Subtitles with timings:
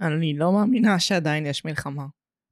[0.00, 2.04] אני לא מאמינה שעדיין יש מלחמה.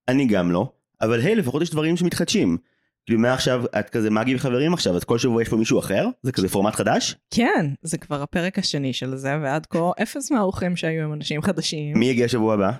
[0.08, 2.58] אני גם לא, אבל היי, לפחות יש דברים שמתחדשים.
[3.06, 6.06] כאילו מעכשיו, את כזה מגי וחברים עכשיו, אז כל שבוע יש פה מישהו אחר?
[6.22, 7.14] זה כזה פורמט חדש?
[7.30, 11.98] כן, זה כבר הפרק השני של זה, ועד כה אפס מהאורחים שהיו הם אנשים חדשים.
[11.98, 12.70] מי יגיע שבוע הבא?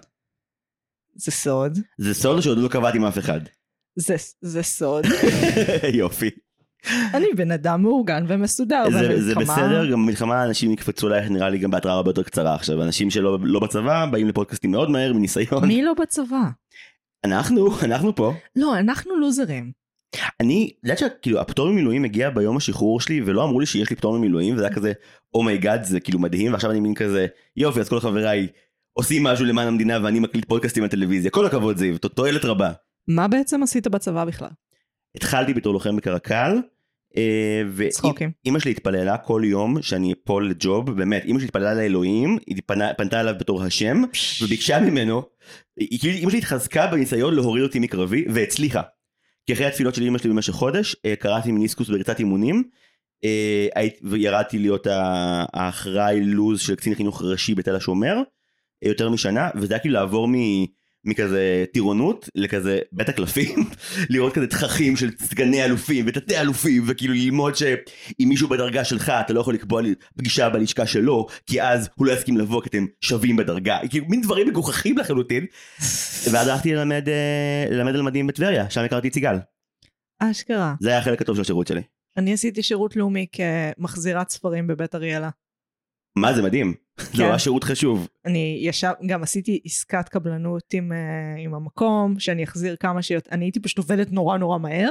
[1.15, 1.79] זה סוד.
[1.99, 3.41] זה סוד שעוד לא קבעתי עם אף אחד.
[3.97, 5.05] זה, זה סוד.
[6.01, 6.31] יופי.
[7.15, 8.85] אני בן אדם מאורגן ומסודר.
[8.91, 12.23] זה, זה במלחמה- בסדר, גם במלחמה אנשים יקפצו עלייך נראה לי גם בהתראה הרבה יותר
[12.23, 12.83] קצרה עכשיו.
[12.83, 15.65] אנשים שלא לא בצבא באים לפודקאסטים מאוד מהר מניסיון.
[15.67, 16.41] מי לא בצבא?
[17.25, 18.33] אנחנו, אנחנו פה.
[18.57, 19.73] לא, אנחנו לוזרים.
[20.41, 24.19] אני, יודעת שכאילו הפטור ממילואים הגיע ביום השחרור שלי ולא אמרו לי שיש לי פטור
[24.19, 24.93] ממילואים וזה היה כזה
[25.35, 28.47] oh my god זה כאילו מדהים ועכשיו אני מין כזה יופי אז כל חבריי
[28.93, 32.71] עושים משהו למען המדינה ואני מקליט פודקאסטים בטלוויזיה כל הכבוד זיו תועלת רבה.
[33.09, 34.49] מה בעצם עשית בצבא בכלל?
[35.15, 36.57] התחלתי בתור לוחם בקרקל.
[37.17, 38.31] אה, צחוקים.
[38.45, 42.95] ואימא שלי התפללה כל יום שאני אפול לג'וב באמת אימא שלי התפללה לאלוהים היא פנה,
[42.95, 44.03] פנתה אליו בתור השם
[44.43, 45.23] וביקשה ממנו
[46.01, 48.83] כאילו אימא שלי התחזקה בניסיון להוריד אותי מקרבי והצליחה.
[49.47, 52.63] כי אחרי התפילות של אמא שלי במשך חודש אה, קראתי מיניסקוס בריצת אימונים
[53.25, 54.87] אה, וירדתי להיות
[55.53, 58.17] האחראי לוז של קצין חינוך ראשי בתל השומר
[58.83, 60.35] יותר משנה וזה היה כאילו לעבור מ...
[61.09, 63.65] מכזה טירונות לכזה בית הקלפים
[64.11, 69.33] לראות כזה תככים של סגני אלופים ותתי אלופים וכאילו ללמוד שאם מישהו בדרגה שלך אתה
[69.33, 69.83] לא יכול לקבוע
[70.17, 74.21] פגישה בלשכה שלו כי אז הוא לא יסכים לבוא כי אתם שווים בדרגה כאילו מין
[74.21, 75.47] דברים מגוחכים לחלוטין
[76.33, 79.37] ואז הלכתי ללמד אה, ללמד על מדים בטבריה שם הכרתי את סיגל
[80.19, 80.75] אשכרה.
[80.81, 81.83] זה היה החלק הטוב של השירות שלי
[82.17, 85.31] אני עשיתי שירות לאומי כמחזירת ספרים בבית אריאלה.
[86.21, 87.23] מה זה מדהים זה כן.
[87.23, 92.77] היה שירות חשוב אני ישב, גם עשיתי עסקת קבלנות עם, uh, עם המקום, שאני אחזיר
[92.77, 94.91] כמה שיותר, אני הייתי פשוט עובדת נורא נורא מהר,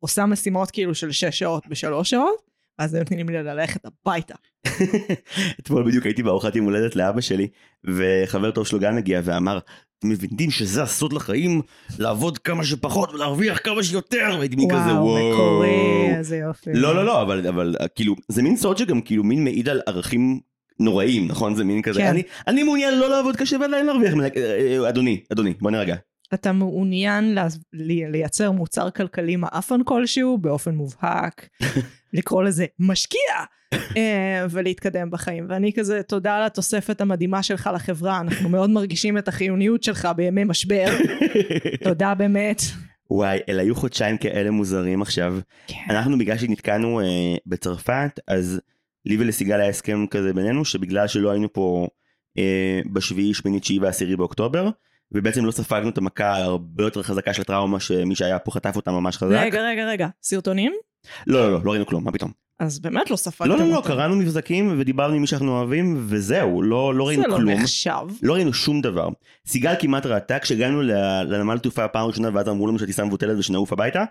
[0.00, 4.34] עושה משימות כאילו של שש שעות בשלוש שעות, ואז היו נותנים לי ללכת הביתה.
[5.60, 7.48] אתמול בדיוק הייתי בארוחת יום הולדת לאבא שלי
[7.84, 9.58] וחבר טוב שלו גם הגיע ואמר
[9.98, 11.62] אתם מבינים שזה הסוד לחיים
[11.98, 16.70] לעבוד כמה שפחות ולהרוויח כמה שיותר והייתי מין כזה וואו, וואו מקורי, איזה יופי.
[16.74, 20.40] לא לא לא אבל אבל כאילו זה מין סוד שגם כאילו מין מעיד על ערכים
[20.80, 22.06] נוראים נכון זה מין כזה כן.
[22.06, 25.94] אני אני מעוניין לא לעבוד קשה ועדיין להרוויח מלא- אה, אה, אדוני אדוני בוא נרגע
[26.34, 27.38] אתה מעוניין
[28.12, 31.48] לייצר מוצר כלכלי מעפן כלשהו באופן מובהק,
[32.12, 33.20] לקרוא לזה משקיע,
[33.96, 35.46] אה, ולהתקדם בחיים.
[35.48, 40.44] ואני כזה, תודה על התוספת המדהימה שלך לחברה, אנחנו מאוד מרגישים את החיוניות שלך בימי
[40.44, 40.84] משבר,
[41.84, 42.62] תודה באמת.
[43.10, 45.34] וואי אלה היו חודשיים כאלה מוזרים עכשיו
[45.66, 45.76] כן.
[45.90, 47.04] אנחנו בגלל שנתקענו אה,
[47.46, 48.60] בצרפת אז
[49.06, 51.88] לי ולסיגל היה הסכם כזה בינינו שבגלל שלא היינו פה
[52.38, 54.68] אה, בשביעי שמינית תשיעי ועשירי באוקטובר
[55.12, 58.90] ובעצם לא ספגנו את המכה הרבה יותר חזקה של הטראומה שמי שהיה פה חטף אותה
[58.90, 59.36] ממש חזק.
[59.40, 60.72] רגע, רגע, רגע, סרטונים?
[61.26, 62.30] לא לא לא לא ראינו כלום מה פתאום.
[62.58, 63.88] אז באמת לא ספגתם לא לא לא אותם.
[63.88, 67.50] קראנו מבזקים ודיברנו עם מי שאנחנו אוהבים וזהו לא לא ראינו זה לא כלום.
[67.50, 68.06] נחשב.
[68.22, 69.08] לא ראינו שום דבר.
[69.46, 70.82] סיגל כמעט ראתה כשהגענו
[71.26, 74.04] לנמל תעופה פעם ראשונה ואז אמרו לנו שהטיסה מבוטלת ושנעוף הביתה,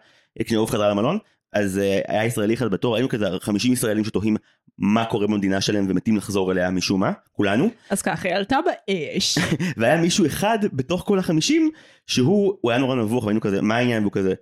[0.43, 1.17] כשנעוף חזרה למלון,
[1.53, 4.36] אז אה, היה ישראלי אחד בתור, היינו כזה 50 ישראלים שתוהים
[4.78, 9.38] מה קורה במדינה שלהם ומתים לחזור אליה משום מה, כולנו, אז ככה, היא עלתה באש.
[9.78, 11.72] והיה מישהו אחד בתוך כל החמישים
[12.08, 14.34] שהוא הוא היה נורא נבוך והיינו כזה מה העניין והוא כזה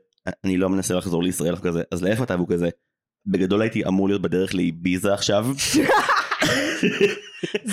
[0.43, 2.69] אני לא מנסה לחזור לישראל אנחנו כזה אז לאיפה אתה והוא כזה
[3.25, 5.47] בגדול הייתי אמור להיות בדרך לאביזה עכשיו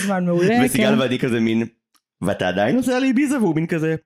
[0.03, 0.63] זמן מעולה, כן.
[0.65, 1.67] וסיגל ואני כזה מין,
[2.23, 3.39] ואתה עדיין נוסע לאביזה?
[3.39, 3.97] והוא מין כזה,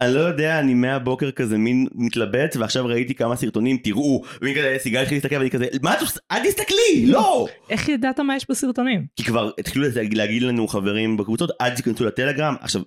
[0.00, 4.76] אני לא יודע, אני מהבוקר כזה מין מתלבט, ועכשיו ראיתי כמה סרטונים, תראו, ומין כזה,
[4.78, 6.20] סיגל התחיל להסתכל ואני כזה, מה את עושה?
[6.30, 7.46] אל תסתכלי, לא!
[7.70, 9.06] איך ידעת מה יש בסרטונים?
[9.16, 12.82] כי כבר התחילו להגיד לנו חברים בקבוצות, אל תיכנסו לטלגרם, עכשיו,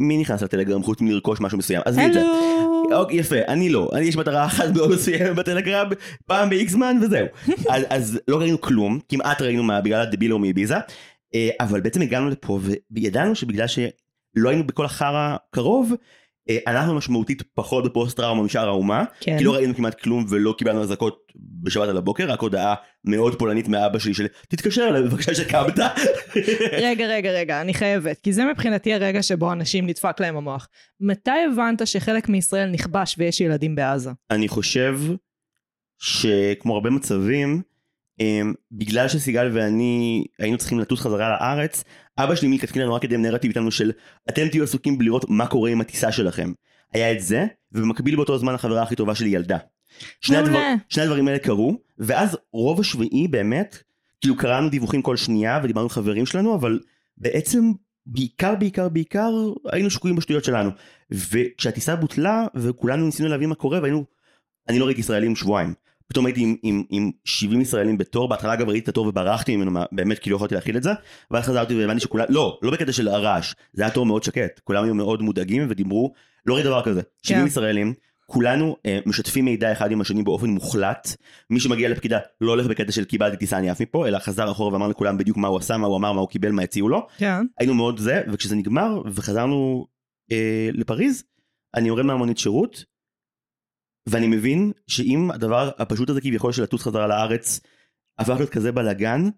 [0.00, 1.82] מי נכנס לטלגרם חוץ מלרכוש משהו מסוים?
[1.84, 2.22] עזבי את זה.
[2.92, 3.90] אוקיי, יפה, אני לא.
[3.92, 5.86] אני יש מטרה אחת מאוד מסוימת בטלגרם,
[6.26, 7.26] פעם ב-X זמן וזהו.
[7.70, 10.76] אז, אז לא ראינו כלום, כמעט ראינו מה, בגלל הדבילו מאביזה,
[11.34, 12.60] אה, אבל בעצם הגענו לפה
[12.90, 15.92] וידענו שבגלל שלא היינו בכל החרא קרוב,
[16.66, 19.38] אנחנו משמעותית פחות בפוסט טראומה משאר האומה, כן.
[19.38, 21.32] כי לא ראינו כמעט כלום ולא קיבלנו אזעקות
[21.62, 22.74] בשבת על הבוקר, רק הודעה
[23.04, 25.78] מאוד פולנית מאבא שלי של תתקשר אליי בבקשה שקמת.
[26.86, 30.68] רגע, רגע, רגע, אני חייבת, כי זה מבחינתי הרגע שבו אנשים נדפק להם המוח.
[31.00, 34.10] מתי הבנת שחלק מישראל נכבש ויש ילדים בעזה?
[34.30, 35.00] אני חושב
[35.98, 37.62] שכמו הרבה מצבים,
[38.72, 41.84] בגלל שסיגל ואני היינו צריכים לטוס חזרה לארץ,
[42.18, 43.92] אבא שלי מלכתחילה נורא קידם נרטיב איתנו של
[44.28, 46.52] אתם תהיו עסוקים בלראות מה קורה עם הטיסה שלכם.
[46.92, 49.58] היה את זה, ובמקביל באותו זמן החברה הכי טובה שלי ילדה.
[50.20, 50.36] שני.
[50.36, 53.78] הדבר, שני הדברים האלה קרו, ואז רוב השביעי באמת,
[54.20, 56.80] כאילו קראנו דיווחים כל שנייה ודיברנו עם חברים שלנו, אבל
[57.16, 57.72] בעצם
[58.06, 59.30] בעיקר בעיקר בעיקר
[59.72, 60.70] היינו שקועים בשטויות שלנו.
[61.10, 64.04] וכשהטיסה בוטלה וכולנו ניסינו להבין מה קורה והיינו,
[64.68, 65.74] אני לא ראיתי ישראלים שבועיים.
[66.08, 69.80] פתאום הייתי עם, עם, עם 70 ישראלים בתור, בהתחלה אגב ראיתי את התור וברחתי ממנו,
[69.92, 70.90] באמת כי לא יכולתי להכיל את זה,
[71.30, 74.84] ואז חזרתי והבנתי שכולם, לא, לא בקטע של הרעש, זה היה תור מאוד שקט, כולם
[74.84, 76.12] היו מאוד מודאגים ודיברו,
[76.46, 77.46] לא ראיתי דבר כזה, 70 כן.
[77.46, 77.94] ישראלים,
[78.26, 81.16] כולנו אה, משתפים מידע אחד עם השני באופן מוחלט,
[81.50, 84.72] מי שמגיע לפקידה לא הולך בקטע של קיבלתי טיסה אני עף מפה, אלא חזר אחורה
[84.72, 87.06] ואמר לכולם בדיוק מה הוא עשה, מה הוא אמר, מה הוא קיבל, מה הציעו לו,
[87.18, 87.46] כן.
[87.58, 89.86] היינו מאוד זה, וכשזה נגמר וחזרנו
[90.32, 91.24] אה, לפריז,
[91.74, 92.84] אני יורד מהמונית שירות,
[94.08, 97.60] ואני מבין שאם הדבר הפשוט הזה כביכול של לטוס חזרה לארץ,
[98.18, 99.28] הפך להיות כזה בלאגן,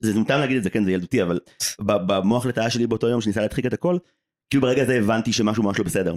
[0.00, 1.40] זה מותר להגיד את זה, כן, זה ילדותי, אבל
[1.80, 3.98] במוח לטאה שלי באותו יום שניסה להדחיק את הכל,
[4.50, 6.14] כאילו ברגע הזה הבנתי שמשהו ממש לא בסדר.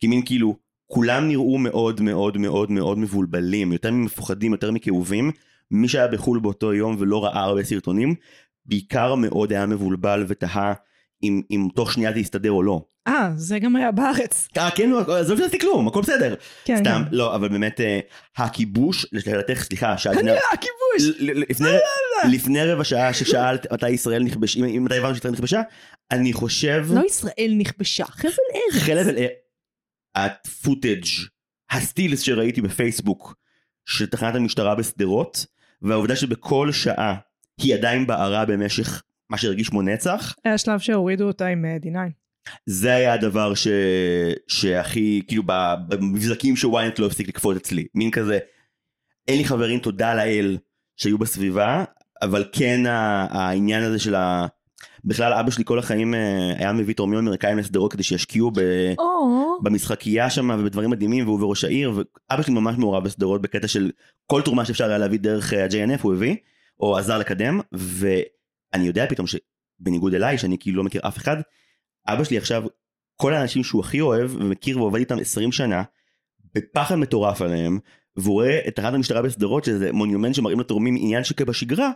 [0.00, 0.56] כי מין כאילו,
[0.86, 5.30] כולם נראו מאוד מאוד מאוד מאוד מבולבלים, יותר ממפוחדים, יותר מכאובים.
[5.70, 8.14] מי שהיה בחו"ל באותו יום ולא ראה הרבה סרטונים,
[8.66, 10.72] בעיקר מאוד היה מבולבל ותהה
[11.22, 12.84] אם, אם תוך שנייה זה יסתדר או לא.
[13.08, 14.48] אה, זה גם היה בארץ.
[14.58, 14.90] אה, כן,
[15.20, 16.34] עזוב שעשיתי כלום, הכל בסדר.
[16.64, 17.16] כן, סתם, כן.
[17.16, 18.00] לא, אבל באמת, אה,
[18.36, 19.94] הכיבוש, לשאלתך, סליחה.
[20.14, 21.16] כנראה הכיבוש.
[21.18, 21.68] ל- ל- לפני,
[22.30, 25.62] לפני רבע שעה ששאלת מתי ישראל נכבש, אם- מתי הבנו שישראל נכבשה,
[26.10, 28.82] אני חושב, לא ישראל נכבשה, חבל ארץ.
[28.82, 29.30] חלק,
[30.14, 31.04] הפוטאג',
[31.70, 33.34] הסטילס שראיתי בפייסבוק
[33.84, 35.46] של תחנת המשטרה בשדרות,
[35.82, 37.14] והעובדה שבכל שעה
[37.60, 42.10] היא עדיין בערה במשך מה שהרגיש כמו נצח, היה שלב שהורידו אותה עם אה, D9.
[42.66, 43.68] זה היה הדבר ש...
[44.48, 45.42] שהכי, כאילו
[45.88, 48.38] במבזקים שוויינט לא הפסיק לקפוץ אצלי, מין כזה,
[49.28, 50.58] אין לי חברים תודה לאל
[50.96, 51.84] שהיו בסביבה,
[52.22, 54.46] אבל כן העניין הזה של ה...
[55.04, 58.60] בכלל אבא שלי כל החיים אה, היה מביא תורמים אמריקאים לשדרות כדי שישקיעו ב...
[58.98, 61.92] או, במשחקייה שם ובדברים מדהימים והוא וראש העיר
[62.30, 63.90] ואבא שלי ממש מעורב בשדרות בקטע של
[64.26, 66.36] כל תרומה שאפשר היה להביא דרך אה, ה-JNF הוא הביא
[66.80, 67.60] או עזר לקדם
[68.72, 71.36] ואני יודע פתאום שבניגוד אליי שאני כאילו לא מכיר אף אחד
[72.08, 72.64] אבא שלי עכשיו
[73.16, 75.82] כל האנשים שהוא הכי אוהב ומכיר ועובד איתם 20 שנה
[76.54, 77.78] בפחד מטורף עליהם
[78.16, 81.90] והוא רואה את תחנת המשטרה בשדרות שזה מונומנט שמראים לתורמים עניין שכבשגרה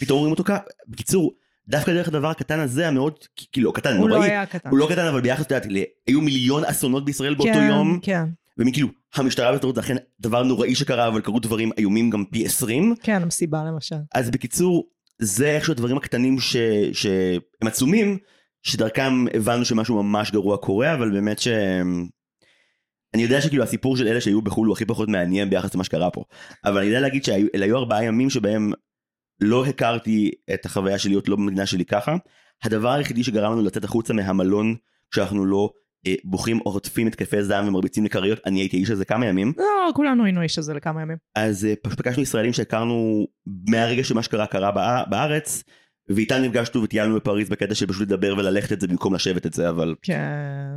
[0.00, 0.50] פתאום רואים אותו כ...
[0.88, 1.34] בקיצור
[1.68, 3.18] דווקא דרך הדבר הקטן הזה המאוד
[3.52, 4.70] כאילו קטן הוא לא היה קטן.
[4.70, 7.98] הוא לא קטן אבל ביחס, את יודעת, ל- היו מיליון אסונות בישראל באותו כן, יום,
[8.02, 8.24] כן,
[8.58, 12.94] ומכאילו, המשטרה בשדרות זה אכן דבר נוראי שקרה, אבל קרו דברים איומים גם פי 20,
[13.02, 13.96] כן, המסיבה למשל.
[14.14, 14.84] אז בקיצור,
[15.18, 16.56] זה איכשהו הדברים הקטנים ש...
[16.92, 18.18] שהם עצומים,
[18.62, 21.48] שדרכם הבנו שמשהו ממש גרוע קורה, אבל באמת ש...
[23.14, 26.10] אני יודע שכאילו הסיפור של אלה שהיו בחו"ל הוא הכי פחות מעניין ביחס למה שקרה
[26.10, 26.24] פה,
[26.64, 28.72] אבל אני יודע להגיד שאלה היו ארבעה ימים שבהם
[29.40, 32.16] לא הכרתי את החוויה של להיות לא במדינה שלי ככה.
[32.62, 34.74] הדבר היחידי שגרם לנו לצאת החוצה מהמלון
[35.10, 35.70] כשאנחנו לא
[36.24, 40.24] בוכים או חוטפים התקפי זעם ומרביצים לכריות, אני הייתי האיש הזה כמה ימים, לא, כולנו
[40.24, 41.16] היינו איש הזה לכמה ימים.
[41.34, 43.26] אז אה, פשוט פגשנו ישראלים שהכרנו
[43.68, 45.64] מהרגע שמה שקרה קרה בא- בארץ,
[46.08, 49.68] ואיתם נפגשנו וטיילנו בפריז בקטע של פשוט לדבר וללכת את זה במקום לשבת את זה,
[49.68, 50.20] אבל, כן.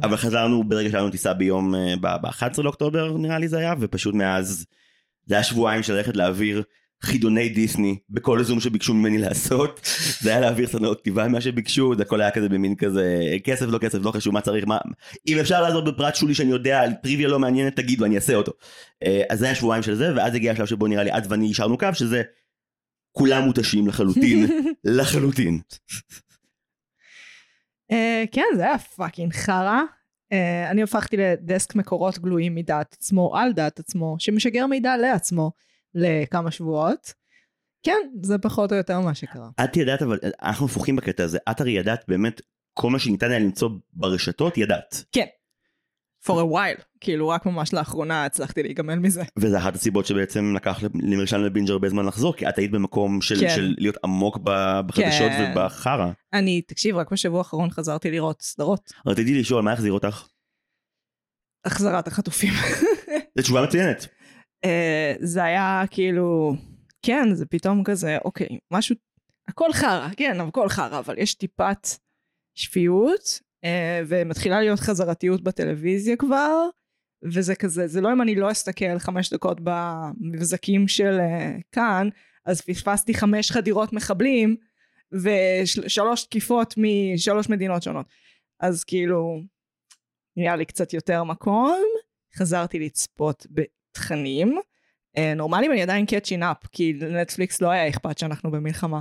[0.03, 4.65] אבל חזרנו ברגע שהיה לנו טיסה ביום, ב-11 לאוקטובר נראה לי זה היה, ופשוט מאז,
[5.25, 6.63] זה היה שבועיים של ללכת להעביר
[7.01, 9.79] חידוני דיסני בכל זום שביקשו ממני לעשות,
[10.21, 13.77] זה היה להעביר סדנאות כתיבה מה שביקשו, זה הכל היה כזה במין כזה, כסף לא
[13.77, 14.77] כסף לא חשוב מה צריך, מה,
[15.27, 18.51] אם אפשר לעזור בפרט שולי שאני יודע, על טריוויה לא מעניינת תגידו אני אעשה אותו.
[19.03, 21.51] אה, אז זה היה שבועיים של זה, ואז הגיע השלב שבו נראה לי את ואני
[21.51, 22.21] השארנו קו, שזה
[23.11, 24.47] כולם מותשים לחלוטין,
[24.97, 25.59] לחלוטין.
[27.91, 29.81] אה, כן, זה היה fucking חרא.
[30.31, 35.51] אה, אני הפכתי לדסק מקורות גלויים מדעת עצמו על דעת עצמו, שמשגר מידע לעצמו
[35.95, 37.13] לכמה שבועות.
[37.83, 39.49] כן, זה פחות או יותר מה שקרה.
[39.63, 42.41] את ידעת אבל אנחנו הפוכים בקטע הזה את הרי ידעת באמת
[42.73, 45.03] כל מה שניתן היה למצוא ברשתות ידעת
[46.27, 49.23] for a while, כאילו רק ממש לאחרונה הצלחתי להיגמל מזה.
[49.37, 53.39] וזה אחת הסיבות שבעצם לקח למרשם לבינג' הרבה זמן לחזור כי את היית במקום של,
[53.39, 53.55] כן.
[53.55, 54.37] של להיות עמוק
[54.85, 55.53] בחדשות כן.
[55.55, 56.11] ובחרא.
[56.33, 58.93] אני, תקשיב, רק בשבוע האחרון חזרתי לראות סדרות.
[59.05, 60.27] רציתי לשאול מה החזיר אותך?
[61.65, 62.53] החזרת החטופים.
[63.37, 64.07] זו תשובה מצוינת.
[64.65, 66.55] אה, זה היה כאילו,
[67.01, 68.95] כן, זה פתאום כזה, אוקיי, משהו,
[69.47, 71.87] הכל חרא, כן, הכל חרא, אבל יש טיפת
[72.55, 76.69] שפיות, אה, ומתחילה להיות חזרתיות בטלוויזיה כבר,
[77.23, 82.09] וזה כזה, זה לא אם אני לא אסתכל חמש דקות במבזקים של אה, כאן,
[82.45, 84.55] אז פספסתי חמש חדירות מחבלים,
[85.11, 88.05] ושלוש תקיפות משלוש מדינות שונות.
[88.59, 89.41] אז כאילו,
[90.37, 91.81] נהיה לי קצת יותר מקום,
[92.35, 93.47] חזרתי לצפות
[93.97, 94.59] בתכנים.
[95.17, 98.99] אה, נורמלים אני עדיין catching up, כי לנטפליקס לא היה אכפת שאנחנו במלחמה.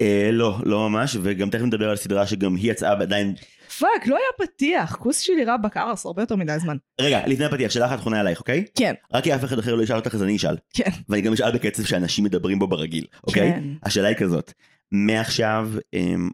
[0.00, 3.34] אה, לא, לא ממש, וגם תכף נדבר על סדרה שגם היא יצאה ועדיין...
[3.78, 6.76] fuck, לא היה פתיח, כוס שלי רע בקרס הרבה יותר מדי זמן.
[7.00, 8.64] רגע, לפני הפתיח, שאלה אחת אחרונה עלייך, אוקיי?
[8.74, 10.56] כן, רק כי אף אחד אחר לא ישאל אותך אז אני אשאל.
[10.74, 10.90] כן.
[11.08, 13.52] ואני גם אשאל בקצב שאנשים מדברים בו ברגיל, אוקיי?
[13.52, 13.64] כן.
[13.82, 14.52] השאלה היא כזאת,
[14.92, 16.30] מעכשיו אמ,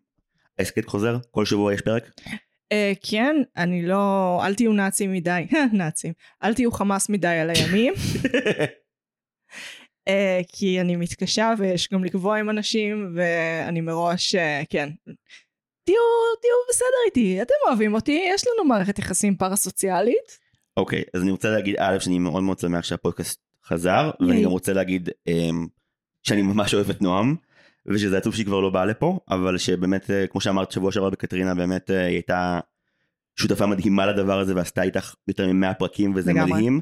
[0.59, 1.17] ההסכת חוזר?
[1.31, 2.11] כל שבוע יש פרק?
[2.73, 7.95] אה, כן, אני לא, אל תהיו נאצים מדי, נאצים, אל תהיו חמאס מדי על הימים.
[10.09, 14.89] אה, כי אני מתקשה ויש גם לקבוע עם אנשים, ואני מראש, אה, כן.
[15.85, 16.03] תהיו,
[16.41, 20.39] תהיו בסדר איתי, אתם אוהבים אותי, יש לנו מערכת יחסים פרסוציאלית.
[20.77, 24.45] אוקיי, אז אני רוצה להגיד, א', שאני מאוד מאוד שמח שהפודקאסט חזר, ואני ייי.
[24.45, 25.67] גם רוצה להגיד אמ,
[26.23, 27.37] שאני ממש אוהב את נועם,
[27.87, 31.55] ושזה עצוב שהיא כבר לא באה לפה, אבל שבאמת, אה, כמו שאמרת שבוע שעבר בקטרינה,
[31.55, 32.61] באמת אה, היא הייתה
[33.37, 36.53] שותפה מדהימה לדבר הזה, ועשתה איתך יותר מ-100 פרקים, וזה לגמרי.
[36.53, 36.81] מדהים.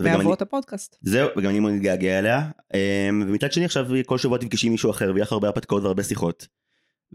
[0.00, 0.96] אני- מאבות הפודקאסט.
[1.02, 2.50] זהו, וגם אני מאוד מתגעגע אליה.
[2.74, 6.46] אמ, ומצד שני עכשיו כל שבוע תפגשי מישהו אחר, ויהיה לך הרבה הרפתקאות והרבה שיחות.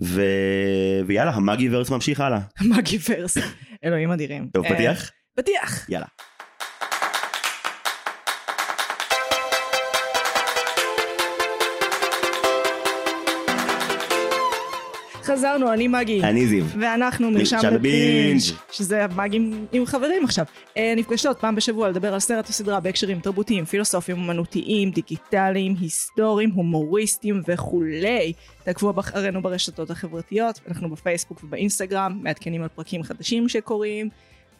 [0.03, 0.21] ו...
[1.07, 2.39] ויאללה, המאגי ורס ממשיך הלאה.
[2.77, 3.37] מגי ורס.
[3.83, 4.49] אלוהים אדירים.
[4.53, 5.11] טוב, אה, פתיח?
[5.35, 5.89] פתיח.
[5.89, 6.05] יאללה.
[15.27, 16.23] חזרנו, אני מגי.
[16.23, 16.65] אני זיו.
[16.79, 18.41] ואנחנו מרשם לפינג'.
[18.71, 20.45] שזה המאגים עם חברים עכשיו.
[20.77, 26.51] אה, נפגשות פעם בשבוע לדבר על סרט או סדרה בהקשרים תרבותיים, פילוסופיים, אומנותיים, דיגיטליים, היסטוריים,
[26.51, 28.33] הומוריסטיים וכולי.
[28.63, 34.09] תעקבו אחרינו ברשתות החברתיות, אנחנו בפייסבוק ובאינסטגרם, מעדכנים על פרקים חדשים שקורים.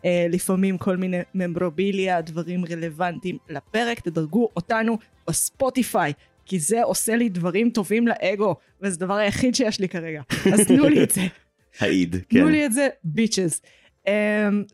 [0.06, 4.98] אה, לפעמים כל מיני ממברוביליה, דברים רלוונטיים לפרק, תדרגו אותנו
[5.28, 6.14] בספוטיפיי,
[6.48, 10.22] כי זה עושה לי דברים טובים לאגו, וזה הדבר היחיד שיש לי כרגע.
[10.54, 11.22] אז תנו לי את זה.
[11.80, 12.40] העיד, כן.
[12.40, 13.62] תנו לי את זה, bitches.
[14.06, 14.10] Um,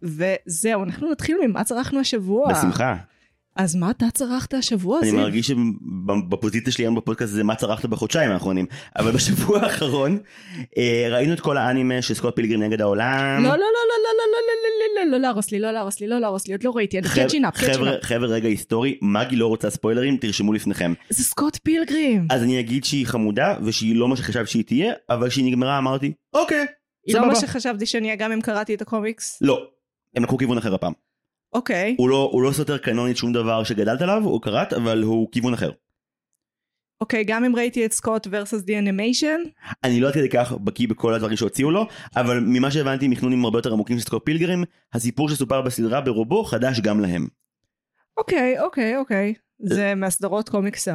[0.04, 2.54] וזהו, אנחנו נתחיל ממה צרכנו השבוע.
[2.54, 2.96] בשמחה.
[3.56, 5.18] אז מה אתה צרכת השבוע אני הזה?
[5.18, 8.66] מרגיש שבפוזיציה שלי היום בפודקאסט זה מה צרכת בחודשיים האחרונים.
[9.00, 10.20] אבל בשבוע האחרון
[10.78, 13.44] אה, ראינו את כל האנימה של סקוט פילגרים נגד העולם.
[13.44, 13.66] לא, לא, לא, לא,
[14.04, 16.54] לא, לא, לא, לא, לא, לא, לא להרוס לי, לא להרוס לי, לא להרוס לי,
[16.54, 18.04] עוד לא ראיתי, אני catching up, catching up.
[18.04, 20.94] חבר'ה רגע היסטורי, מגי לא רוצה ספוילרים, תרשמו לפניכם.
[21.10, 22.28] זה סקוט פילגרים.
[22.30, 26.14] אז אני אגיד שהיא חמודה ושהיא לא מה שחשבתי שהיא תהיה, אבל כשהיא נגמרה אמרתי,
[26.34, 26.66] אוקיי,
[27.06, 27.36] היא לא מה.
[27.36, 29.38] שחשבתי שאני אהיה גם אם קראתי את הקומיקס.
[29.42, 29.60] לא,
[30.16, 30.94] הם לקחו כיוון אחר הפעם.
[31.54, 35.28] אוקיי, הוא לא, הוא לא סותר קנונית שום דבר שגדלת עליו, הוא קראת, אבל הוא
[35.32, 35.72] כיוון אחר.
[37.02, 39.50] אוקיי, גם אם ראיתי את סקוט versus the animation,
[39.84, 43.58] אני לא עד כדי כך בקיא בכל הדברים שהוציאו לו, אבל ממה שהבנתי מחנונים הרבה
[43.58, 47.28] יותר עמוקים של סקוט פילגרים, הסיפור שסופר בסדרה ברובו חדש גם להם.
[48.18, 49.34] אוקיי, אוקיי, אוקיי.
[49.60, 50.88] זה מהסדרות קומיקס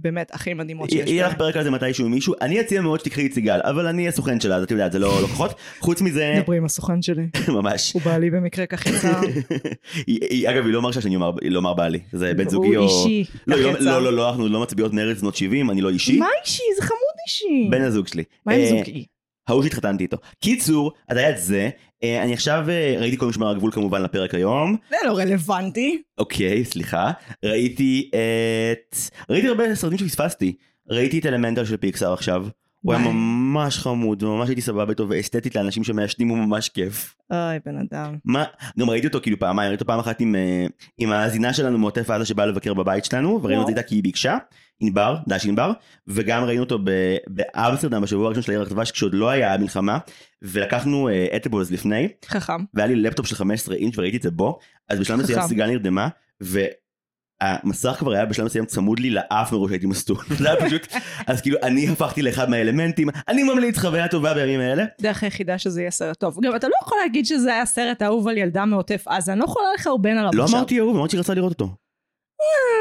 [0.00, 1.10] באמת הכי מדהימות שיש.
[1.10, 1.34] יהיה לך.
[1.38, 4.12] פרק על זה מתישהו עם מישהו, אני אציע מאוד שתקחי את סיגל, אבל אני אהיה
[4.12, 5.54] סוכן שלה, אז את יודעת, זה לא לקוחות.
[5.80, 7.26] חוץ מזה, דברי עם הסוכן שלי.
[7.48, 7.92] ממש.
[7.92, 9.20] הוא בעלי במקרה כך יצא.
[10.06, 13.06] היא- היא- אגב, היא לא מרשה שאני אומר- לא בעלי, זה בן זוגי הוא או...
[13.06, 13.30] אישי.
[13.46, 13.72] לא, לא-.
[13.80, 16.18] לא, לא, לא, אנחנו לא מצביעות מרץ בנות 70, אני לא אישי.
[16.18, 16.62] מה אישי?
[16.76, 17.68] זה חמוד אישי.
[17.70, 18.24] בן הזוג שלי.
[18.46, 19.04] מה עם אה, זוגי?
[19.48, 20.16] ההוא שהתחתנתי איתו.
[20.40, 21.68] קיצור, את זה, אה,
[22.02, 24.76] אני עכשיו אה, ראיתי כל משמר הגבול כמובן לפרק היום.
[24.90, 26.02] זה לא רלוונטי.
[26.18, 27.10] אוקיי, סליחה.
[27.44, 28.96] ראיתי את...
[29.30, 30.54] ראיתי הרבה סרטים שפספסתי.
[30.90, 32.46] ראיתי את אלמנטל של פיקסאר עכשיו.
[32.80, 33.08] הוא היה.
[33.08, 37.14] ממש חמוד, וממש הייתי סבבה איתו, ואסתטית לאנשים שמעשנים הוא ממש כיף.
[37.30, 38.16] אוי, בן אדם.
[38.24, 38.44] מה,
[38.78, 40.66] גם ראיתי אותו כאילו פעמיים, ראיתי אותו פעם אחת עם, אה,
[40.98, 44.02] עם האזינה שלנו מעוטף עזה שבאה לבקר בבית שלנו, וראינו את זה איתה כי היא
[44.02, 44.36] ביקשה,
[44.80, 45.72] ענבר, דש ענבר,
[46.06, 46.78] וגם ראינו אותו
[47.26, 49.98] באמסטרדם בשבוע הראשון של העיר הדבש כשעוד לא היה מלחמה,
[50.42, 52.64] ולקחנו אטבולס לפני, חכם.
[52.74, 54.58] והיה לי לפטופ של 15 אינץ' וראיתי את זה בו,
[54.88, 55.42] אז בשלב מסוים.
[55.48, 56.08] סיגל נרדמה,
[56.40, 60.86] והמסך כבר היה בשלב מסוים צמוד לי לאף מראש שהייתי מסטול, זה היה פשוט,
[61.26, 65.80] אז כאילו אני הפכתי לאחד מהאלמנטים, אני ממליץ חוויה טובה בימים האלה, דרך היחידה שזה
[65.80, 66.38] יהיה סרט טוב.
[66.42, 69.44] גם אתה לא יכול להגיד שזה היה סרט אהוב על ילדה מעוטף עזה, אני לא
[69.44, 70.58] יכולה לחרבן עליו לא עכשיו.
[70.58, 71.87] אמרתי אהוב, אמרתי שהיא רצתה לראות אותו.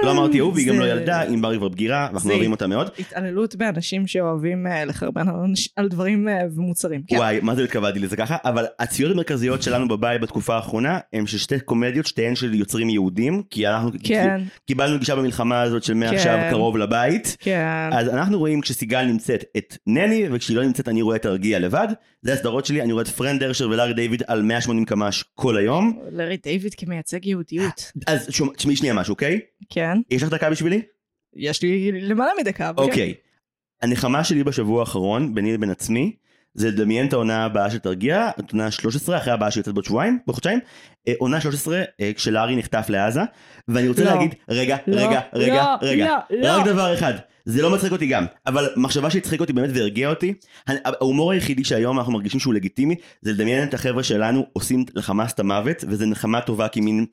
[0.04, 2.90] לא אמרתי אהוב, והיא גם לא ילדה, ענבר היא כבר בגירה, ואנחנו אוהבים אותה מאוד.
[3.00, 5.26] התעללות באנשים שאוהבים אה, לחרבן
[5.76, 7.02] על דברים אה, ומוצרים.
[7.08, 7.16] כן.
[7.18, 11.38] וואי, מה זה התכוונתי לזה ככה, אבל הציוד המרכזיות שלנו בבית בתקופה האחרונה, הם של
[11.38, 16.00] שתי קומדיות, שתיהן של יוצרים יהודים, כי אנחנו כן, קיבלנו גישה במלחמה הזאת של כן.
[16.00, 17.38] מעכשיו קרוב לבית.
[17.40, 17.90] כן.
[17.92, 21.88] אז אנחנו רואים כשסיגל נמצאת את נני, וכשהיא לא נמצאת אני רואה את הרגיע לבד.
[22.22, 26.00] זה הסדרות שלי, אני רואה את פרנד דרשר ולארי דיוויד על 180 קמ"ש כל היום.
[26.12, 27.92] לארי דיוויד כמייצג יהודיות.
[28.08, 29.40] אז תשמעי שנייה משהו, אוקיי?
[29.70, 29.98] כן.
[30.10, 30.82] יש לך דקה בשבילי?
[31.36, 32.72] יש לי למעלה מדקה.
[32.78, 32.82] כן.
[32.82, 33.14] אוקיי.
[33.82, 36.16] הנחמה שלי בשבוע האחרון, ביני לבין עצמי,
[36.54, 40.20] זה לדמיין את העונה הבאה של תרגיע, את עונה 13, אחרי הבאה שיוצאת בעוד שבועיים,
[40.28, 40.60] בחודשיים.
[41.08, 43.22] אה, עונה 13, אה, כשלארי נחטף לעזה,
[43.68, 44.12] ואני רוצה לא.
[44.12, 46.48] להגיד, רגע, לא, רגע, רגע, לא, רגע, לא, לא.
[46.48, 47.14] רק דבר אחד,
[47.46, 50.34] זה לא מצחיק אותי גם, אבל מחשבה שהצחיק אותי באמת והרגיע אותי,
[50.68, 55.40] ההומור היחידי שהיום אנחנו מרגישים שהוא לגיטימי, זה לדמיין את החבר'ה שלנו עושים לחמאס את
[55.40, 57.06] המוות, וזה נחמה טובה כי מין...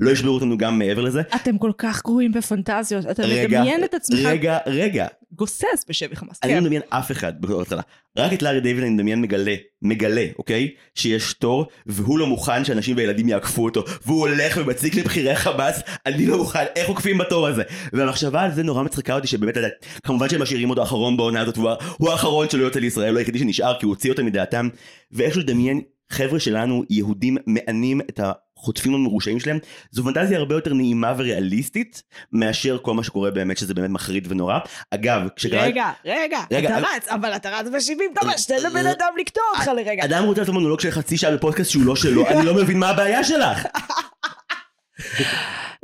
[0.00, 1.22] לא ישברו אותנו גם מעבר לזה.
[1.36, 6.40] אתם כל כך גרועים בפנטזיות, אתה רגע, מדמיין את עצמך רגע, רגע, גוסס בשבי חמאס.
[6.42, 6.56] אני כן.
[6.56, 7.82] לא מדמיין אף אחד בכל התחלה.
[8.18, 10.68] רק את לארי דיוויד אני מדמיין מגלה, מגלה, אוקיי?
[10.94, 16.26] שיש תור, והוא לא מוכן שאנשים וילדים יעקפו אותו, והוא הולך ומציק לבכירי חמאס, אני
[16.26, 17.62] לא מוכן, איך עוקפים בתור הזה?
[17.92, 19.56] והמחשבה על זה נורא מצחיקה אותי, שבאמת,
[20.02, 23.38] כמובן שהם משאירים אותו אחרון בעונה הזאת, הוא ה- האחרון שלא יוצא לישראל, הוא היחידי
[23.38, 24.68] שנשאר, כי הוא הוציא אותם מדעתם,
[25.12, 25.80] ואיכשהו לדמיין
[26.10, 28.20] חבר'ה שלנו, יהודים, מענים את
[28.60, 29.58] החוטפים המרושעים שלהם,
[29.90, 32.02] זו פנטזיה הרבה יותר נעימה וריאליסטית,
[32.32, 34.58] מאשר כל מה שקורה באמת, שזה באמת מחריד ונורא.
[34.90, 35.62] אגב, כשקרה...
[35.62, 39.42] רגע, רגע, רגע, אתה אבל- רץ, אבל אתה רץ ב-70 קמ"ש, תן לבן אדם לקטוע
[39.54, 40.04] אותך לרגע.
[40.04, 42.88] אדם רוצה לעשות מונולוג של חצי שעה בפודקאסט שהוא לא שלו, אני לא מבין מה
[42.88, 43.66] הבעיה שלך.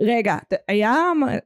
[0.01, 0.37] רגע,
[0.69, 0.95] היה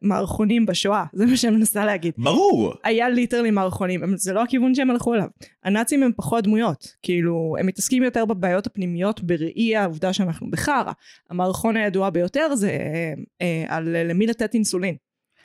[0.02, 2.14] מערכונים בשואה, זה מה שאני מנסה להגיד.
[2.18, 2.74] ברור.
[2.84, 5.26] היה ליטרלי מערכונים, זה לא הכיוון שהם הלכו אליו.
[5.64, 10.92] הנאצים הם פחות דמויות, כאילו, הם מתעסקים יותר בבעיות הפנימיות בראי העובדה שאנחנו בחרא.
[11.30, 13.12] המערכון הידוע ביותר זה אה,
[13.42, 14.94] אה, על אה, למי לתת אינסולין.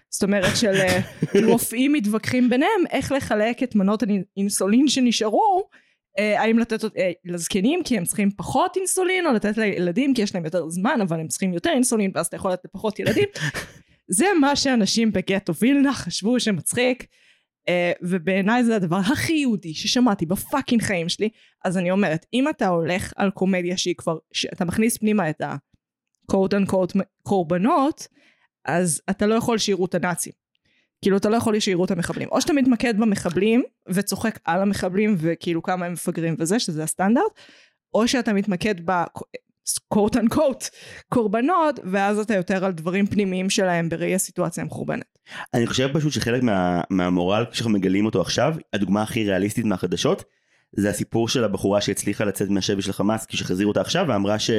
[0.10, 1.00] זאת אומרת של אה,
[1.52, 4.04] רופאים מתווכחים ביניהם איך לחלק את מנות
[4.36, 5.64] האינסולין שנשארו,
[6.18, 10.46] האם לתת אה, לזקנים כי הם צריכים פחות אינסולין, או לתת לילדים כי יש להם
[10.46, 13.28] יותר זמן אבל הם צריכים יותר אינסולין ואז אתה יכול לתת לפחות ילדים.
[14.08, 17.08] זה מה שאנשים בגטו וילנה חשבו שמצחיק.
[17.70, 21.30] Uh, ובעיניי זה הדבר הכי יהודי ששמעתי בפאקינג חיים שלי
[21.66, 26.54] אז אני אומרת אם אתה הולך על קומדיה שהיא כבר שאתה מכניס פנימה את ה-quote
[26.54, 28.08] unquote קורבנות
[28.66, 30.34] אז אתה לא יכול שיראו את הנאצים
[31.06, 35.64] כאילו אתה לא יכול שיראו את המחבלים או שאתה מתמקד במחבלים וצוחק על המחבלים וכאילו
[35.64, 37.32] כמה הם מפגרים וזה שזה הסטנדרט
[37.94, 39.04] או שאתה מתמקד ב...
[39.94, 40.70] quote unquote
[41.10, 45.18] קורבנות ואז אתה יותר על דברים פנימיים שלהם בראי הסיטואציה המחורבנת.
[45.54, 50.24] אני חושב פשוט שחלק מה, מהמורל שאנחנו מגלים אותו עכשיו, הדוגמה הכי ריאליסטית מהחדשות,
[50.72, 54.50] זה הסיפור של הבחורה שהצליחה לצאת מהשבי של חמאס כשהחזירו אותה עכשיו ואמרה ש...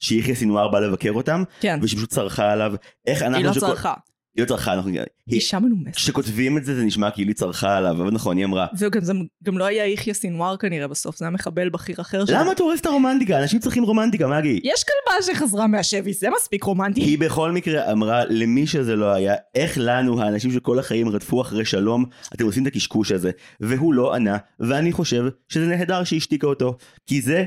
[0.00, 1.78] שיחיא סינואר בא לבקר אותם כן.
[1.82, 2.72] ושהיא פשוט צרחה עליו
[3.06, 3.94] איך אנחנו היא לא שכל- צרכה.
[4.36, 5.00] היא לא צרחה אנחנו היא...
[5.28, 5.96] אישה מנומסת.
[5.96, 9.12] כשכותבים את זה זה נשמע כאילו היא צרחה עליו אבל נכון היא אמרה וגם זה
[9.44, 12.36] גם לא היה יחיא סינואר כנראה בסוף, זה היה מחבל בכיר אחר שלו.
[12.36, 17.00] למה את הרומנטיקה אנשים צריכים רומנטיקה מגי יש כלבה שחזרה מהשבי, זה מספיק רומנטי.
[17.00, 21.64] היא בכל מקרה אמרה למי שזה לא היה איך לנו האנשים שכל החיים רדפו אחרי
[21.64, 26.46] שלום אתם עושים את הקשקוש הזה והוא לא ענה ואני חושב שזה נהדר שהיא השתיקה
[26.46, 27.44] אותו כי זה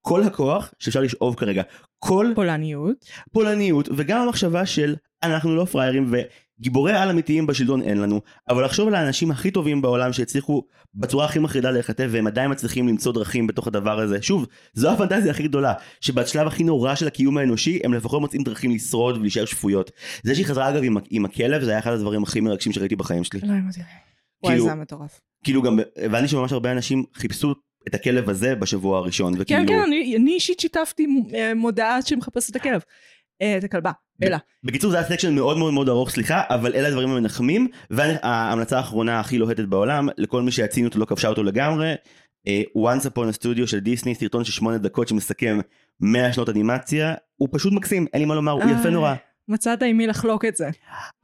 [0.00, 1.62] כל הכוח שאפשר לשאוב כרגע
[1.98, 3.04] כל פולניות.
[3.32, 8.88] פולניות וגם המחשבה של אנחנו לא פראיירים וגיבורי על אמיתיים בשלטון אין לנו אבל לחשוב
[8.88, 10.62] על האנשים הכי טובים בעולם שהצליחו
[10.94, 15.30] בצורה הכי מחרידה להיכתב והם עדיין מצליחים למצוא דרכים בתוך הדבר הזה שוב זו הפנטזיה
[15.30, 19.90] הכי גדולה שבשלב הכי נורא של הקיום האנושי הם לפחות מוצאים דרכים לשרוד ולהישאר שפויות
[20.22, 23.24] זה שהיא חזרה אגב עם, עם הכלב זה היה אחד הדברים הכי מרגשים שראיתי בחיים
[23.24, 23.80] שלי לא הבנתי.
[24.42, 25.20] וואי כאילו- זה היה מטורף.
[25.44, 27.54] כאילו גם הבנתי שממש הרבה אנשים חיפשו
[27.88, 32.50] את הכלב הזה בשבוע הראשון כן וכאילו כן, אני אני אישית שיתפתי אה, מודעה שמחפשת
[32.50, 32.80] את הכלב.
[33.42, 34.38] אה, את הכלבה, בלה.
[34.64, 39.20] בקיצור זה היה סקשן מאוד מאוד מאוד ארוך סליחה אבל אלה הדברים המנחמים וההמלצה האחרונה
[39.20, 41.94] הכי לוהטת בעולם לכל מי שהציניות לא כבשה אותו לגמרי
[42.48, 45.58] אה, Once Upon a Studio של דיסני סרטון של שמונה דקות שמסכם
[46.00, 48.70] 100 שנות אנימציה הוא פשוט מקסים אין לי מה לומר הוא אה.
[48.70, 49.14] יפה נורא
[49.48, 50.68] מצאת עם מי לחלוק את זה.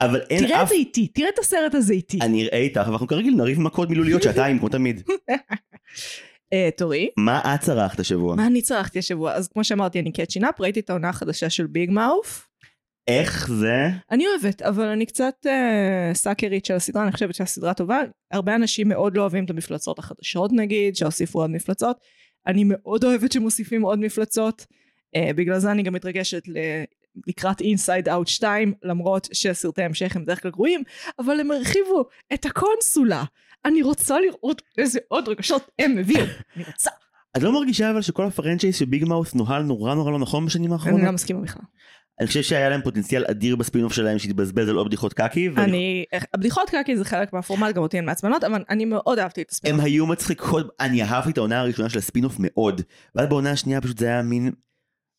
[0.00, 2.18] אבל אין תראה את אף זה איתי, תראה את הסרט הזה איתי.
[2.20, 5.02] אני אראה איתך ואנחנו כרגיל נריב מכות מילוליות שעתיים כמו תמיד
[6.52, 7.08] אה, תורי.
[7.16, 9.32] מה את צרחת השבוע מה אני צרכתי השבוע?
[9.32, 12.48] אז כמו שאמרתי, אני קאצ'ין אפ, ראיתי את העונה החדשה של ביג מאוף.
[13.08, 18.00] איך זה אני אוהבת, אבל אני קצת אה, סאקרית של הסדרה, אני חושבת שהסדרה טובה.
[18.30, 21.96] הרבה אנשים מאוד לא אוהבים את המפלצות החדשות נגיד, שהוסיפו עוד מפלצות.
[22.46, 24.66] אני מאוד אוהבת שמוסיפים עוד מפלצות.
[25.16, 26.58] אה, בגלל זה אני גם מתרגשת ל...
[27.26, 30.82] לקראת Inside Out 2, למרות שסרטי המשך הם בדרך כלל גרועים,
[31.18, 33.24] אבל הם הרחיבו את הקונסולה.
[33.64, 36.24] אני רוצה לראות איזה עוד רגשות הם הביאו.
[36.56, 36.90] אני רוצה.
[37.36, 40.46] את לא מרגישה אבל שכל ה franchise של ביג מאוס נוהל נורא נורא לא נכון
[40.46, 41.62] בשנים אני האחרונות לא מסכימה בכלל.
[42.20, 46.04] אני חושב שהיה להם פוטנציאל אדיר בספינוף שלהם שהתבזבז על עוד בדיחות קקי ואני אני,
[46.34, 49.80] הבדיחות קקי זה חלק מהפורמט, גם אותי הן מעצבנות, אבל אני מאוד אהבתי את הספינוף.
[49.80, 52.80] הם היו מצחיקות, אני אהבתי את העונה הראשונה של הספינוף מאוד,
[53.14, 54.52] ואז בעונה השנייה פשוט זה היה מין,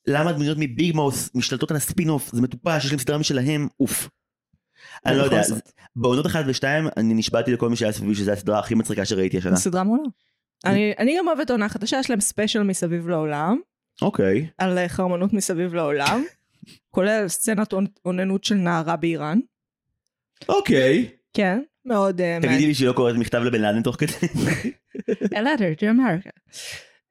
[0.08, 4.10] למה הדמויות מביג מאוס משתלטות על הספינוף, זה מטופש, יש להם סדרה משלהם, אוף.
[5.06, 5.42] אני לא יודע.
[5.96, 9.56] בעונות אחת ושתיים אני נשבעתי לכל מי שהיה סביבי שזו הסדרה הכי מצחיקה שראיתי השנה.
[9.56, 10.04] סדרה מעולה.
[10.66, 13.60] אני, אני גם אוהבת עונה חדשה, יש להם special מסביב לעולם,
[14.02, 16.24] אוקיי, על אה, חרמנות מסביב לעולם,
[16.92, 19.40] כולל סצנת אונ- אוננות של נערה באיראן.
[20.50, 21.10] אוקיי.
[21.34, 22.22] כן, מאוד...
[22.22, 24.12] אה, תגידי לי שהיא לא קוראת מכתב לבן לאדן תוך כדי.
[25.24, 26.30] A letter to America.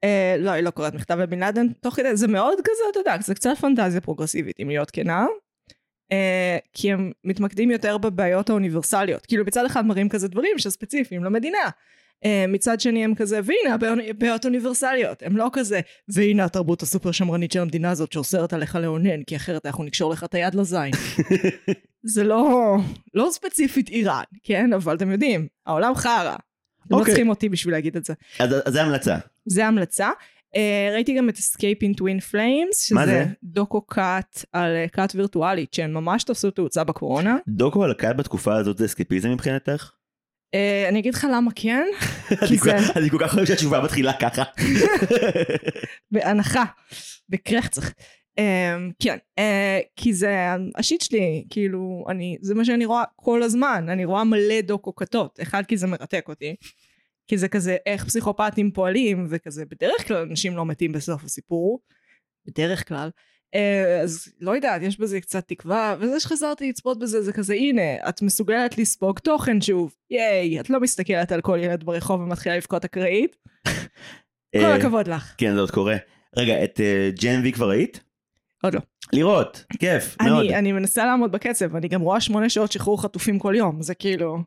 [0.05, 0.07] Uh,
[0.39, 3.35] לא, היא לא קוראת מכתב לבן לאדן תוך כדי, זה מאוד כזה, אתה יודע, זה
[3.35, 5.25] קצת פנטזיה פרוגרסיבית, אם להיות כנה.
[6.11, 6.15] Uh,
[6.73, 9.25] כי הם מתמקדים יותר בבעיות האוניברסליות.
[9.25, 11.69] כאילו מצד אחד מראים כזה דברים שספציפיים למדינה.
[12.23, 15.23] Uh, מצד שני הם כזה, והנה הבעיות- בעיות אוניברסליות.
[15.23, 19.65] הם לא כזה, והנה התרבות הסופר שמרנית של המדינה הזאת שאוסרת עליך לאונן, כי אחרת
[19.65, 20.91] אנחנו נקשור לך את היד לזין.
[22.13, 22.75] זה לא,
[23.13, 24.73] לא ספציפית איראן, כן?
[24.73, 26.35] אבל אתם יודעים, העולם חרא.
[26.35, 27.11] אתם לא אוקיי.
[27.13, 28.13] צריכים אותי בשביל להגיד את זה.
[28.39, 29.17] אז אז זה המלצה.
[29.45, 30.09] זה המלצה.
[30.55, 30.57] Uh,
[30.93, 33.25] ראיתי גם את Escape in Twin Flames, שזה זה?
[33.43, 37.37] דוקו קאט על אה, קאט וירטואלית, שהן ממש תפסו תאוצה בקורונה.
[37.47, 39.91] דוקו על הקאט בתקופה הזאת זה אסקפיזם מבחינתך?
[40.55, 41.83] Uh, אני אגיד לך למה כן,
[42.95, 44.43] אני כל- כך אוהב שהתשובה מתחילה ככה.
[46.11, 46.63] בהנחה,
[47.29, 47.91] בקרחצח.
[48.37, 50.37] אמ, כן, אה, כי זה
[50.75, 55.39] השיט שלי, כאילו, אני, זה מה שאני רואה כל הזמן, אני רואה מלא דוקו כתות,
[55.41, 56.55] אחד כי זה מרתק אותי,
[57.27, 61.79] כי זה כזה איך פסיכופטים פועלים, וכזה בדרך כלל אנשים לא מתים בסוף הסיפור,
[62.47, 63.09] בדרך כלל, אה,
[64.03, 68.21] אז לא יודעת, יש בזה קצת תקווה, וזה שחזרתי לצפות בזה זה כזה, הנה, את
[68.21, 73.35] מסוגלת לספוג תוכן שוב, ייי, את לא מסתכלת על כל ילד ברחוב ומתחילה לבכות אקראית,
[73.65, 73.71] כל
[74.55, 75.35] אה, הכבוד לך.
[75.37, 75.95] כן, זה עוד קורה.
[76.37, 78.03] רגע, את אה, Gen V כבר ראית?
[78.63, 78.81] עוד לא.
[79.13, 80.45] לראות, כיף, מאוד.
[80.45, 84.37] אני, מנסה לעמוד בקצב, אני גם רואה שמונה שעות שחרור חטופים כל יום, זה כאילו,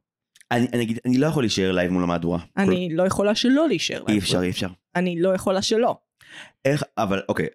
[0.50, 2.38] אני אני אגיד, אני לא יכול להישאר live מול המהדורה.
[2.56, 4.04] אני לא יכולה שלא להישאר.
[4.06, 4.68] כל- אי אפשר, אי אפשר.
[4.96, 5.96] אני לא יכולה שלא.
[6.64, 7.46] איך, אבל אוקיי,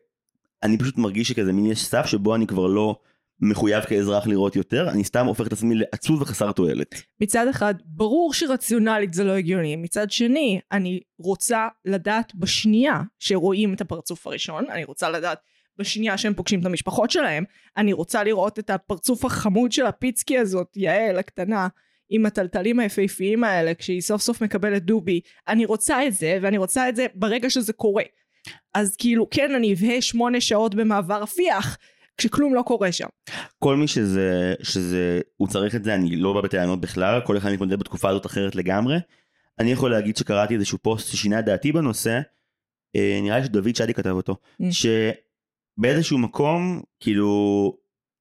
[0.64, 3.00] אני פשוט מרגיש שכזה מין יש סף שבו אני כבר לא
[3.40, 6.96] מחויב כאזרח לראות יותר, אני סתם הופך את עצמי לעצוב וחסר תועלת.
[7.22, 13.82] מצד אחד, ברור שרציונלית זה לא הגיוני, מצד שני, אני רוצה לדעת בשנייה שרואים את
[13.82, 15.38] הפרצוף הראשון, אני רוצה לדעת
[15.78, 17.44] בשנייה שהם פוגשים את המשפחות שלהם,
[17.78, 21.68] אני רוצה לראות את הפרצוף החמוד של הפיצקי הזאת, יעל הקטנה,
[22.10, 26.90] עם הטלטלים היפהפיים האלה, כשהיא סוף סוף מקבלת דובי, אני רוצה את זה, ואני רוצה
[26.90, 28.04] את זה ברגע שזה קורה.
[28.74, 31.78] אז כאילו, כן, אני אבהה שמונה שעות במעבר רפיח,
[32.18, 33.08] כשכלום לא קורה שם.
[33.60, 37.52] כל מי שזה, שזה, הוא צריך את זה, אני לא בא בטענות בכלל, כל אחד
[37.52, 38.98] מתמודד בתקופה הזאת אחרת לגמרי.
[39.60, 42.20] אני יכול להגיד שקראתי איזשהו פוסט ששינה את דעתי בנושא,
[42.96, 44.66] אה, נראה לי שדוד שדי כתב אותו, Mm.
[44.72, 47.74] שבאיזשהו מקום, כאילו,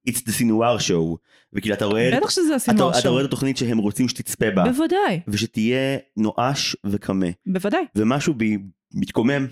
[0.09, 1.17] it's the Sinwar show,
[1.53, 3.11] וכאילו אתה רואה, בטח שזה אתה, הסינואר אתה שלו.
[3.11, 7.27] רואה את התוכנית שהם רוצים שתצפה בה, בוודאי, ושתהיה נואש וקמה.
[7.45, 7.83] בוודאי.
[7.95, 8.57] ומשהו בי
[8.93, 9.47] מתקומם.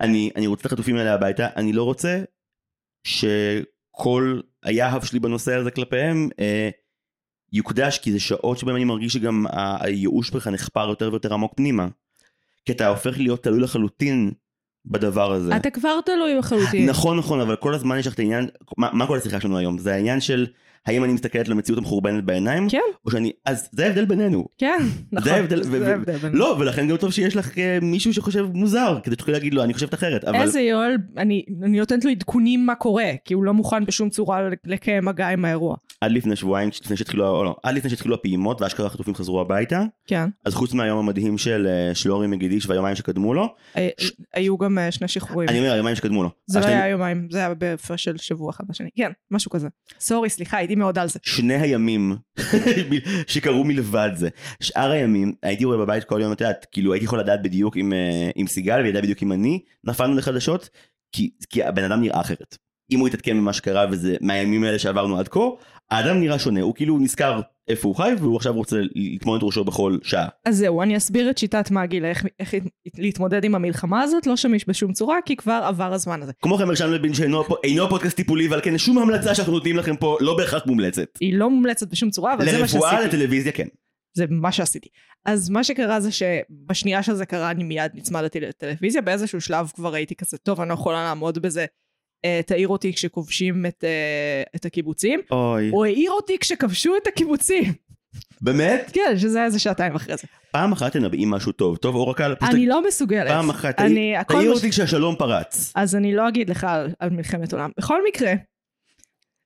[0.00, 2.22] אני, אני רוצה את החטופים האלה הביתה, אני לא רוצה
[3.06, 6.70] שכל היהב שלי בנושא הזה כלפיהם אה,
[7.52, 9.46] יוקדש, כי זה שעות שבהם אני מרגיש שגם
[9.80, 11.88] הייאוש בך נחפר יותר ויותר עמוק פנימה.
[12.64, 14.32] כי אתה הופך להיות תלוי לחלוטין
[14.84, 15.56] בדבר הזה.
[15.56, 16.88] אתה כבר תלוי לחלוטין.
[16.88, 18.48] נכון נכון אבל כל הזמן יש לך את העניין
[18.78, 20.46] מה, מה כל השיחה שלנו היום זה העניין של
[20.86, 24.78] האם אני מסתכלת למציאות המחורבנת בעיניים כן, או שאני אז זה ההבדל בינינו כן,
[25.12, 25.32] נכון.
[25.32, 26.38] ההבדל, זה ההבדל בינינו.
[26.38, 29.74] לא, ולכן גם טוב שיש לך אה, מישהו שחושב מוזר, כדי שתוכלי להגיד לו, אני
[29.74, 30.40] חושבת אחרת, אבל...
[30.42, 34.40] איזה יואל, אני אני נותנת לו עדכונים מה קורה, כי הוא לא מוכן בשום צורה
[34.66, 35.76] לקיים מגע עם האירוע.
[36.00, 39.82] עד לפני שבועיים, לפני שהתחילו, או לא, עד לפני שהתחילו הפעימות, ואשכרה החטופים חזרו הביתה,
[40.06, 40.28] כן.
[40.44, 43.88] אז חוץ מהיום המדהים של אה, שלורי מגידיש והיומיים שקדמו לו, אה,
[44.34, 45.48] היו גם שני שחרורים.
[45.48, 46.30] אני אומר, היומיים שקדמו לו.
[46.46, 48.88] זה לא היה יומיים, זה היה בהפרש של שבוע אחד בשני.
[48.96, 49.68] כן, משהו כזה.
[50.00, 51.18] סורי, סליחה, הייתי מאוד על זה.
[51.22, 52.16] שני הימים
[53.26, 54.28] שקרו מלבד זה.
[54.60, 57.92] שאר הימים, הייתי רואה בבית כל יום, את יודעת, כאילו הייתי יכול לדעת בדיוק עם,
[57.92, 60.70] אה, עם סיגל, וידע בדיוק עם אני, נפלנו לחדשות,
[61.12, 62.56] כי, כי הבן אדם נראה אחרת.
[62.90, 65.40] אם הוא יתעדכן ממה שקרה וזה מהימים האלה שעברנו עד כה,
[65.90, 69.64] האדם נראה שונה, הוא כאילו נזכר איפה הוא חי, והוא עכשיו רוצה לטמון את ראשו
[69.64, 70.28] בכל שעה.
[70.44, 72.54] אז זהו, אני אסביר את שיטת מגי לאיך איך
[72.98, 76.32] להתמודד עם המלחמה הזאת, לא שמיש בשום צורה, כי כבר עבר הזמן הזה.
[76.42, 79.96] כמו כן מרשם לבין שאינו אינו פודקאסט טיפולי, ועל כן שום המלצה שאנחנו נותנים לכם
[79.96, 81.08] פה לא בהכרח מומלצת.
[81.20, 83.16] היא לא מומלצת בשום צורה, אבל זה מה לרפואה, שעשיתי.
[83.16, 83.66] לטלוויזיה, כן.
[84.16, 84.88] זה מה שעשיתי.
[85.24, 90.14] אז מה שקרה זה שבשנייה שזה קרה אני מיד נצמדתי לטלוויזיה, באיזשהו שלב כבר הייתי
[90.14, 91.66] כזה, טוב, אני לא יכולה לעמוד בזה.
[92.24, 95.20] אה, תעיר אותי כשכובשים את, אה, את הקיבוצים.
[95.30, 95.68] אוי.
[95.68, 97.72] הוא העיר אותי כשכבשו את הקיבוצים.
[98.40, 98.90] באמת?
[98.92, 100.22] כן, שזה היה איזה שעתיים אחרי זה.
[100.52, 101.76] פעם אחת תנבאים משהו טוב.
[101.76, 103.28] טוב, אורקל, פשוט אני לא מסוגלת.
[103.28, 105.72] פעם אחת, אני, תעיר- אותי כשהשלום פרץ.
[105.74, 107.70] אז אני לא אגיד לך על, על מלחמת עולם.
[107.78, 108.32] בכל מקרה,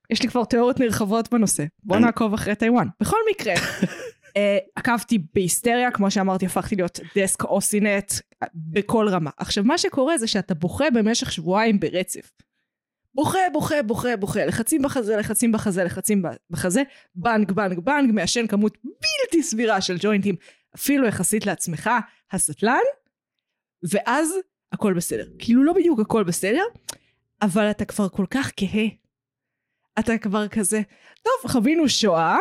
[0.09, 1.63] יש לי כבר תיאוריות נרחבות בנושא.
[1.83, 2.87] בוא אני- נעקוב אחרי טיוואן.
[3.01, 3.53] בכל מקרה,
[4.37, 8.13] אה, עקבתי בהיסטריה, כמו שאמרתי, הפכתי להיות דסק אוסינט
[8.55, 9.29] בכל רמה.
[9.37, 12.31] עכשיו, מה שקורה זה שאתה בוכה במשך שבועיים ברצף.
[13.15, 16.83] בוכה, בוכה, בוכה, בוכה, לחצים בחזה, לחצים בחזה, לחצים בחזה,
[17.15, 20.35] bang, bang, bang, מעשן כמות בלתי סבירה של ג'וינטים,
[20.75, 21.89] אפילו יחסית לעצמך,
[22.31, 22.79] מסטלן,
[23.91, 24.35] ואז
[24.71, 25.27] הכל בסדר.
[25.39, 26.63] כאילו לא בדיוק הכל בסדר,
[27.41, 28.85] אבל אתה כבר כל כך כהה.
[29.99, 30.81] אתה כבר כזה,
[31.23, 32.37] טוב, חווינו שואה,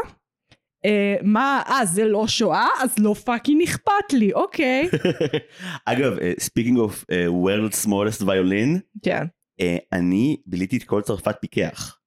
[0.84, 2.66] אה, מה, אה, זה לא שואה?
[2.82, 4.88] אז לא fucking אכפת לי, אוקיי.
[5.84, 9.26] אגב, אה, speaking of אה, world's smallest violin, כן.
[9.60, 11.98] אה, אני ביליתי את כל צרפת פיקח.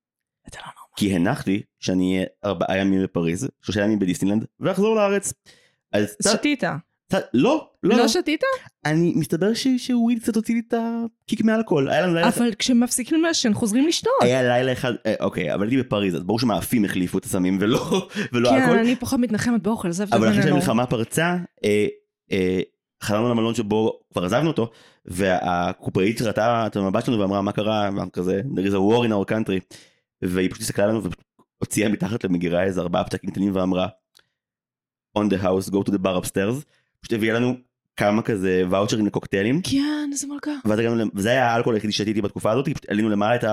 [0.48, 0.94] אתה לא נורמל.
[0.96, 5.34] כי הנחתי שאני אהיה ארבעה ימים בפריז, שלושה ימים בדיסנילנד, ואחזור לארץ.
[5.94, 6.64] אז שתית.
[7.14, 8.08] לא, לא, לא לא.
[8.08, 8.42] שתית?
[8.86, 11.90] אני, מסתבר ש- שוויד קצת הוציא לי את הקיק מעל הכל.
[11.90, 12.28] היה לנו לילה...
[12.28, 14.12] אבל כשמפסיקים לעשן חוזרים לשתות.
[14.22, 18.08] היה לילה אחד, אה, אוקיי, אבל הייתי בפריז, אז ברור שמאפים החליפו את הסמים ולא,
[18.34, 18.70] ולא כן.
[18.80, 20.44] אני פחות מתנחמת באוכל, זה הבדל אבל אחרי.
[20.44, 21.38] שהמלחמה פרצה,
[22.32, 22.60] אה,
[23.04, 24.72] חזרנו למלון שבו כבר עזבנו אותו,
[25.06, 29.12] והקופאית ראתה את המבט שלנו ואמרה מה קרה, ואמרנו כזה, there is a war in
[29.12, 29.76] our country,
[30.22, 31.02] והיא פשוט הסתכלה עלינו
[31.60, 33.88] והוציאה מתחת למגירה איזה ארבעה פתקים קטנים ואמרה,
[35.18, 36.64] on the house, go to the bar upstairs,
[37.00, 37.56] פשוט הביאה לנו
[37.96, 39.62] כמה כזה ואוצ'רים לקוקטיילים.
[39.64, 40.52] כן, איזה מלכה.
[40.66, 43.44] ואז הגענו, וזה היה האלכוהול היחידי ששתיתי בתקופה הזאת, פשוט עלינו למעלה את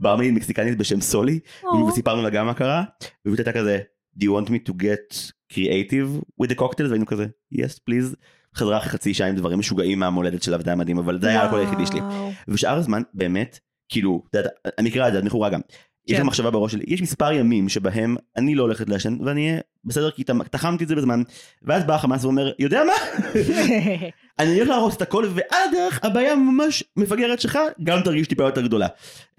[0.00, 1.86] הברמנית מקסיקנית בשם סולי, או.
[1.86, 2.84] וסיפרנו לה גם מה קרה,
[3.24, 3.78] והיא הייתה כזה,
[4.18, 8.16] do you want me to get creative with the cocktails, והיינו כזה, yes please,
[8.56, 11.40] חזרה אחרי חצי שעה עם דברים משוגעים מהמולדת שלה, וזה היה מדהים, אבל זה היה
[11.40, 12.00] האלכוהול היחידי שלי.
[12.48, 15.60] ושאר הזמן, באמת, כאילו, את יודעת, המקרה הזה, את מכורה גם.
[16.06, 16.22] יש כן.
[16.22, 20.10] לי מחשבה בראש שלי, יש מספר ימים שבהם אני לא הולכת לעשן, ואני אהיה בסדר,
[20.10, 21.22] כי תחמתי את זה בזמן,
[21.62, 22.92] ואז בא החמאס ואומר, יודע מה?
[24.38, 28.60] אני הולך להרוס את הכל, ועל הדרך הבעיה ממש מפגרת שלך, גם תרגיש טיפה יותר
[28.60, 28.86] גדולה.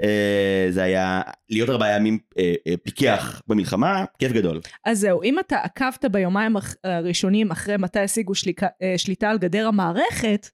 [0.03, 4.59] אה, זה היה להיות ארבעה ימים אה, אה, פיקח במלחמה, כיף גדול.
[4.85, 10.49] אז זהו, אם אתה עקבת ביומיים הראשונים אחרי מתי השיגו שליקה, שליטה על גדר המערכת,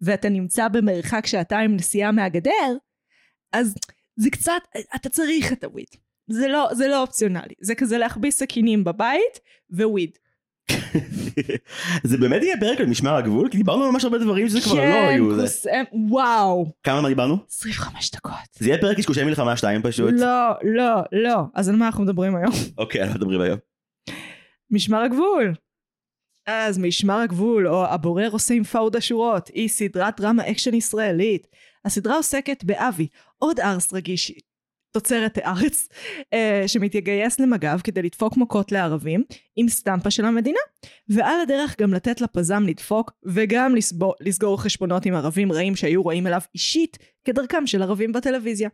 [0.00, 2.76] ואתה נמצא במרחק שעתיים נסיעה מהגדר,
[3.52, 3.74] אז
[4.18, 4.62] זה קצת,
[4.94, 5.86] אתה צריך את הוויד.
[6.28, 7.54] זה לא, זה לא אופציונלי.
[7.60, 10.10] זה כזה להחביא סכינים בבית ווויד.
[12.04, 14.80] זה באמת יהיה פרק על משמר הגבול, כי דיברנו ממש הרבה דברים שזה כבר לא
[15.08, 15.34] היו.
[15.34, 17.36] זה- קוסם, וואו, כמה מה דיברנו?
[17.50, 18.32] 25 דקות.
[18.58, 20.14] זה יהיה פרק קשקושי מלחמה 2 פשוט.
[20.18, 21.36] לא, לא, לא.
[21.54, 22.52] אז על מה אנחנו מדברים היום?
[22.78, 23.58] אוקיי, על מה מדברים היום?
[24.70, 25.54] משמר הגבול.
[26.46, 31.46] אז משמר הגבול, או הבורר עושה עם פאודה שורות, היא סדרת דרמה אקשן ישראלית.
[31.84, 33.06] הסדרה עוסקת באבי,
[33.38, 34.32] עוד ארס רגיש,
[34.92, 35.88] תוצרת הארץ,
[36.32, 39.22] אה, שמתגייס למג"ב כדי לדפוק מכות לערבים,
[39.56, 40.58] עם סטמפה של המדינה,
[41.08, 46.26] ועל הדרך גם לתת לפזם לדפוק, וגם לסבור, לסגור חשבונות עם ערבים רעים שהיו רואים
[46.26, 48.68] אליו אישית, כדרכם של ערבים בטלוויזיה.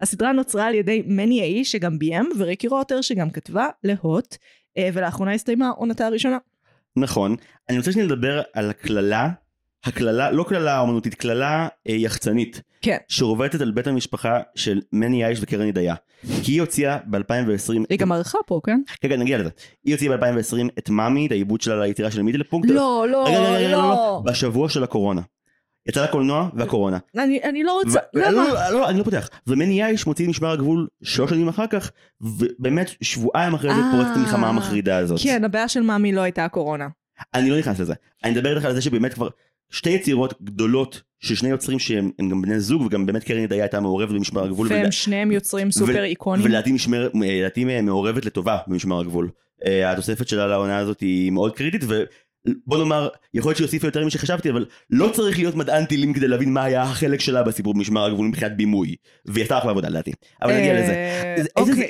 [0.00, 4.36] הסדרה נוצרה על ידי מני האיש שגם ביים, וריקי רוטר שגם כתבה להוט,
[4.78, 6.38] אה, ולאחרונה הסתיימה עונתה הראשונה.
[6.96, 7.36] נכון.
[7.68, 9.28] אני רוצה שניה לדבר על הקללה,
[9.84, 12.96] הקללה, לא קללה אומנותית, קללה אה, יחצנית, כן.
[13.08, 15.94] שרובטת על בית המשפחה של מני אייש וקרן ידיה.
[16.42, 18.80] כי היא הוציאה ב-2020, היא גם ערכה פה, כן?
[19.00, 19.50] כן, כן, נגיע לזה.
[19.84, 22.70] היא הוציאה ב-2020 את מאמי, את העיבוד שלה ליצירה של מידל פונקט.
[22.70, 24.22] לא, לא, לא, לא, לא.
[24.24, 25.20] בשבוע של הקורונה.
[25.88, 26.98] יצא לקולנוע והקורונה.
[27.18, 28.48] אני אני לא רוצה, ו- לא, למה?
[28.48, 29.28] לא, לא, אני לא פותח.
[29.46, 31.90] ומני אייש מוציא את משמר הגבול שלוש שנים אחר כך,
[32.20, 35.20] ובאמת שבועיים אחרי זה אה, פורצת המלחמה המחרידה הזאת.
[35.22, 36.88] כן, הבעיה של מאמי לא הייתה הקורונה.
[37.34, 37.94] אני לא נכנס לזה.
[38.24, 39.28] אני מדבר איתך על זה שבאמת כבר
[39.70, 43.62] שתי יצירות גדולות של שני יוצרים שהם הם גם בני זוג וגם באמת קרן ידיה
[43.64, 44.66] הייתה מעורבת במשמר הגבול.
[44.66, 46.44] ולה- והם שניהם יוצרים סופר איקונים.
[46.44, 49.30] ולדעתי משמר- לדעתי מעורבת לטובה במשמר הגבול.
[49.66, 54.00] אה, התוספת שלה לעונה הזאת היא מאוד קריטית ובוא נאמר יכול להיות שהיא הוסיפה יותר
[54.00, 57.74] ממה שחשבתי אבל לא צריך להיות מדען טילים כדי להבין מה היה החלק שלה בסיפור
[57.74, 58.94] במשמר הגבול מבחינת בימוי.
[59.26, 60.12] והיא עשתה אחלה עבודה לדעתי.
[60.42, 60.92] אבל נגיע לזה.
[60.92, 61.88] אה, אוקיי.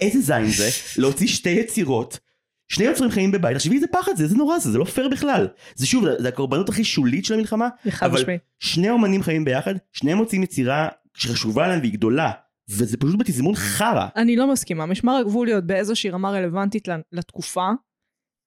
[0.00, 2.18] איזה זין זה להוציא שתי יצירות,
[2.68, 5.48] שני יוצרים חיים בבית, תחשבי איזה פחד זה, איזה נורא זה, זה לא פייר בכלל.
[5.74, 7.68] זה שוב, זה, זה הקורבנות הכי שולית של המלחמה,
[8.02, 8.40] אבל- משמעית.
[8.58, 12.30] שני אומנים חיים ביחד, שניהם מוצאים יצירה שחשובה להם והיא גדולה,
[12.70, 14.06] וזה פשוט בתזמון חרא.
[14.16, 14.86] אני לא מסכימה.
[14.86, 17.68] משמר הגבול להיות באיזושהי רמה רלוונטית לתקופה,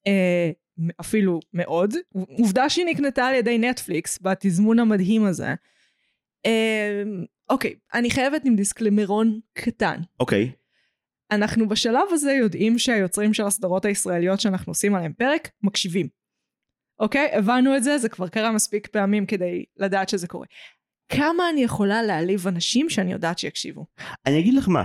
[0.07, 0.51] אה,
[0.99, 1.93] אפילו מאוד.
[2.37, 5.53] עובדה שהיא נקנתה על ידי נטפליקס בתזמון המדהים הזה.
[6.45, 7.03] אה,
[7.49, 9.99] אוקיי, אני חייבת עם דיסקלמרון קטן.
[10.19, 10.51] אוקיי,
[11.31, 16.07] אנחנו בשלב הזה יודעים שהיוצרים של הסדרות הישראליות שאנחנו עושים עליהם פרק, מקשיבים.
[16.99, 17.29] אוקיי?
[17.33, 20.45] הבנו את זה, זה כבר קרה מספיק פעמים כדי לדעת שזה קורה.
[21.09, 23.85] כמה אני יכולה להעליב אנשים שאני יודעת שיקשיבו?
[24.25, 24.83] אני אגיד לך מה,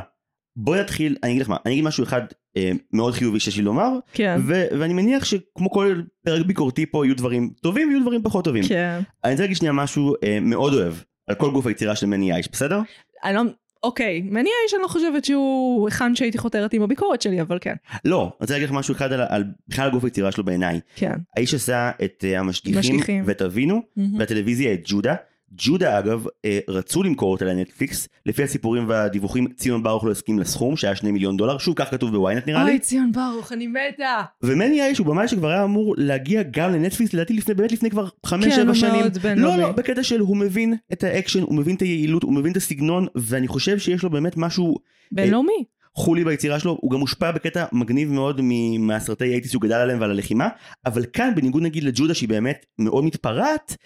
[0.56, 2.20] בואי נתחיל, אני אגיד לך מה, אני אגיד משהו אחד
[2.56, 4.40] אה, מאוד חיובי שיש לי לומר, כן.
[4.46, 8.64] ו- ואני מניח שכמו כל פרק ביקורתי פה יהיו דברים טובים ויהיו דברים פחות טובים.
[8.68, 9.00] כן.
[9.24, 10.94] אני רוצה להגיד שנייה משהו אה, מאוד אוהב,
[11.26, 12.80] על כל גוף היצירה של מני אייש, בסדר?
[13.24, 13.42] אני לא...
[13.84, 17.74] אוקיי, מני האיש אני לא חושבת שהוא היכן שהייתי חותרת עם הביקורת שלי, אבל כן.
[18.04, 20.80] לא, אני רוצה להגיד לך משהו אחד על, על בכלל הגוף יצירה שלו בעיניי.
[20.96, 21.12] כן.
[21.36, 23.22] האיש עשה את אה, המשגיחים משגיחים.
[23.26, 24.18] ואת אבינו, מהמם.
[24.18, 25.14] והטלוויזיה את ג'ודה.
[25.56, 30.76] ג'ודה אגב אה, רצו למכור אותה לנטפליקס, לפי הסיפורים והדיווחים ציון ברוך לא הסכים לסכום
[30.76, 32.70] שהיה 2 מיליון דולר, שוב כך כתוב בוויינט נראה לי.
[32.70, 34.22] אוי, ציון ברוך, אני מתה.
[34.42, 38.08] ומני האיש הוא במאי שכבר היה אמור להגיע גם לנטפליקס לדעתי לפני באמת לפני כבר
[38.26, 39.04] 5-7 כן, הוא שנים.
[39.36, 39.56] מאוד לא.
[39.56, 43.06] לא בקטע של הוא מבין את האקשן, הוא מבין את היעילות, הוא מבין את הסגנון,
[43.14, 44.76] ואני חושב שיש לו באמת משהו
[45.12, 45.64] בינלאומי.
[45.96, 48.40] חולי ביצירה שלו, הוא גם מושפע בקטע מגניב מאוד
[48.78, 50.48] מהסרטי אייטיס שהוא גדל עליהם ועל הלחימה,
[50.86, 53.76] אבל כאן בניגוד נגיד לג'ודה שהיא באמת מאוד מתפרעת,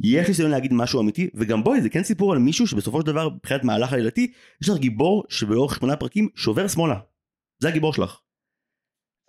[0.00, 3.28] יש ניסיון להגיד משהו אמיתי, וגם בואי זה כן סיפור על מישהו שבסופו של דבר
[3.28, 4.32] מבחינת מהלך עלילתי,
[4.62, 6.98] יש לך גיבור שבאורך שמונה פרקים שובר שמאלה.
[7.62, 8.20] זה הגיבור שלך.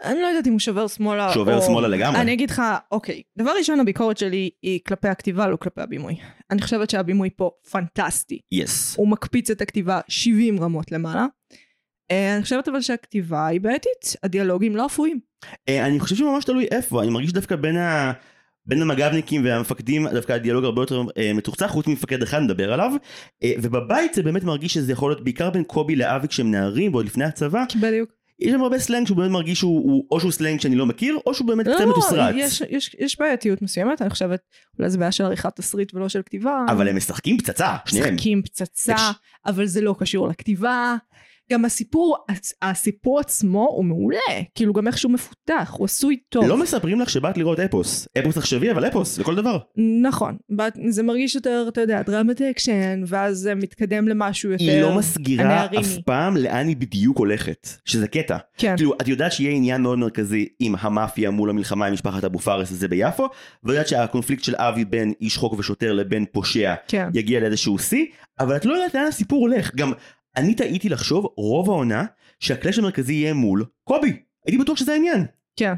[0.03, 1.62] אני לא יודעת אם הוא שובר שמאלה שובר או...
[1.62, 2.21] שמאלה לגמרי.
[2.21, 6.17] אני אגיד לך, אוקיי, דבר ראשון הביקורת שלי היא כלפי הכתיבה, לא כלפי הבימוי.
[6.51, 8.39] אני חושבת שהבימוי פה פנטסטי.
[8.51, 8.95] יס.
[8.97, 11.25] הוא מקפיץ את הכתיבה 70 רמות למעלה.
[12.12, 15.19] אה, אני חושבת אבל שהכתיבה היא בעייתית, הדיאלוגים לא אפויים.
[15.69, 18.12] אה, אני חושב שממש תלוי איפה, אני מרגיש דווקא בין ה...
[18.69, 22.91] בין המג"בניקים והמפקדים דווקא הדיאלוג הרבה יותר אה, מתוחצח חוץ ממפקד אחד נדבר עליו
[23.43, 27.05] אה, ובבית זה באמת מרגיש שזה יכול להיות בעיקר בין קובי לאבי כשהם נערים ועוד
[27.05, 28.10] לפני הצבא בדיוק.
[28.39, 31.17] יש שם הרבה סלנג שהוא באמת מרגיש שהוא, הוא, או שהוא סלנג שאני לא מכיר,
[31.25, 32.36] או שהוא באמת קצת לא, מתוסרט.
[32.38, 34.39] יש, יש, יש בעייתיות מסוימת, אני חושבת,
[34.79, 36.65] אולי זה בעיה של עריכת תסריט ולא של כתיבה.
[36.69, 38.13] אבל הם משחקים פצצה, שניהם.
[38.13, 38.95] משחקים פצצה,
[39.45, 40.95] אבל זה לא קשור לכתיבה.
[41.51, 42.17] גם הסיפור,
[42.62, 44.19] הסיפור עצמו הוא מעולה,
[44.55, 46.45] כאילו גם איך שהוא מפותח, הוא עשוי טוב.
[46.45, 48.07] לא מספרים לך שבאת לראות אפוס.
[48.19, 49.57] אפוס עכשווי, אבל אפוס, לכל דבר.
[50.01, 50.38] נכון,
[50.89, 54.63] זה מרגיש יותר, אתה יודע, דרמת אקשן, ואז זה מתקדם למשהו יותר...
[54.63, 55.83] היא לא מסגירה הנערימי.
[55.83, 58.38] אף פעם לאן היא בדיוק הולכת, שזה קטע.
[58.57, 62.39] כן, כאילו, את יודעת שיהיה עניין מאוד מרכזי עם המאפיה מול המלחמה עם משפחת אבו
[62.39, 63.27] פארס הזה ביפו,
[63.63, 67.09] ויודעת שהקונפליקט של אבי בין איש חוק ושוטר לבין פושע כן.
[67.13, 68.05] יגיע לאיזשהו שיא,
[68.39, 69.75] אבל את לא יודעת לאן הסיפור הולך.
[69.75, 69.91] גם
[70.39, 72.06] אני טעיתי לחשוב רוב העונה
[72.39, 74.21] שהקלאש המרכזי יהיה מול קובי.
[74.45, 75.25] הייתי בטוח שזה העניין.
[75.56, 75.73] כן,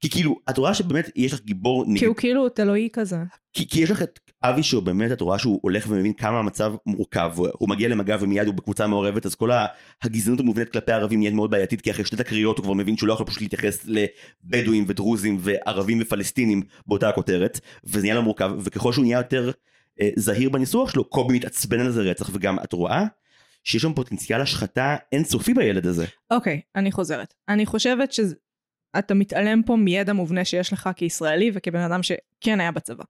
[0.00, 2.04] כי כאילו, את רואה שבאמת יש לך גיבור כי נגד...
[2.04, 3.16] הוא כאילו אלוהי כזה.
[3.52, 6.74] כי, כי יש לך את אבי שהוא באמת, את רואה שהוא הולך ומבין כמה המצב
[6.86, 7.32] מורכב.
[7.36, 9.50] הוא, מגיע למגע ומיד הוא בקבוצה מעורבת, אז כל
[10.02, 13.08] הגזענות המובנית כלפי הערבים נהיית מאוד בעייתית, כי אחרי שתי תקריות הוא כבר מבין שהוא
[13.08, 18.92] לא יכול פשוט להתייחס לבדואים ודרוזים וערבים ופלסטינים באותה הכותרת, וזה נהיה לו מורכב, וככל
[18.92, 19.50] שהוא נהיה יותר
[20.00, 23.04] אה, זהיר בניסוח שלו, קובי מתעצבן על זה רצח, וגם את רואה
[23.64, 26.04] שיש שם פוטנציאל השחתה אינסופי בילד הזה.
[26.30, 27.34] אוקיי, אני חוזרת.
[27.48, 33.04] אני חושבת שאתה מתעלם פה מידע מובנה שיש לך כישראלי וכבן אדם שכן היה בצבא.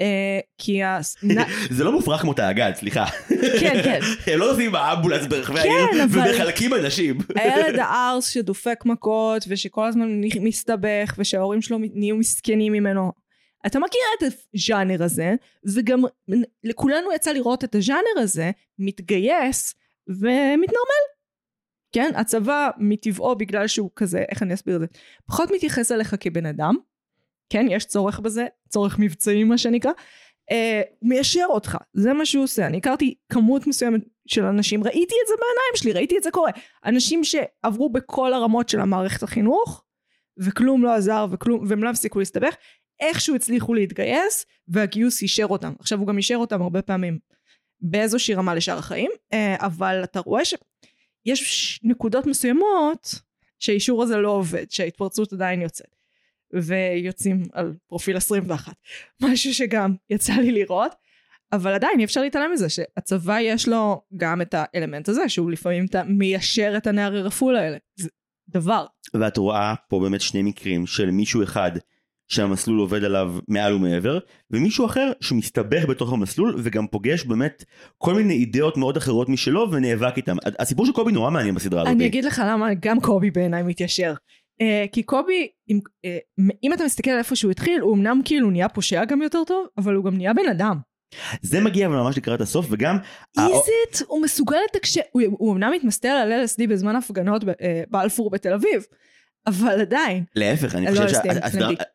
[0.00, 0.98] אה, כי ה...
[1.22, 3.06] נ- זה לא מופרך כמו תאגד, סליחה.
[3.60, 4.00] כן, כן.
[4.32, 7.18] הם לא נוסעים באמבולנס ברחבי כן, העיר אבל- ומחלקים אנשים.
[7.36, 13.12] הילד הארס שדופק מכות ושכל הזמן מסתבך ושההורים שלו נהיו מסכנים ממנו.
[13.66, 14.22] אתה מכיר את
[14.54, 15.34] הז'אנר הזה
[15.74, 16.02] וגם
[16.64, 19.74] לכולנו יצא לראות את הז'אנר הזה מתגייס
[20.08, 21.02] ומתנרמל.
[21.92, 24.86] כן, הצבא מטבעו בגלל שהוא כזה, איך אני אסביר את זה?
[25.26, 26.74] פחות מתייחס אליך כבן אדם,
[27.50, 29.92] כן, יש צורך בזה, צורך מבצעי מה שנקרא,
[30.50, 32.66] אה, מיישר אותך, זה מה שהוא עושה.
[32.66, 36.50] אני הכרתי כמות מסוימת של אנשים, ראיתי את זה בעיניים שלי, ראיתי את זה קורה.
[36.84, 39.84] אנשים שעברו בכל הרמות של המערכת החינוך,
[40.38, 42.54] וכלום לא עזר, וכלום, והם לא הפסיקו להסתבך,
[43.00, 45.72] איכשהו הצליחו להתגייס, והגיוס אישר אותם.
[45.78, 47.18] עכשיו הוא גם אישר אותם הרבה פעמים
[47.82, 53.14] באיזושהי רמה לשאר החיים, אה, אבל אתה רואה שיש נקודות מסוימות
[53.58, 55.96] שהאישור הזה לא עובד, שההתפרצות עדיין יוצאת.
[56.54, 58.72] ויוצאים על פרופיל 21.
[59.22, 60.92] משהו שגם יצא לי לראות,
[61.52, 65.86] אבל עדיין אי אפשר להתעלם מזה שהצבא יש לו גם את האלמנט הזה, שהוא לפעמים
[66.06, 67.76] מיישר את הנערי רפול האלה.
[67.96, 68.08] זה
[68.48, 68.86] דבר.
[69.14, 71.72] ואת רואה פה באמת שני מקרים של מישהו אחד
[72.32, 74.18] שהמסלול עובד עליו מעל ומעבר,
[74.50, 77.64] ומישהו אחר שמסתבך בתוך המסלול וגם פוגש באמת
[77.98, 80.36] כל מיני אידאות מאוד אחרות משלו ונאבק איתם.
[80.58, 81.94] הסיפור של קובי נורא מעניין בסדרה הזאת.
[81.94, 84.14] אני אגיד לך למה גם קובי בעיניי מתיישר.
[84.62, 88.50] Uh, כי קובי, אם, uh, אם אתה מסתכל על איפה שהוא התחיל, הוא אמנם כאילו
[88.50, 90.76] נהיה פושע גם יותר טוב, אבל הוא גם נהיה בן אדם.
[91.42, 92.96] זה מגיע אבל ממש לקראת הסוף וגם...
[93.38, 98.86] איזית, הוא מסוגל לתקשר, הוא, הוא אמנם מתמסטל על LSD בזמן הפגנות בבלפור בתל אביב,
[99.46, 100.24] אבל עדיין.
[100.36, 101.18] להפך, אני לא חושב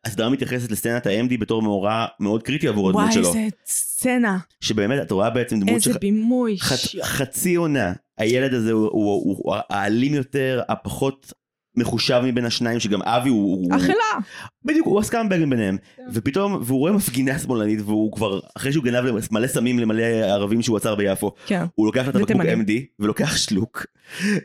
[0.04, 3.28] שהסדרה מתייחסת לסצנת ה-MD בתור מאורע מאוד קריטי עבור הדמות וואי, שלו.
[3.28, 6.56] איזה סצנה, שבאמת את רואה בעצם דמות איזה בימוי.
[7.02, 7.92] חצי עונה.
[8.18, 11.32] הילד הזה הוא האלים יותר, הפחות
[11.78, 13.74] מחושב מבין השניים, שגם אבי הוא...
[13.74, 13.94] החלה.
[14.64, 15.76] בדיוק, הוא הסקאמבג ביניהם.
[16.12, 20.76] ופתאום, והוא רואה מפגינה שמאלנית, והוא כבר, אחרי שהוא גנב מלא סמים למלא ערבים שהוא
[20.76, 21.64] עצר ביפו, כן.
[21.74, 22.42] הוא לוקח לה את הבקבוק.
[22.42, 23.86] MD, ולוקח שלוק,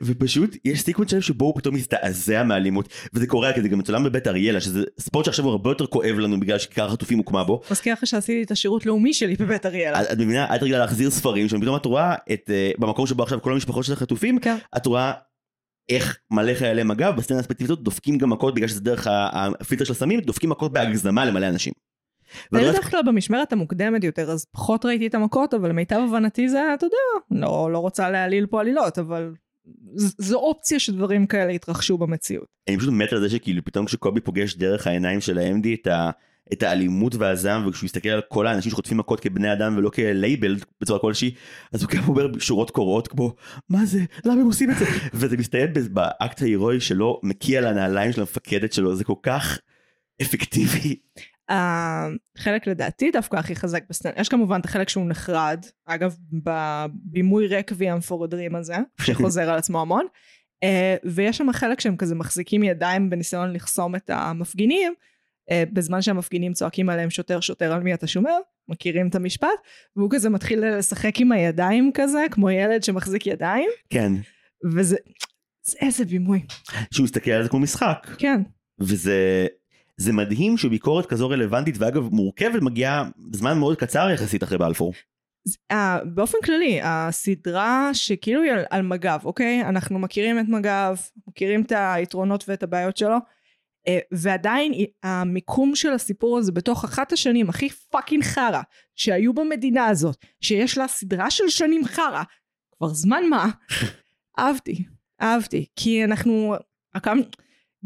[0.02, 4.04] ופשוט יש סיקוונס שלם שבו הוא פתאום מזדעזע מאלימות, וזה קורה כי זה גם מצולם
[4.04, 7.62] בבית אריאלה, שזה ספוט שעכשיו הוא הרבה יותר כואב לנו בגלל שכיכר החטופים הוקמה בו.
[7.72, 10.02] מזכיר לך שעשיתי את השירות לאומי שלי בבית אריאלה.
[10.02, 13.42] את את מבינה, את רגילה להחזיר ספרים, שפתאום את רואה את, אה, במקום שבו עכשיו
[13.42, 14.56] כל המשפחות של החטופים, כן.
[14.78, 15.12] את רואה
[15.90, 19.92] איך מלא חיילי מג"ב בסצנה הספציפית הזאת דופקים גם מכות בגלל שזה דרך הפילטר של
[19.92, 21.74] הסמים, דופקים מכות בהגזמה למלא אנשים.
[22.52, 26.74] רואה בדרך כלל במשמרת המוקדמת יותר, אז פחות ראיתי את המכות, אבל למיטב הבנתי זה,
[26.74, 29.34] אתה יודע, לא, לא רוצה להעליל פה עלילות, אבל
[29.96, 32.46] זו אופציה שדברים כאלה יתרחשו במציאות.
[32.70, 36.12] אני פשוט מת על זה שכאילו פתאום כשקובי פוגש דרך העיניים של ה-MD את, ה,
[36.54, 41.00] את האלימות והזעם וכשהוא מסתכל על כל האנשים שחוטפים מכות כבני אדם ולא כלייבל בצורה
[41.00, 41.34] כלשהי
[41.74, 43.36] אז הוא גם אומר שורות קוראות כמו
[43.70, 44.00] מה זה?
[44.26, 44.86] למה הם עושים את זה?
[45.14, 49.60] וזה מסתיים באקט ההירואי שלו מקיע לנעליים של המפקדת שלו זה כל כך
[50.22, 50.96] אפקטיבי.
[51.50, 58.00] החלק לדעתי דווקא הכי חזק בסצנה, יש כמובן את החלק שהוא נחרד, אגב בבימוי רקוויאם
[58.00, 60.06] פור הדרים הזה, שחוזר על עצמו המון,
[60.64, 65.13] אה, ויש שם חלק שהם כזה מחזיקים ידיים בניסיון לחסום את המפגינים, אה,
[65.52, 68.38] בזמן שהמפגינים צועקים עליהם שוטר שוטר על מי אתה שומר,
[68.68, 69.48] מכירים את המשפט,
[69.96, 74.12] והוא כזה מתחיל לשחק עם הידיים כזה, כמו ילד שמחזיק ידיים, כן.
[74.74, 74.98] וזה,
[75.66, 76.46] זה איזה בימוי,
[76.94, 78.42] שהוא מסתכל על זה כמו משחק כן.
[78.80, 79.48] וזה
[79.98, 84.94] זה מדהים שביקורת כזו רלוונטית ואגב מורכבת מגיעה בזמן מאוד קצר יחסית אחרי בלפור.
[85.72, 85.76] אה,
[86.06, 89.62] באופן כללי, הסדרה שכאילו היא על, על מג"ב, אוקיי?
[89.62, 90.96] אנחנו מכירים את מג"ב,
[91.28, 93.18] מכירים את היתרונות ואת הבעיות שלו.
[93.88, 94.74] אה, ועדיין
[95.04, 98.62] המיקום של הסיפור הזה בתוך אחת השנים הכי fucking חרא
[98.96, 102.24] שהיו במדינה הזאת, שיש לה סדרה של שנים חרא,
[102.78, 103.50] כבר זמן מה,
[104.40, 104.84] אהבתי,
[105.22, 106.56] אהבתי, כי אנחנו,
[106.96, 107.18] הקם,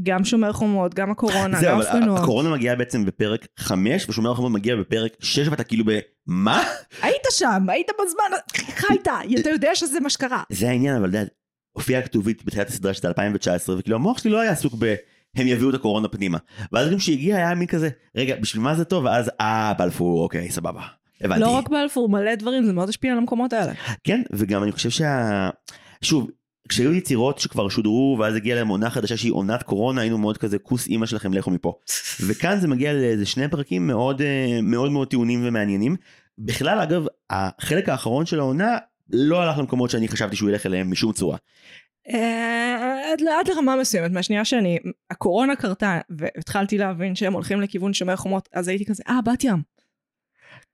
[0.03, 2.19] גם שומר חומות, גם הקורונה, גם הפגנות.
[2.19, 5.99] הקורונה מגיעה בעצם בפרק 5, ושומר החומות מגיע בפרק 6, ואתה כאילו ב...
[6.27, 6.63] מה?
[7.01, 8.37] היית שם, היית בזמן,
[8.75, 9.07] חיית,
[9.39, 10.43] אתה יודע שזה מה שקרה.
[10.49, 11.29] זה העניין, אבל אתה יודע,
[11.71, 14.95] הופיעה כתובית בתחילת הסדרה של 2019, וכאילו המוח שלי לא היה עסוק ב...
[15.37, 16.37] הם יביאו את הקורונה פנימה.
[16.71, 19.05] ואז גם כשהגיע היה מין כזה, רגע, בשביל מה זה טוב?
[19.05, 20.81] ואז, אה, בלפור, אוקיי, סבבה.
[21.21, 21.41] הבנתי.
[21.41, 23.73] לא רק בלפור, מלא דברים, זה מאוד השפיע על המקומות האלה.
[24.03, 25.49] כן, וגם אני חושב שה...
[26.01, 26.29] שוב,
[26.69, 30.59] כשהיו יצירות שכבר שודרו, ואז הגיעה להם עונה חדשה שהיא עונת קורונה, היינו מאוד כזה,
[30.59, 31.73] כוס אימא שלכם, לכו מפה.
[32.27, 35.95] וכאן זה מגיע לאיזה שני פרקים מאוד אה, מאוד מאוד טעונים ומעניינים.
[36.37, 38.77] בכלל, אגב, החלק האחרון של העונה
[39.09, 41.37] לא הלך למקומות שאני חשבתי שהוא ילך אליהם משום צורה.
[42.13, 44.77] אה, עד עד לרמה מסוימת, מהשנייה שאני,
[45.11, 49.61] הקורונה קרתה, והתחלתי להבין שהם הולכים לכיוון שומר חומות, אז הייתי כזה, אה, בת ים.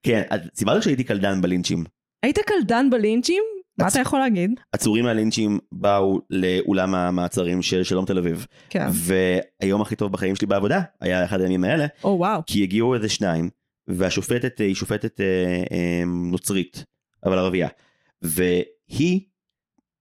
[0.02, 0.22] כן,
[0.54, 1.84] סיפרתי שהייתי קלדן בלינצ'ים.
[2.22, 3.42] היית קלדן בלינצ'ים?
[3.78, 4.50] מה אתה יכול להגיד?
[4.72, 8.46] עצורים מהלינצ'ים באו לאולם המעצרים של שלום תל אביב.
[8.68, 8.86] כן.
[8.92, 12.40] והיום הכי טוב בחיים שלי בעבודה היה אחד הימים האלה, או וואו.
[12.46, 13.50] כי הגיעו איזה שניים,
[13.88, 16.84] והשופטת אה, היא שופטת אה, נוצרית,
[17.24, 17.68] אבל ערבייה.
[18.22, 19.20] והיא,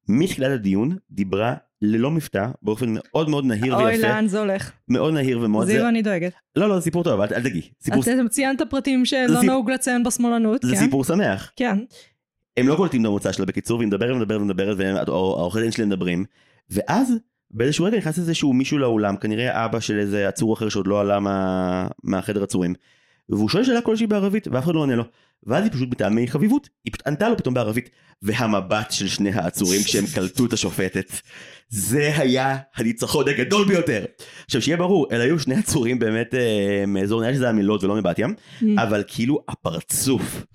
[0.09, 4.07] מתחילת הדיון, דיברה ללא מבטא, באופן מאוד מאוד נהיר אוי, ויפה.
[4.07, 4.71] לאן זה הולך?
[4.89, 5.67] מאוד נהיר ומאוד...
[5.67, 5.89] זיו זה...
[5.89, 6.33] אני דואגת.
[6.55, 7.61] לא, לא, זה סיפור טוב, אל, אל תגידי.
[7.81, 10.79] סיפור, אתם ציינת פרטים שלא סיפ- נהוג לציין בשמאלנות, זה כן?
[10.79, 11.51] סיפור שמח.
[11.55, 11.77] כן.
[12.57, 14.79] הם לא קולטים את המוצא שלה בקיצור, והיא מדברת ומדברת ומדברת,
[15.09, 16.25] והעורכי דין שלהם מדברים.
[16.69, 17.13] ואז
[17.51, 21.19] באיזשהו רגע נכנס איזשהו מישהו לאולם, כנראה אבא של איזה עצור אחר שעוד לא עלה
[21.19, 21.87] מה...
[22.03, 22.73] מהחדר עצורים.
[23.29, 25.03] והוא שואל שאלה כלשהי בערבית, ואף אחד לא עונה לו.
[25.47, 27.89] ואז היא פשוט מטעמי חביבות, היא פשוט ענתה לו פתאום בערבית.
[28.23, 31.11] והמבט של שני העצורים כשהם קלטו את השופטת.
[31.69, 34.05] זה היה הניצחון הגדול ביותר.
[34.45, 37.95] עכשיו שיהיה ברור, אלה היו שני עצורים באמת אה, מאזור, נראה שזה היה מלוד ולא
[37.95, 38.65] מבת ים, Mm.
[38.77, 40.45] אבל כאילו הפרצוף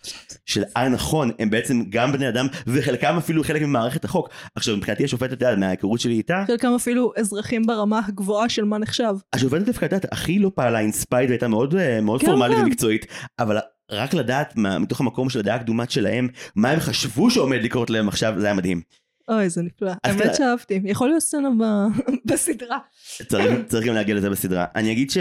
[0.46, 4.28] של אה נכון, הם בעצם גם בני אדם, וחלקם אפילו חלק ממערכת החוק.
[4.54, 9.14] עכשיו מבחינתי השופטת, מההיכרות שלי איתה, חלקם אפילו אזרחים ברמה הגבוהה של מה נחשב.
[9.32, 12.64] השופטת דווקא, את יודעת, הכי לא פעלה אינספייד והייתה מאוד, אה, מאוד כן, פורמלית כן.
[12.64, 13.06] ומקצועית,
[13.38, 13.58] אבל
[13.90, 18.08] רק לדעת מה, מתוך המקום של הדעה הקדומת שלהם, מה הם חשבו שעומד לקרות להם
[18.08, 18.80] עכשיו, זה היה מדהים.
[19.28, 19.92] אוי, זה נפלא.
[20.04, 20.80] האמת שאהבתי.
[20.84, 22.78] יכול להיות סצנה ב- בסדרה.
[23.28, 24.64] צריך, צריך גם להגיע לזה בסדרה.
[24.76, 25.18] אני אגיד ש...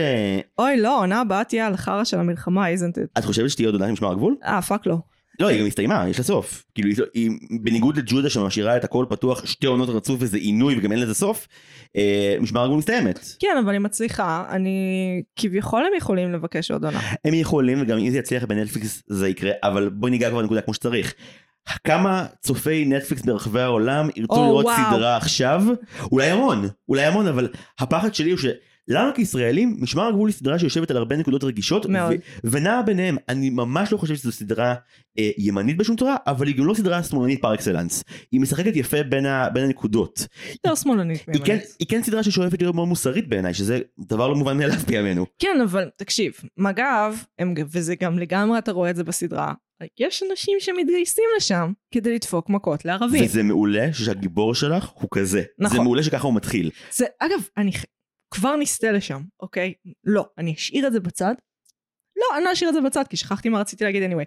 [0.58, 3.04] אוי, לא, העונה הבאה תהיה על החרא של המלחמה, isn't it.
[3.18, 4.36] את חושבת שתהיה עוד עונה עם משמר הגבול?
[4.44, 4.98] אה, fuck לא.
[5.40, 6.64] לא, היא גם הסתיימה, יש לה סוף.
[6.76, 7.32] כאילו, היא- היא,
[7.62, 11.48] בניגוד לג'ודה שמשאירה את הכל פתוח שתי עונות רצוף וזה עינוי וגם אין לזה סוף,
[11.96, 13.20] אה, משמר הגבול מסתיימת.
[13.40, 14.46] כן, אבל היא מצליחה.
[14.50, 14.80] אני...
[15.36, 17.00] כביכול הם יכולים לבקש עוד עונה.
[17.26, 20.74] הם יכולים וגם אם זה יצליח בנטפליקס זה יקרה, אבל בוא ניגע כבר בנקודה כמו
[20.74, 21.14] שצריך.
[21.84, 24.78] כמה צופי נטפליקס ברחבי העולם ירצו או, לראות וואו.
[24.92, 25.64] סדרה עכשיו?
[26.12, 27.48] אולי המון, אולי המון, אבל
[27.80, 28.40] הפחד שלי הוא
[28.90, 32.12] שלנו כישראלים, משמר הגבול היא סדרה שיושבת על הרבה נקודות רגישות, מאוד.
[32.44, 33.18] ו- ונעה ביניהם.
[33.30, 34.76] אני ממש לא חושב שזו סדרה
[35.20, 38.04] אה, ימנית בשום צורה, אבל היא גם לא סדרה שמאלנית פר אקסלנס.
[38.32, 40.28] היא משחקת יפה בין, ה- בין הנקודות.
[40.54, 41.58] יותר שמאלנית היא כן.
[41.80, 45.26] היא כן סדרה ששואפת להיות מאוד מוסרית בעיניי, שזה דבר לא מובן מאליו בימינו.
[45.40, 49.54] כן, אבל תקשיב, מג"ב, הם, וזה גם לגמרי, אתה רואה את זה בסדרה,
[50.00, 53.24] יש אנשים שמתגייסים לשם כדי לדפוק מכות לערבים.
[53.26, 55.44] וזה מעולה שהגיבור שלך הוא כזה.
[55.60, 55.78] נכון.
[55.78, 56.70] זה מעולה שככה הוא מתחיל.
[56.92, 57.72] זה, אגב, אני
[58.38, 59.74] כבר נסטה לשם, אוקיי?
[60.04, 61.34] לא, אני אשאיר את זה בצד.
[62.18, 64.26] לא, אני לא אשאיר את זה בצד, כי שכחתי מה רציתי להגיד anyway.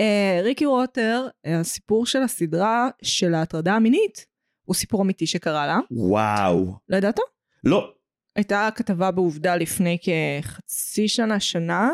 [0.00, 4.26] אה, ריקי רוטר, אה, הסיפור של הסדרה של ההטרדה המינית,
[4.64, 5.78] הוא סיפור אמיתי שקרה לה.
[5.90, 6.72] וואו.
[6.88, 7.18] לא ידעת?
[7.64, 7.92] לא.
[8.36, 11.90] הייתה כתבה בעובדה לפני כחצי שנה, שנה,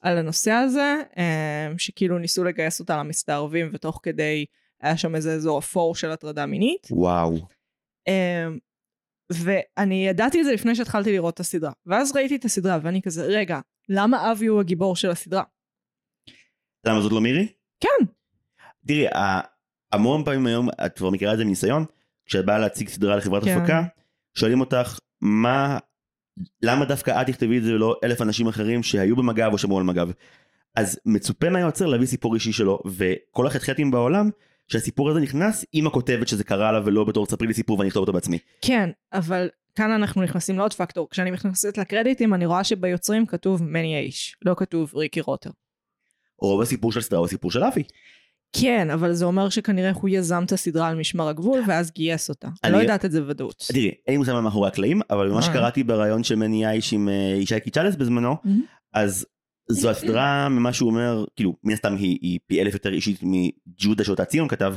[0.00, 4.44] על הנושא הזה, אה, שכאילו ניסו לגייס אותה למסתערבים, ותוך כדי
[4.80, 6.88] היה שם איזה אזור אפור של הטרדה מינית.
[6.90, 7.38] וואו.
[9.32, 11.72] ואני ידעתי את זה לפני שהתחלתי לראות את הסדרה.
[11.86, 15.42] ואז ראיתי את הסדרה, ואני כזה, רגע, למה אבי הוא הגיבור של הסדרה?
[16.86, 17.48] למה זאת לא מירי?
[17.80, 18.04] כן.
[18.86, 19.06] תראי,
[19.92, 21.84] המון פעמים היום, את כבר מכירה את זה מניסיון,
[22.26, 23.58] כשאת באה להציג סדרה לחברת כן.
[23.58, 23.82] הפקה,
[24.34, 25.78] שואלים אותך, מה,
[26.62, 29.84] למה דווקא את תכתבי את זה ולא אלף אנשים אחרים שהיו במג"ב או שמעו על
[29.84, 30.10] מג"ב?
[30.76, 34.30] אז מצופה מהיוצר להביא סיפור אישי שלו, וכל החטחטים בעולם,
[34.68, 38.00] שהסיפור הזה נכנס עם הכותבת שזה קרה לה ולא בתור תספרי לי סיפור ואני אכתוב
[38.00, 38.38] אותו בעצמי.
[38.62, 41.08] כן, אבל כאן אנחנו נכנסים לעוד פקטור.
[41.10, 45.50] כשאני נכנסת לקרדיטים, אני רואה שביוצרים כתוב מני האיש, לא כתוב ריקי רוטר.
[46.38, 47.82] רוב הסיפור של הסדרה הוא הסיפור של אבי.
[48.56, 52.46] כן, אבל זה אומר שכנראה הוא יזם את הסדרה על משמר הגבול, ואז גייס אותה.
[52.46, 53.64] אני אני- לא יודעת את זה בוודאות.
[53.68, 55.42] תראי, אין לי מושג מאחורי הקלעים, אבל ממה אה.
[55.42, 58.36] שקראתי בראיון של מני האיש עם אה, ישי קיצ'לס בזמנו.
[58.92, 59.26] אז
[59.68, 64.04] זו הסדרה ממה שהוא אומר, כאילו, מן הסתם היא, היא פי אלף יותר אישית מג'ודה
[64.04, 64.74] שאותה ציון כתב.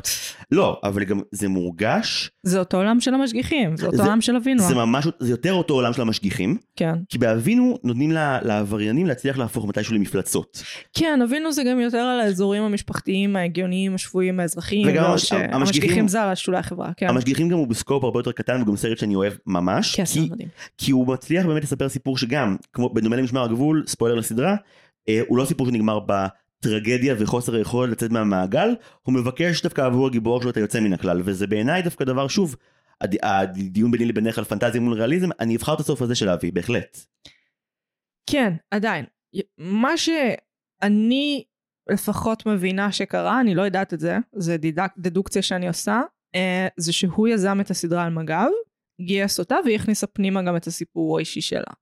[0.51, 4.35] לא, אבל גם זה מורגש, זה אותו עולם של המשגיחים, זה אותו זה- עולם של
[4.35, 4.59] אבינו.
[4.63, 6.93] זה ממש, זה יותר אותו עולם של המשגיחים, כן.
[7.09, 10.63] כי באבינו נותנים לה- לעבריינים להצליח להפוך מתישהו למפלצות.
[10.93, 14.87] כן, אבינו זה גם יותר על האזורים המשפחתיים, ההגיוניים, השפויים, האזרחיים.
[14.87, 17.07] וגם לא המש- המשגיחים- המשגיחים זה על שולי החברה, כן.
[17.09, 20.29] המשגיחים גם הוא בסקופ הרבה יותר קטן וגם סרט שאני אוהב ממש, כן, כי.
[20.77, 24.55] כי הוא מצליח באמת לספר סיפור שגם, כמו בדומה למשמר הגבול, ספוילר לסדרה,
[25.27, 30.49] הוא לא סיפור שנגמר בטרגדיה וחוסר היכולת לצאת מהמעגל, הוא מבקש דווקא עבור הגיבור שלו
[30.49, 32.55] את היוצא מן הכלל, וזה בעיניי דווקא דבר, שוב,
[33.01, 36.51] הד- הדיון ביני לבינך על פנטזיה מול ריאליזם, אני אבחר את הסוף הזה של אבי,
[36.51, 36.97] בהחלט.
[38.29, 39.05] כן, עדיין.
[39.57, 41.43] מה שאני
[41.89, 46.01] לפחות מבינה שקרה, אני לא יודעת את זה, זה דידק, דדוקציה שאני עושה,
[46.35, 48.49] אה, זה שהוא יזם את הסדרה על מג"ב,
[49.01, 51.73] גייס אותה והיא הכניסה פנימה גם את הסיפור האישי שלה.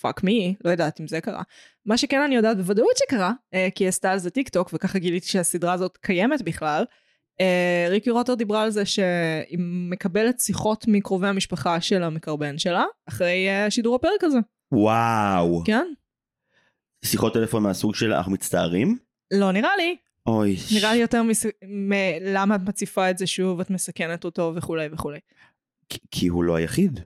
[0.00, 1.42] fuck me, לא יודעת אם זה קרה.
[1.86, 5.26] מה שכן אני יודעת בוודאות שקרה, אה, כי עשתה על זה טיק טוק, וככה גיליתי
[5.26, 6.84] שהסדרה הזאת קיימת בכלל.
[7.40, 9.58] אה, ריקי רוטר דיברה על זה שהיא
[9.90, 14.38] מקבלת שיחות מקרובי המשפחה של המקרבן שלה, אחרי אה, שידור הפרק הזה.
[14.72, 15.62] וואו.
[15.64, 15.86] כן?
[17.04, 18.98] שיחות טלפון מהסוג של אנחנו מצטערים?
[19.32, 19.96] לא נראה לי.
[20.26, 20.56] אוי.
[20.74, 21.46] נראה לי יותר מס...
[21.64, 25.18] מ- למה את מציפה את זה שוב, את מסכנת אותו וכולי וכולי.
[26.10, 27.00] כי הוא לא היחיד.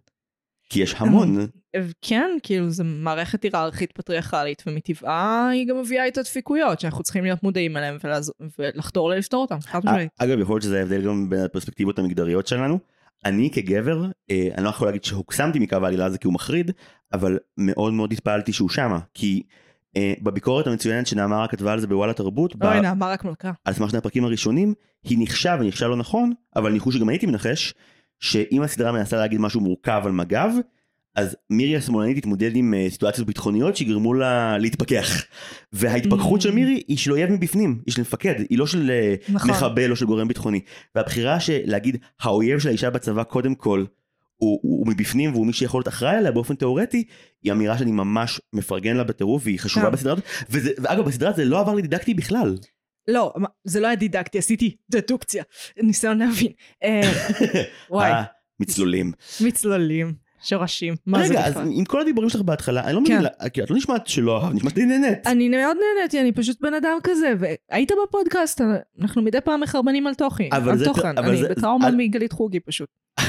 [0.68, 1.46] כי יש המון.
[1.74, 7.24] אה, כן, כאילו זו מערכת היררכית פטריארכלית, ומטבעה היא גם מביאה איתה דפיקויות שאנחנו צריכים
[7.24, 8.32] להיות מודעים אליהם ולעז...
[8.58, 10.10] ולחתור לפתור אותם, חד משמעית.
[10.18, 12.78] אגב, יכול להיות שזה ההבדל גם בין הפרספקטיבות המגדריות שלנו.
[13.24, 16.70] אני כגבר, אה, אני לא יכול להגיד שהוקסמתי מקו העלילה הזה כי הוא מחריד,
[17.12, 18.98] אבל מאוד מאוד התפעלתי שהוא שמה.
[19.14, 19.42] כי
[19.96, 23.52] אה, בביקורת המצוינת שנעמה רק כתבה על זה בוואלה תרבות, ב- אוי, נעמה רק מלכה.
[23.64, 27.74] על סמך שני הפרקים הראשונים, היא ניחשה וניחשה לא נכון, אבל ניחוש שגם הייתי מנחש,
[28.20, 30.50] שאם הסדרה מנסה להגיד משהו מורכב על מג"ב,
[31.16, 35.24] אז מירי השמאלנית תתמודד עם אה, סיטואציות ביטחוניות שיגרמו לה להתפכח.
[35.72, 36.42] וההתפכחות Mm.
[36.42, 39.50] של מירי היא של אויב מבפנים, היא של מפקד, היא לא של אה, נכון.
[39.50, 40.60] מחבל או של גורם ביטחוני.
[40.94, 43.84] והבחירה של להגיד האויב של האישה בצבא קודם כל
[44.36, 47.04] הוא, הוא, הוא מבפנים והוא מי שיכול להיות אחראי עליה באופן תיאורטי,
[47.42, 49.90] היא אמירה שאני ממש מפרגן לה בטירוף והיא חשובה.
[49.90, 50.24] בסדרה הזאת.
[50.78, 52.56] ואגב בסדרה זה לא עבר לי דידקטי בכלל.
[53.08, 55.44] לא, מה- זה לא היה דידקטי, עשיתי דדוקציה,
[55.82, 56.52] ניסיון להבין.
[56.84, 57.00] אה,
[57.90, 58.22] וואי, אה,
[58.60, 59.12] מצלולים.
[59.40, 61.56] מצלולים, שורשים, מה זה רגע, אז?
[61.56, 63.16] עם כל הדיבורים שלך בהתחלה, אני לא כן.
[63.18, 65.26] מבין, כי את לא נשמעת שלא אהבת, נשמעת לי נהנית.
[65.26, 68.60] אני מאוד נהניתי, אני פשוט בן אדם כזה, והיית בפודקאסט,
[69.00, 72.88] אנחנו מדי פעם מחרבנים על תוכן, על תוכן, אני בטראומה מגלית חוגי פשוט,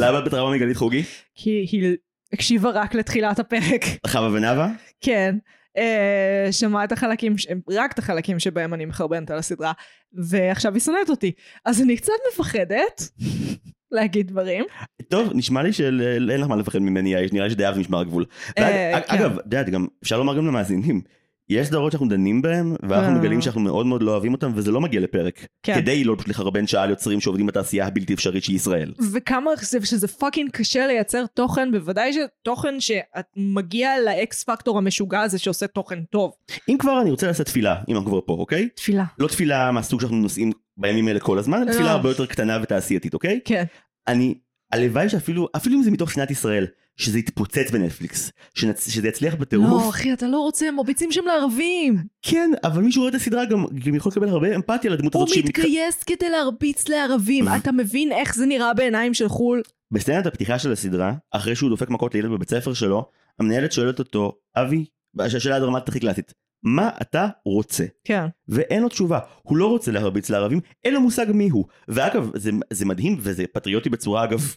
[0.00, 1.02] למה את בטראומה מגלית חוגי?
[1.34, 1.96] כי היא
[2.32, 4.68] הקשיבה רק לתחילת הפרק, חווה ונאווה?
[5.00, 5.36] כן,
[5.76, 9.72] אה, שמעה את החלקים, ש- רק את החלקים שבהם אני מחרבנת על הסדרה,
[10.12, 11.32] ועכשיו היא שונאת אותי,
[11.64, 13.08] אז אני קצת מפחדת
[13.92, 14.64] להגיד דברים,
[15.08, 15.96] טוב, נשמע לי שאין
[16.40, 18.24] לך מה לפחד ממני, נראה לי שדי אהבת משמר הגבול.
[18.58, 19.14] אה, ואג- כן.
[19.14, 21.00] אגב, את יודעת, גם אפשר לומר גם למאזינים,
[21.48, 23.18] יש סדרות שאנחנו דנים בהן, ואנחנו אה.
[23.18, 25.46] מגלים שאנחנו מאוד מאוד לא אוהבים אותן, וזה לא מגיע לפרק.
[25.62, 25.74] כן.
[25.74, 28.92] כדי לא פשוט לחרבן שעה על יוצרים שעובדים בתעשייה הבלתי אפשרית שהיא ישראל.
[29.12, 35.38] וכמה זה, שזה fucking קשה לייצר תוכן, בוודאי שתוכן שמגיע ל X factor המשוגע הזה
[35.38, 36.32] שעושה תוכן טוב.
[36.68, 38.68] אם כבר אני רוצה לעשות תפילה, אם אנחנו כבר פה, אוקיי?
[38.74, 39.04] תפילה.
[39.18, 41.90] לא תפילה מהסוג שאנחנו נושאים בימים האלה כל הזמן, אלא תפילה לא.
[41.90, 43.40] הרבה יותר קטנה ותעשייתית, אוקיי?
[43.44, 43.64] כן.
[44.08, 44.34] אני,
[44.72, 46.66] הלוואי שאפילו, אפילו אם זה מתוך שנאת ישראל,
[46.96, 48.88] שזה יתפוצץ בנטפליקס, שנצ...
[48.90, 49.82] שזה יצליח בטירוף.
[49.82, 51.96] לא, אחי, אתה לא רוצה, הם מרביצים שם לערבים.
[52.22, 55.34] כן, אבל מי שרואה את הסדרה גם, גם יכול לקבל הרבה אמפתיה לדמות הוא הזאת.
[55.34, 57.44] שהיא מתגייס כדי להרביץ לערבים.
[57.56, 59.62] אתה מבין איך זה נראה בעיניים של חו"ל?
[59.90, 64.38] בסצנת הפתיחה של הסדרה, אחרי שהוא דופק מכות לילד בבית ספר שלו, המנהלת שואלת אותו,
[64.56, 64.84] אבי,
[65.18, 66.32] השאלה הדרמטית הכי קלאסית,
[66.64, 67.84] מה אתה רוצה?
[68.04, 68.26] כן.
[68.48, 71.64] ואין לו תשובה, הוא לא רוצה להרביץ לערבים, אין לו מושג מי הוא.
[71.88, 74.54] ואגב, זה, זה מדהים וזה פטריוטי בצורה אגב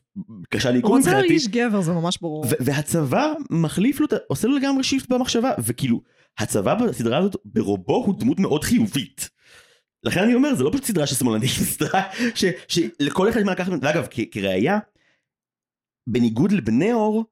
[0.50, 1.28] קשה הוא לעיכול רוצה מבחינתי.
[1.28, 2.46] להרגיש גבר, זה ממש ברור.
[2.60, 6.02] והצבא מחליף לו, עושה לו לגמרי shift במחשבה, וכאילו,
[6.40, 9.30] הצבא בסדרה הזאת ברובו הוא דמות מאוד חיובית.
[10.04, 12.04] לכן אני אומר, זה לא פשוט סדרה של שמאלנים, זה סדרה
[12.68, 14.80] שלכל אחד מה לקחת, ואגב, כראיה,
[16.10, 17.26] בניגוד לבני אור,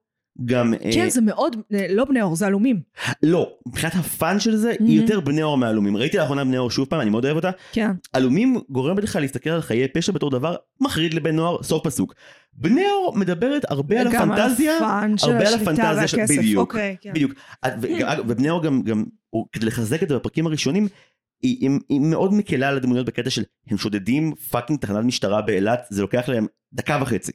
[0.46, 2.80] גם, אה, כן, זה מאוד, אה, לא בני אור, זה עלומים.
[3.24, 5.98] לא, מבחינת הפאן של זה, היא יותר בני אור מהעלומים.
[5.98, 7.52] ראיתי לאחרונה בני אור שוב פעם, אני מאוד אוהב אותה.
[7.72, 7.92] כן.
[8.14, 12.14] עלומים גורם בדרך כלל להסתכל על חיי פשע בתור דבר מחריד לבן נוער, סוף פסוק.
[12.54, 14.78] בני אור מדברת הרבה על הפנטזיה,
[15.24, 16.18] הרבה על הפנטזיה של-.
[16.38, 16.60] בדיוק.
[16.60, 17.14] אוקיי, כן.
[17.14, 17.32] בדיוק.
[17.82, 18.82] ו- אגב, ובני אור גם,
[19.52, 20.88] כדי לחזק את זה בפרקים הראשונים,
[21.42, 25.86] היא, היא, היא מאוד מקלה על הדמויות בקטע של הם שודדים fucking תחנת משטרה באילת,
[25.90, 27.32] זה לוקח להם דקה וחצי.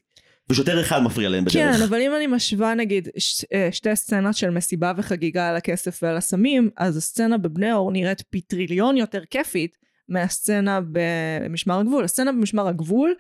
[0.51, 1.55] ושוטר אחד מפריע להם בדרך.
[1.55, 5.98] כן, אבל אם אני משווה נגיד ש- אה, שתי סצנות של מסיבה וחגיגה על הכסף
[6.03, 9.76] ועל הסמים, אז הסצנה בבני אור נראית פי טריליון יותר כיפית
[10.09, 12.05] מהסצנה במשמר הגבול.
[12.05, 13.14] הסצנה במשמר הגבול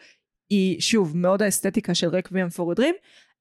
[0.50, 2.94] היא, שוב, מאוד האסתטיקה של רקוויאם פור דרים,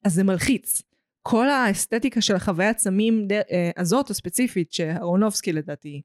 [0.06, 0.82] אז זה מלחיץ.
[1.22, 6.02] כל האסתטיקה של החוויית סמים אה, הזאת הספציפית שאהרונובסקי לדעתי,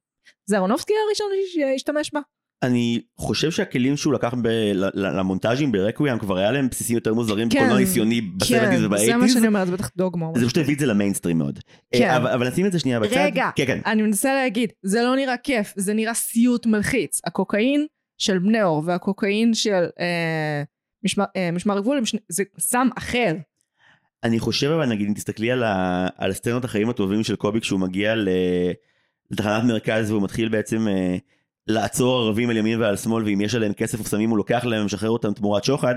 [0.47, 2.21] זה אהרונובסקי הראשון שהשתמש בה?
[2.63, 7.59] אני חושב שהכלים שהוא לקח ב- למונטאז'ים ברקוויאם כבר היה להם בסיסים יותר מוזרים כן.
[7.59, 9.33] בקולנוע ניסיוני בסרטיז כן, זה מה ובאייטיז.
[9.35, 10.27] שאני אומרת, זה בטח דוגמה.
[10.35, 10.47] זה.
[10.47, 11.59] פשוט הביא את זה למיינסטרים מאוד.
[11.93, 12.03] כן.
[12.03, 13.17] אה, אבל אבל נשים את זה שנייה בצד.
[13.17, 13.51] רגע.
[13.57, 13.81] כן, כן.
[13.87, 17.21] אני מנסה להגיד, זה לא נראה כיף, זה נראה סיוט מלחיץ.
[17.27, 17.87] הקוקאין
[18.19, 20.63] של בני אור והקוקאין של אה,
[21.05, 23.35] משמר, אה, משמר הגבול, זה סם אחר.
[24.25, 26.07] אני חושב אבל נגיד אם תסתכלי על, ה...
[26.17, 28.29] על הסצנות החיים הטובים של קובי כשהוא מגיע ל...
[29.31, 31.17] לתחנת מרכז והוא מתחיל בעצם אה,
[31.67, 34.83] לעצור ערבים על ימין ועל שמאל ואם יש עליהם כסף או סמים הוא לוקח להם
[34.83, 35.95] ומשחרר אותם תמורת שוחד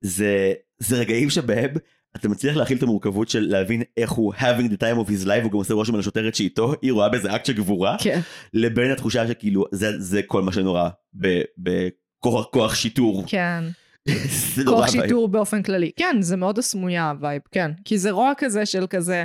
[0.00, 1.70] זה, זה רגעים שבהם
[2.16, 5.42] אתה מצליח להכיל את המורכבות של להבין איך הוא having the time of his life
[5.42, 8.20] הוא גם עושה רושם על השוטרת שאיתו היא רואה בזה אקט של גבורה כן.
[8.54, 13.24] לבין התחושה שכאילו זה, זה כל מה שנורא בכוח כוח שיטור.
[13.26, 13.64] כן.
[14.66, 14.90] כוח.
[14.90, 15.90] שיטור באופן כללי.
[15.96, 17.70] כן, זה מאוד הסמויה ה vibe, כן.
[17.84, 19.24] כי זה רוע כזה של כזה,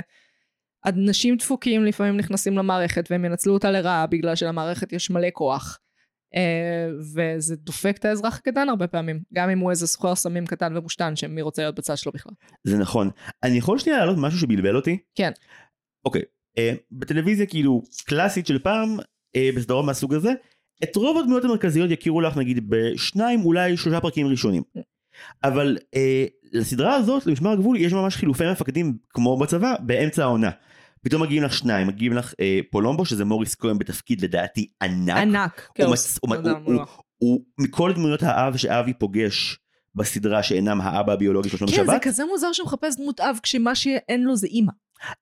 [0.88, 5.78] אנשים דפוקים לפעמים נכנסים למערכת והם ינצלו אותה לרעה בגלל שלמערכת יש מלא כוח.
[6.34, 10.76] אה, וזה דופק את האזרח הקטן הרבה פעמים, גם אם הוא איזה סוחר סמים קטן
[10.76, 12.32] ומושתן שמי לא רוצה להיות בצד שלו בכלל.
[12.64, 13.10] זה נכון.
[13.42, 14.98] אני יכול שנייה להעלות משהו שבלבל אותי?
[15.14, 15.30] כן.
[16.04, 16.22] אוקיי,
[16.58, 18.96] אה, בטלוויזיה כאילו קלאסית של פעם,
[19.36, 20.32] אה, בסדרות מהסוג הזה,
[20.84, 24.62] את רוב הדמויות המרכזיות יכירו לך נגיד בשניים אולי שלושה פרקים ראשונים.
[25.44, 30.50] אבל אה, לסדרה הזאת, למשמר הגבול, יש ממש חילופי מפקדים כמו בצבא, באמצע העונה.
[31.02, 35.16] פתאום מגיעים לך שניים, מגיעים לך אה, פולומבו, שזה מוריס כהן בתפקיד לדעתי ענק.
[35.16, 35.68] ענק.
[35.74, 35.84] כן.
[35.84, 35.94] הוא,
[36.66, 36.84] לא
[37.18, 39.58] הוא, מכל דמויות האב שאבי פוגש
[39.94, 43.38] בסדרה שאינם האבא הביולוגי של שלומי כן, זה שבת, כזה מוזר שהוא מחפש דמות אב
[43.42, 44.72] כשמה שאין לו זה אימא.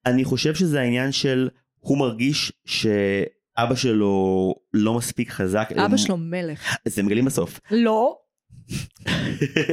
[0.06, 1.48] אני חושב שזה העניין של
[1.78, 5.68] הוא מרגיש שאבא שלו לא מספיק חזק.
[5.72, 6.76] אבא הם- שלו מלך.
[6.86, 7.60] אז הם מגלים בסוף.
[7.70, 8.18] לא,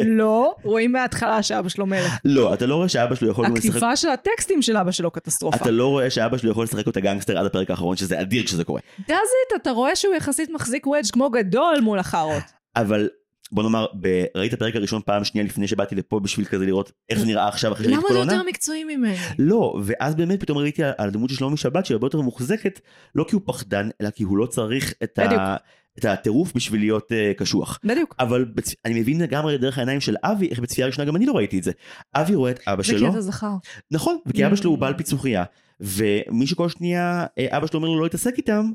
[0.06, 2.14] לא, רואים מההתחלה שאבא שלו מלך.
[2.26, 3.58] לא, אתה לא רואה שאבא שלו יכול לשחק...
[3.58, 5.58] הכתיבה של הטקסטים של אבא שלו קטסטרופה.
[5.58, 8.64] אתה לא רואה שאבא שלו יכול לשחק אותה גנגסטר עד הפרק האחרון שזה אדיר כשזה
[8.64, 8.82] קורה.
[9.02, 12.44] does it, אתה רואה שהוא יחסית מחזיק וודג' כמו גדול מול החארות.
[12.76, 13.10] אבל
[13.52, 14.24] בוא נאמר, ב...
[14.36, 17.48] ראית את הפרק הראשון פעם שנייה לפני שבאתי לפה בשביל כזה לראות איך זה נראה
[17.48, 18.34] עכשיו אחרי שראיתי למה כל זה העונה?
[18.34, 19.16] יותר מקצועי ממני?
[19.39, 22.80] לא, ואז באמת פתאום ראיתי על הדמות של שלומי שבת שהיא הרבה יותר מוחזקת,
[23.16, 25.41] לא כי הוא פחדן, אלא כי הוא לא צריך את, בדיוק.
[25.41, 25.56] ה...
[26.00, 27.80] את הטירוף בשביל להיות uh, קשוח.
[27.84, 28.16] בדיוק.
[28.20, 28.76] אבל בצ...
[28.86, 31.64] אני מבין לגמרי דרך העיניים של אבי, איך בצפייה ראשונה גם אני לא ראיתי את
[31.64, 31.72] זה.
[32.16, 33.52] אבי רואה את אבא זה שלו, קטע זכר.
[33.91, 34.82] נכון, וכי אבא שלו הוא Mm.
[34.82, 35.44] בעל פיצוחייה,
[35.80, 38.72] ומי שכל שנייה אה, אבא שלו אומר לו לא להתעסק איתם,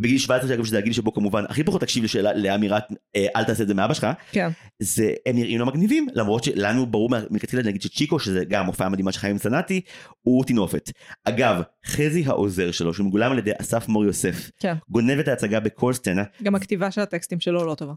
[0.00, 2.84] בגיל 17 אגב שזה הגיל שבו כמובן הכי פחות תקשיב לשאלה לאמירת
[3.16, 4.48] אה, אל תעשה את זה מאבא שלך, כן.
[4.78, 9.12] זה הם נראים לא מגניבים למרות שלנו ברור מלכתחילה נגיד שצ'יקו שזה גם הופעה מדהימה
[9.12, 9.80] של חיים סנאטי
[10.22, 10.90] הוא טינופת.
[11.24, 14.74] אגב חזי העוזר שלו שמגולם על ידי אסף מור יוסף כן.
[14.88, 17.92] גונב את ההצגה בכל סצנה גם הכתיבה של הטקסטים שלו לא טובה.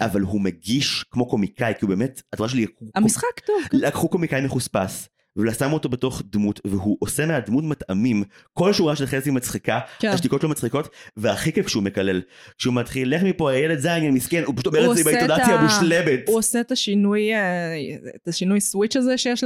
[0.00, 3.56] אבל הוא מגיש כמו קומיקאי כי הוא באמת התורה שלי המשחק טוב.
[3.70, 3.78] כן.
[3.78, 8.24] לקחו קומיקאי מחוספס ושמו אותו בתוך דמות והוא עושה מהדמות מטעמים.
[8.52, 10.08] כל שורה של חזי מצחיקה כן.
[10.08, 12.22] השתיקות שלו מצחיקות והכי כיף כשהוא מקלל.
[12.58, 14.42] כשהוא מתחיל לך מפה הילד זין מסכן.
[14.44, 16.20] הוא פשוט אומר את זה את באינטונציה המושלמת.
[16.28, 17.74] הוא עושה את השינוי, אה,
[18.16, 19.44] את השינוי סוויץ' הזה שיש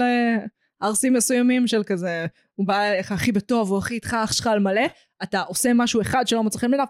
[0.83, 4.59] לערסים מסוימים של כזה, הוא בא אליך הכי בטוב, הוא הכי איתך, אח שלך על
[4.59, 4.87] מלא,
[5.23, 6.87] אתה עושה משהו אחד שלא מוצא חן בעיניו,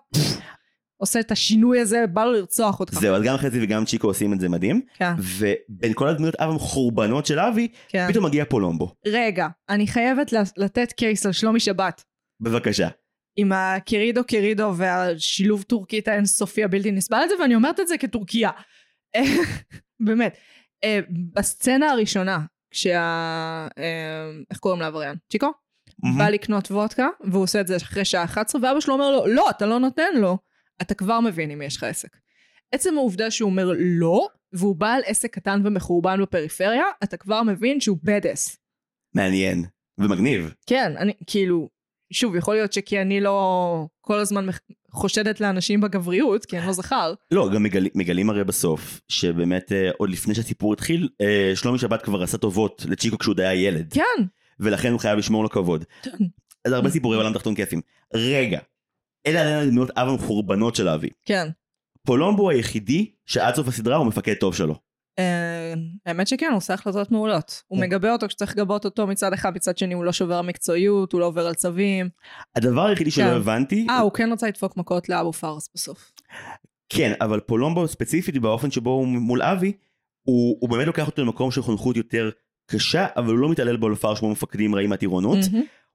[1.00, 3.00] עושה את השינוי הזה, בא לו לרצוח אותך.
[3.00, 6.50] זהו אז גם חזי וגם צ'יקו עושים את זה מדהים כן, ובין כל הדמויות אב
[6.50, 8.06] המחורבנות של אבי כן.
[8.10, 12.04] פתאום מגיע פולומבו רגע, אני חייבת לתת קייס על שלומי שבת.
[12.40, 12.88] בבקשה.
[13.36, 18.50] עם הקרידו קרידו והשילוב טורקית האינסופי הבלתי נסבל הזה, ואני אומרת את זה כטורקיה.
[20.06, 20.36] באמת.
[20.84, 21.00] אה,
[21.34, 22.38] בסצנה הראשונה,
[22.70, 23.00] כשה...
[23.78, 25.16] אה, איך קוראים לעבריין?
[25.32, 25.52] צ'יקו?
[26.18, 29.50] בא לקנות וודקה, והוא עושה את זה אחרי שעה 11, ואבא שלו אומר לו, לא,
[29.50, 30.38] אתה לא נותן לו,
[30.82, 32.16] אתה כבר מבין אם יש לך עסק.
[32.72, 37.98] עצם העובדה שהוא אומר לא, והוא בעל עסק קטן ומחורבן בפריפריה, אתה כבר מבין שהוא
[38.02, 38.56] בדס.
[39.14, 39.64] מעניין
[39.98, 40.54] ומגניב.
[40.66, 41.68] כן, אני כאילו,
[42.12, 44.46] שוב, יכול להיות שכי אני לא כל הזמן
[44.90, 47.14] חושדת לאנשים בגבריות, כי אני לא זכר.
[47.30, 52.02] לא גם מגלים, מגלים הרי בסוף שבאמת אה, עוד לפני שהסיפור התחיל אה, שלומי שבת
[52.02, 54.24] כבר עשה טובות לצ'יקו כשהוא עוד היה ילד כן.
[54.60, 55.84] ולכן הוא חייב לשמור לו כבוד.
[56.64, 57.80] אז הרבה סיפורי עולם תחתון כיפים.
[58.14, 58.58] רגע,
[59.28, 61.08] אלה עדיין הדמויות אב המחורבנות של אבי.
[61.24, 61.48] כן.
[62.06, 64.74] פולומבו הוא היחידי שעד סוף הסדרה הוא מפקד טוב שלו.
[65.18, 65.74] אה,
[66.06, 67.62] האמת שכן, הוא עושה החלטות מעולות.
[67.66, 67.84] הוא כן.
[67.84, 71.26] מגבה אותו כשצריך לגבות אותו מצד אחד, מצד שני הוא לא שובר מקצועיות, הוא לא
[71.26, 72.08] עובר על צווים.
[72.56, 73.30] הדבר היחידי שלא כן.
[73.30, 76.12] הבנתי, אה, הוא כן רצה לדפוק מכות לאבו פארס בסוף.
[76.88, 79.72] כן, אבל פולומבו ספציפית באופן שבו הוא מול אבי,
[80.22, 82.30] הוא, הוא באמת לוקח אותו למקום של חונכות יותר
[82.70, 85.38] קשה, אבל הוא לא מתעלל בו לפר שבו מפקדים רעים מהטירונות.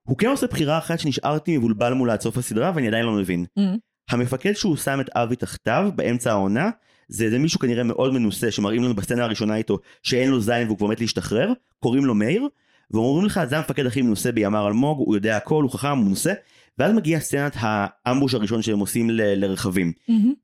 [0.04, 3.46] הוא כן עושה בחירה אחת שנשארתי מבולבל מולה עד סוף הסדרה ואני עדיין לא מבין.
[3.58, 3.78] מהמם.
[4.10, 6.70] המפקד שהוא שם את אבי תחתיו באמצע העונה,
[7.08, 10.78] זה איזה מישהו כנראה מאוד מנוסה שמראים לנו בסצנה הראשונה איתו שאין לו זין והוא
[10.78, 12.48] כבר מת להשתחרר, קוראים לו מאיר,
[12.92, 16.34] ואומרים לך זה המפקד הכי מנוסה בימ"ר אלמוג הוא יודע הכל הוא חכם הוא מנוסה
[16.78, 19.92] ואז מגיעה סצנת האמבוש הראשון שהם עושים ל- לרכבים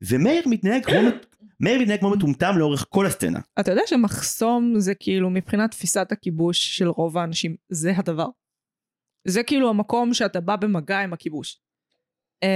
[0.02, 0.98] ומאיר מתנהג כמו
[1.60, 6.78] מאיר מתנהג כמו מטומטם לאורך כל הסצנה אתה יודע שמחסום זה כאילו מבחינת תפיסת הכיבוש
[6.78, 8.26] של רוב האנשים זה הדבר.
[9.24, 11.60] זה כאילו המקום שאתה בא במגע עם הכיבוש.
[12.42, 12.48] אמ,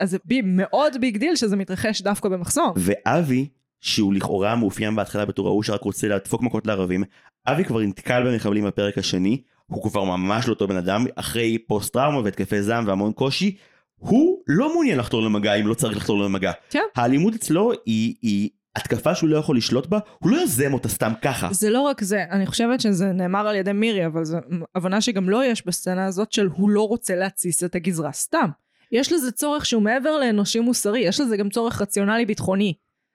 [0.00, 2.72] אז זה מאוד big deal שזה מתרחש דווקא במחסום.
[2.76, 3.48] ואבי
[3.80, 7.04] שהוא לכאורה מאופיין בהתחלה בתור ההוא שרק רוצה לדפוק מכות לערבים
[7.46, 11.92] אבי כבר נתקל במחבלים בפרק השני הוא כבר ממש לא אותו בן אדם אחרי פוסט
[11.92, 13.56] טראומה והתקפי זעם והמון קושי
[13.94, 16.52] הוא לא מעוניין לחתור למגע אם לא צריך לחתור למגע.
[16.70, 16.82] כן.
[16.96, 21.12] האלימות אצלו היא, היא התקפה שהוא לא יכול לשלוט בה הוא לא יוזם אותה סתם
[21.22, 21.48] ככה.
[21.52, 24.38] זה לא רק זה, אני חושבת שזה נאמר על ידי מירי, אבל זו
[24.74, 28.48] הבנה שגם לא יש בסצנה הזאת של הוא לא רוצה להתסיס את הגזרה סתם.
[28.92, 32.74] יש לזה צורך שהוא מעבר לאנושי מוסרי, יש לזה גם צורך רציונלי ביטחוני.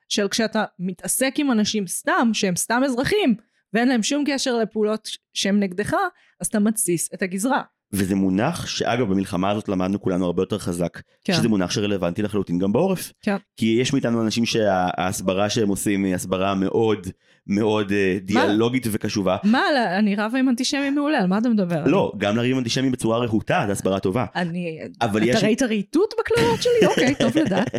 [0.09, 3.36] של כשאתה מתעסק עם אנשים סתם, שהם סתם אזרחים,
[3.74, 5.93] ואין להם שום קשר לפעולות שהם נגדך,
[6.39, 7.62] אז אתה מתסיס את הגזרה.
[7.94, 11.34] וזה מונח שאגב במלחמה הזאת למדנו כולנו הרבה יותר חזק כן.
[11.34, 13.14] שזה מונח שרלוונטי לחלוטין גם בעורף.
[13.22, 13.36] כן.
[13.58, 17.08] כי יש מאיתנו אנשים שההסברה שהם עושים היא הסברה מאוד
[17.48, 19.38] מאוד אה, דיאלוגית וקשובה.
[19.44, 19.62] מה,
[19.98, 21.84] אני רבה עם אנטישמים מעולה, על מה אתה מדבר?
[21.86, 24.26] לא, גם לריב אנטישמים בצורה רהוטה זה הסברה טובה.
[24.36, 24.80] אני...
[24.98, 25.44] אתה יש...
[25.44, 26.88] ראית רהיטות בקללות שלי?
[26.88, 27.76] אוקיי, טוב לדעת.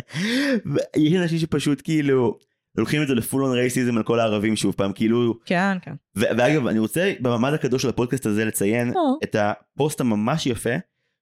[0.97, 2.37] יש אנשים שפשוט כאילו
[2.77, 5.93] לוקחים את זה לפול און רייסיזם על כל הערבים שוב פעם כאילו כן, כן.
[6.15, 9.17] ואגב אני רוצה במעמד הקדוש של הפודקאסט הזה לציין או.
[9.23, 10.69] את הפוסט הממש יפה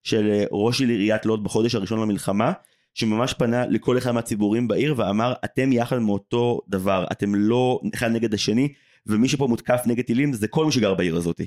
[0.04, 2.52] של אה, ראש עיריית לוד בחודש הראשון למלחמה
[2.94, 8.34] שממש פנה לכל אחד מהציבורים בעיר ואמר אתם יחד מאותו דבר אתם לא אחד נגד
[8.34, 8.74] השני
[9.06, 11.42] ומי שפה מותקף נגד טילים זה כל מי שגר בעיר הזאת.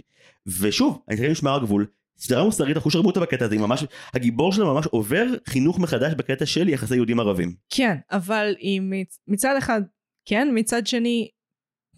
[0.60, 1.86] ושוב אני אתחיל משמר הגבול
[2.18, 3.84] סדרה מוסרית אחוש שרמוטה בקטע הזה היא ממש
[4.14, 7.54] הגיבור שלה ממש עובר חינוך מחדש בקטע של יחסי יהודים ערבים.
[7.70, 9.82] כן, אבל היא מצ- מצד אחד,
[10.24, 11.28] כן, מצד שני,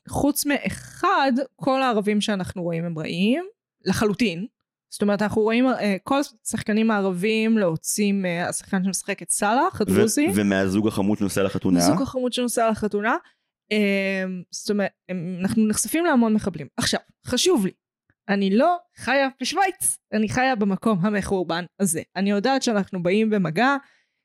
[0.09, 3.45] חוץ מאחד, כל הערבים שאנחנו רואים הם רעים,
[3.85, 4.47] לחלוטין.
[4.91, 10.89] זאת אומרת, אנחנו רואים אה, כל השחקנים הערבים להוציא מהשחקן שמשחק את סאלח, הדרוזי, ומהזוג
[10.89, 11.81] החמוד שנוסע לחתונה.
[11.81, 13.17] זוג החמוד שנוסע לחתונה.
[13.73, 14.91] אה, זאת אומרת,
[15.41, 16.67] אנחנו נחשפים להמון מחבלים.
[16.77, 17.73] עכשיו, חשוב לי,
[18.29, 22.03] אני לא חיה בשוויץ, אני חיה במקום המחורבן הזה.
[22.17, 23.77] אני יודעת שאנחנו באים במגע,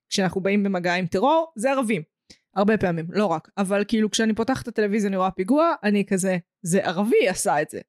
[0.10, 2.02] כשאנחנו באים במגע עם טרור, זה ערבים.
[2.56, 3.50] הרבה פעמים, לא רק.
[3.58, 7.70] אבל כאילו כשאני פותחת את הטלוויזיה אני רואה פיגוע, אני כזה, זה ערבי עשה את
[7.70, 7.80] זה,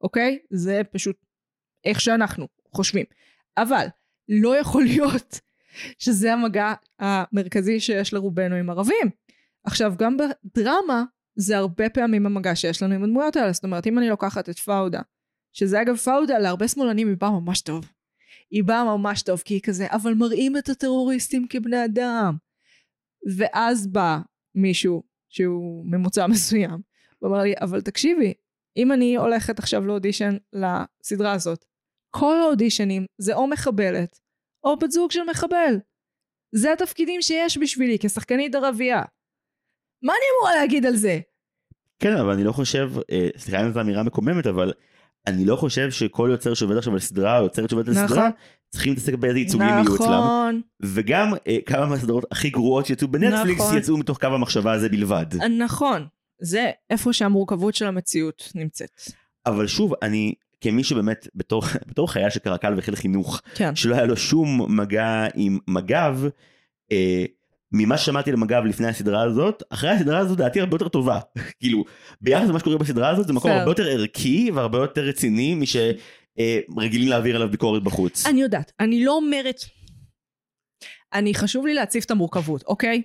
[0.00, 0.38] אוקיי?
[0.50, 1.16] זה פשוט
[1.84, 3.04] איך שאנחנו חושבים.
[3.56, 3.86] אבל
[4.28, 5.40] לא יכול להיות
[6.04, 9.10] שזה המגע המרכזי שיש לרובנו עם ערבים.
[9.64, 11.04] עכשיו, גם בדרמה,
[11.36, 13.52] זה הרבה פעמים המגע שיש לנו עם הדמויות האלה.
[13.52, 15.00] זאת אומרת, אם אני לוקחת את פאודה,
[15.52, 17.90] שזה אגב פאודה, להרבה שמאלנים היא באה ממש טוב.
[18.50, 22.36] היא באה ממש טוב, כי היא כזה, אבל מראים את הטרוריסטים כבני אדם.
[23.36, 24.18] ואז בא
[24.54, 26.80] מישהו שהוא ממוצע מסוים,
[27.22, 28.34] ואומר לי, אבל תקשיבי,
[28.76, 31.64] אם אני הולכת עכשיו לאודישן לסדרה הזאת,
[32.10, 34.18] כל האודישנים זה או מחבלת,
[34.64, 35.74] או בת זוג של מחבל.
[36.54, 39.02] זה התפקידים שיש בשבילי כשחקנית ערבייה.
[40.02, 41.20] מה אני אמורה להגיד על זה?
[41.98, 44.72] כן אבל אני לא חושב אה, סליחה אם זו אמירה מקוממת אבל
[45.26, 48.08] אני לא חושב שכל יוצר שעובד עכשיו על סדרה או יוצרת שעובדת על נכון.
[48.08, 48.30] סדרה
[48.70, 53.60] צריכים להתעסק באיזה ייצוגים יהיו אצלם נכון, וגם אה, כמה מהסדרות הכי גרועות שיצאו בנטפליקס
[53.60, 53.78] נכון.
[53.78, 55.26] יצאו מתוך קו המחשבה הזה בלבד
[55.58, 56.06] נכון.
[56.42, 59.00] זה איפה שהמורכבות של המציאות נמצאת.
[59.46, 63.76] אבל שוב אני כמי שבאמת בתור בתור חייל של קרקל וחיל חינוך כן.
[63.76, 66.28] שלא היה לו שום מגע עם מג"ב
[66.92, 67.24] אה,
[67.72, 71.20] ממה ששמעתי למג"ב לפני הסדרה הזאת אחרי הסדרה הזאת דעתי הרבה יותר טובה
[71.60, 71.84] כאילו
[72.20, 73.50] ביחס למה שקורה בסדרה הזאת זה מקום.
[73.50, 78.26] הרבה יותר ערכי והרבה יותר רציני משרגילים להעביר עליו ביקורת בחוץ.
[78.26, 79.60] אני יודעת, אני לא אומרת...
[81.12, 83.02] אני חשוב לי להציף את המורכבות, אוקיי?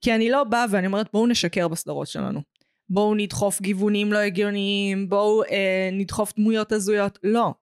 [0.00, 2.40] כי אני לא באה ואני אומרת בואו נשקר בסדרות שלנו.
[2.88, 7.18] בואו נדחוף גיוונים לא הגיוניים, בואו אה, נדחוף דמויות הזויות.
[7.22, 7.54] לא.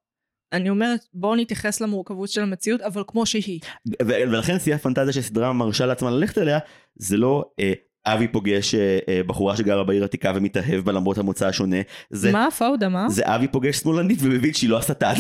[0.53, 3.61] אני אומרת בואו נתייחס למורכבות של המציאות, אבל כמו שהיא.
[4.03, 6.59] ולכן שיא הפנטזיה שסדרה מרשה לעצמה ללכת אליה
[6.97, 7.73] זה לא אה,
[8.07, 11.77] אבי פוגש אה, אה, בחורה שגרה בעיר עתיקה ומתאהב בה למרות המוצא השונה
[12.11, 13.09] זה מה פאודה, מה?
[13.09, 15.15] זה אבי פוגש שמאלנית ומבין שהיא לא השטן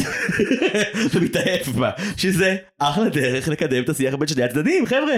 [1.14, 5.16] ומתאהב בה שזה אחלה דרך לקדם את השיח בין שני הצדדים חבר'ה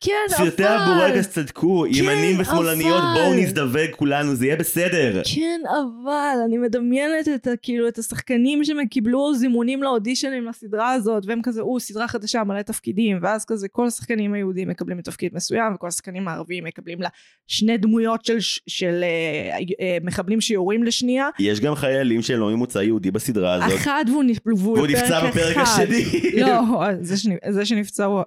[0.00, 0.76] כן, סרטי אבל...
[0.76, 7.28] הבורקס צדקו ימנים ושמאלניות אבל- בואו נזדווג כולנו זה יהיה בסדר כן, אבל אני מדמיינת
[7.34, 12.62] את, כאילו, את השחקנים שקיבלו זימונים לאודישנים לסדרה הזאת, והם כזה, או, סדרה חדשה, מלא
[12.62, 17.08] תפקידים, ואז כזה כל השחקנים היהודים מקבלים תפקיד מסוים, וכל השחקנים הערבים מקבלים לה
[17.46, 18.36] שני דמויות של,
[18.66, 21.28] של אה, אה, מחבלים שיורים לשנייה.
[21.38, 25.30] יש גם חיילים שהם לא ממוצא יהודי בסדרה הזאת אחד והוא, נפ- והוא והוא נפצע
[25.30, 25.82] בפרק אחד.
[25.82, 26.04] השני
[26.40, 26.60] לא,
[27.00, 27.30] זה, שנ...
[27.50, 28.22] זה שנפצע הוא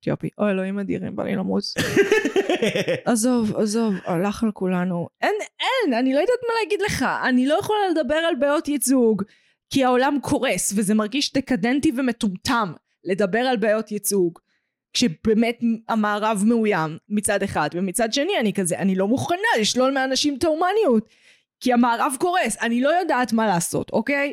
[0.00, 0.28] אתיופי.
[0.38, 1.62] או אלוהים אדירים, בא לי למות.
[3.04, 5.08] עזוב, עזוב, הלך על כולנו.
[5.22, 7.04] אין, אין, אני לא יודעת מה להגיד לך.
[7.28, 9.22] אני לא יכולה לדבר על בעיות ייצוג,
[9.70, 12.72] כי העולם קורס, וזה מרגיש דקדנטי ומטומטם
[13.04, 14.38] לדבר על בעיות ייצוג.
[14.92, 20.44] כשבאמת המערב מאוים מצד אחד, ומצד שני אני כזה, אני לא מוכנה לשלול מאנשים את
[20.44, 21.08] ההומניות.
[21.60, 24.32] כי המערב קורס, אני לא יודעת מה לעשות, אוקיי?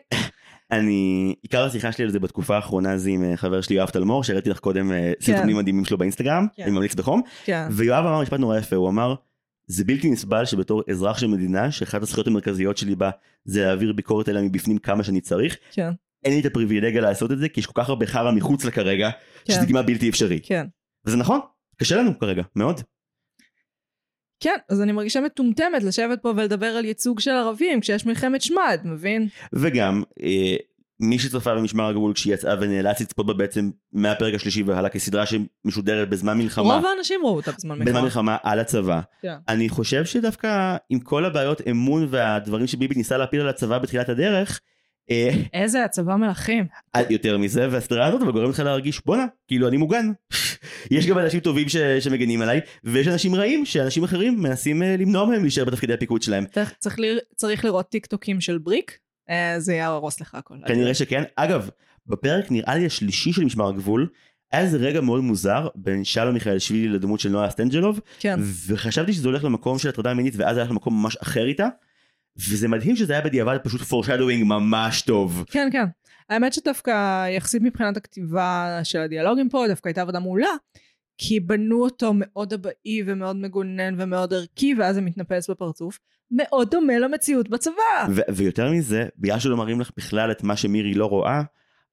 [0.71, 4.23] אני, עיקר השיחה שלי על זה בתקופה האחרונה זה עם אה, חבר שלי יואב תלמור,
[4.23, 6.63] שהראיתי לך קודם אה, סרטונים מדהימים שלו באינסטגרם, כן.
[6.63, 7.67] אני ממליץ בחום, כן.
[7.71, 9.15] ויואב אמר משפט נורא יפה, הוא אמר,
[9.67, 13.09] זה בלתי נסבל שבתור אזרח של מדינה, שאחת הזכויות המרכזיות שלי בה
[13.45, 15.89] זה להעביר ביקורת אליה מבפנים כמה שאני צריך, כן.
[16.23, 18.71] אין לי את הפריבילגיה לעשות את זה, כי יש כל כך הרבה חרא מחוץ לה
[18.71, 19.09] כרגע,
[19.45, 19.53] כן.
[19.53, 20.39] שזה כמעט בלתי אפשרי.
[20.43, 20.67] כן.
[21.05, 21.39] וזה נכון,
[21.77, 22.81] קשה לנו כרגע, מאוד.
[24.39, 28.79] כן, אז אני מרגישה מטומטמת לשבת פה ולדבר על ייצוג של ערבים כשיש מלחמת שמד,
[28.83, 29.27] מבין?
[29.53, 30.55] וגם, אה,
[30.99, 36.09] מי שצפה במשמר הגבול כשהיא יצאה ונאלץ לצפות בה בעצם מהפרק השלישי והלאה כסדרה שמשודרת
[36.09, 38.01] בזמן מלחמה, רוב האנשים ראו אותה בזמן בזמן מלחמה.
[38.01, 39.01] מלחמה על הצבא.
[39.21, 39.35] כן.
[39.47, 44.59] אני חושב שדווקא עם כל הבעיות אמון והדברים שביבי ניסה להפיל על הצבא בתחילת הדרך,
[45.53, 46.65] איזה הצבא מלכים.
[47.09, 50.11] יותר מזה והסדרה הזאת אבל גורמת לך להרגיש בואנה כאילו אני מוגן.
[50.91, 55.25] יש גם אנשים טובים ש, שמגנים עליי ויש אנשים רעים שאנשים אחרים מנסים אה, למנוע
[55.25, 56.45] מהם להישאר בתפקידי הפיקוד שלהם.
[56.79, 58.97] צריך- צריך לראות טיק טוקים של בריק,
[59.29, 60.55] אה, זה יהרוס לך הכל.
[60.67, 61.23] כנראה שכן.
[61.35, 61.69] אגב,
[62.07, 64.07] בפרק נראה לי השלישי של משמר הגבול,
[64.51, 68.39] היה איזה רגע מאוד מוזר בין שלום מיכאל שבילי לדמות של נועה סטנג'לוב, כן.
[68.67, 71.67] וחשבתי שזה הולך למקום של הטרדה מינית ואז הלך למקום ממש אחר איתה.
[72.39, 75.45] וזה מדהים שזה היה בדיעבד פשוט foreshadowing ממש טוב.
[75.51, 75.85] כן, כן.
[76.29, 80.49] האמת שדווקא יחסית מבחינת הכתיבה של הדיאלוגים פה, דווקא הייתה עבודה מעולה.
[81.17, 85.99] כי בנו אותו מאוד אבהי ומאוד מגונן ומאוד ערכי, ואז זה מתנפץ בפרצוף.
[86.31, 87.73] מאוד דומה למציאות בצבא.
[88.09, 91.41] ו- ויותר מזה, בגלל שלא מראים לך בכלל את מה שמירי לא רואה,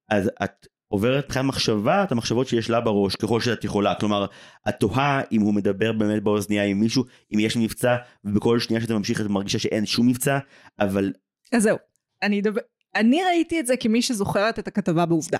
[0.09, 3.95] אז את עוברת מבחינת מחשבה את המחשבות שיש לה בראש ככל שאת יכולה.
[3.95, 4.26] כלומר,
[4.68, 7.05] את תוהה אם הוא מדבר באמת באוזנייה עם מישהו,
[7.35, 10.39] אם יש מבצע, ובכל שנייה שאתה ממשיך את מרגישה שאין שום מבצע,
[10.80, 11.12] אבל
[11.53, 11.76] אז זהו.
[12.22, 12.61] אני אדבר...
[12.95, 15.39] אני ראיתי את זה כמי שזוכרת את הכתבה בעובדה.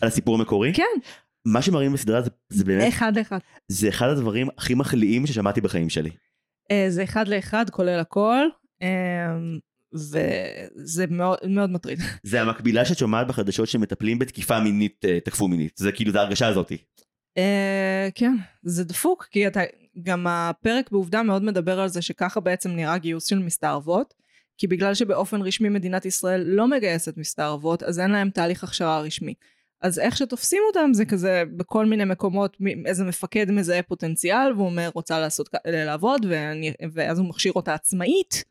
[0.00, 0.84] על הסיפור המקורי, כן,
[1.46, 3.38] מה שמראים בסדרה זה, זה באמת, אחד לאחד.
[3.68, 6.10] זה אחד הדברים הכי מחליאים ששמעתי בחיים שלי.
[6.70, 8.46] אה, זה אחד לאחד, כולל הכל,
[8.82, 9.38] אה,
[9.92, 11.98] וזה מאוד, מאוד מטריד.
[12.22, 15.76] זה המקבילה שאת שומעת בחדשות שמטפלים בתקיפה מינית, אה, תקפו מינית.
[15.76, 16.76] זה כאילו, זה ההרגשה הזאתי.
[17.38, 19.60] אה, כן, זה דפוק, כי אתה,
[20.02, 24.14] גם הפרק בעובדה מאוד מדבר על זה שככה בעצם נראה גיוס של מסתערבות,
[24.58, 29.34] כי בגלל שבאופן רשמי מדינת ישראל לא מגייסת מסתערבות, אז אין להם תהליך הכשרה רשמי.
[29.82, 34.90] אז איך שתופסים אותם זה כזה בכל מיני מקומות, איזה מפקד מזהה פוטנציאל, והוא אומר
[34.94, 38.44] רוצה לעשות, לעבוד, ואני, ואז הוא מכשיר אותה עצמאית,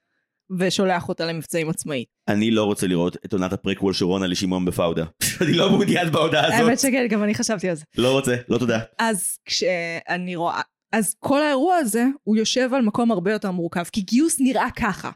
[0.59, 2.07] ושולח אותה למבצעים עצמאית.
[2.27, 5.05] אני לא רוצה לראות את עונת הפרקוול של רונה לשמעון בפאודה.
[5.41, 6.79] אני לא מעוניין בהודעה האמת הזאת.
[6.79, 7.83] שכן, גם אני חשבתי על זה.
[7.97, 8.79] לא רוצה, לא תודה.
[8.99, 14.01] אז כשאני רואה, אז כל האירוע הזה, הוא יושב על מקום הרבה יותר מורכב, כי
[14.01, 15.11] גיוס נראה ככה.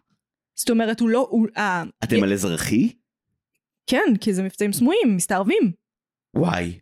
[0.55, 2.93] זאת אומרת, הוא לא, הוא, אה, אתם על אזרחי?
[3.87, 5.71] כן, כי זה מבצעים סמויים, מסתערבים.
[6.35, 6.79] וואי.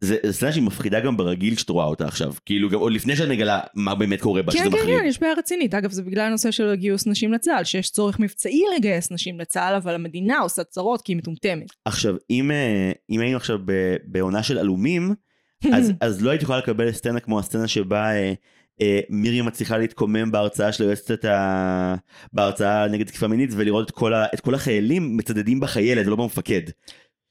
[0.00, 2.32] זה סצנה שהיא מפחידה גם ברגיל כשאת רואה אותה עכשיו.
[2.46, 4.98] כאילו, גם עוד לפני שאת מגלה מה באמת קורה בה, כן, שזה כן, מחריד.
[4.98, 5.74] כן, יש בעיה רצינית.
[5.74, 9.94] אגב, זה בגלל הנושא של גיוס נשים לצה"ל, שיש צורך מבצעי לגייס נשים לצה"ל, אבל
[9.94, 11.66] המדינה עושה צרות כי היא מטומטמת.
[11.84, 15.14] עכשיו, אם אה, אם היינו עכשיו ב- בעונה של עלומים,
[15.74, 18.32] אז, אז לא הייתי יכולה לקבל סצנה כמו הסצנה שבה אה,
[18.80, 21.94] אה, מירי מצליחה להתקומם בהרצאה של היועצת ה...
[22.32, 24.26] בהרצאה נגד תקיפה מינית ולראות את כל, ה...
[24.34, 26.62] את כל החיילים מצדדים בחיילת ולא במפקד.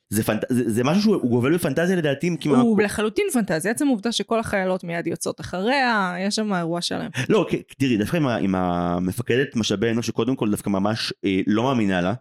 [0.10, 0.44] זה, פנט...
[0.50, 2.58] זה, זה משהו שהוא גובל בפנטזיה לדעתי מה...
[2.58, 7.10] הוא לחלוטין פנטזיה, עצם העובדה שכל החיילות מיד יוצאות אחריה, יש שם אירוע שלם.
[7.30, 7.48] לא
[7.78, 8.36] תראי דווקא עם, ה...
[8.36, 12.14] עם המפקדת משאבי אנוש שקודם כל דווקא ממש אה, לא מאמינה לה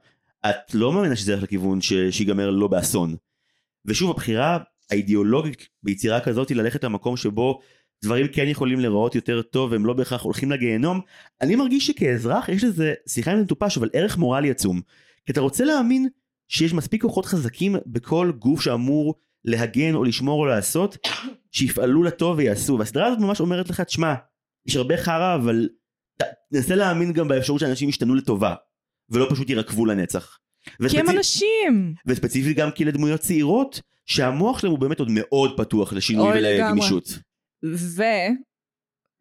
[0.46, 1.92] את לא מאמינה שזה ילך לכיוון ש...
[2.10, 3.16] שיגמר לא באסון.
[3.84, 4.58] ושוב הבחירה
[4.90, 7.60] האידיאולוגית ביצירה כזאת היא ללכת למקום שבו
[8.04, 11.00] דברים כן יכולים להיראות יותר טוב והם לא בהכרח הולכים לגיהנום
[11.40, 14.80] אני מרגיש שכאזרח יש לזה סליחה אם זה מטופש אבל ערך מורלי עצום
[15.26, 16.08] כי אתה רוצה להאמין
[16.48, 20.96] שיש מספיק כוחות חזקים בכל גוף שאמור להגן או לשמור או לעשות
[21.52, 24.14] שיפעלו לטוב ויעשו והסדרה הזאת ממש אומרת לך תשמע
[24.66, 25.68] יש הרבה חרא אבל
[26.52, 28.54] תנסה להאמין גם באפשרות שאנשים ישתנו לטובה
[29.10, 30.38] ולא פשוט יירקבו לנצח.
[30.88, 31.94] כי הם וספציפ- אנשים!
[32.06, 36.28] וספציפית גם כי לדמויות צעירות שהמוח שלהם הוא באמת עוד מאוד פתוח לשינוי.
[36.38, 37.18] ולגמישות.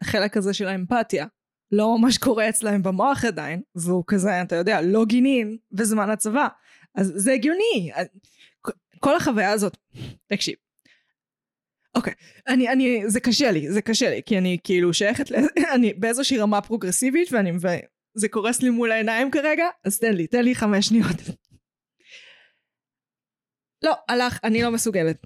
[0.04, 1.26] והחלק הזה של האמפתיה
[1.72, 6.48] לא ממש קורה אצלהם במוח עדיין, והוא כזה, אתה יודע, לא גינין בזמן הצבא.
[6.96, 7.92] אז זה הגיוני.
[9.00, 9.78] כל החוויה הזאת,
[10.28, 10.56] תקשיב.
[11.96, 12.14] אוקיי,
[12.48, 15.36] אני, אני, זה קשה לי, זה קשה לי, כי אני כאילו שייכת, ל...
[15.76, 20.44] אני באיזושהי רמה פרוגרסיבית, ואני, וזה קורס לי מול העיניים כרגע, אז תן לי, תן
[20.44, 21.16] לי חמש שניות.
[23.84, 25.26] לא, הלך, אני לא מסוגלת.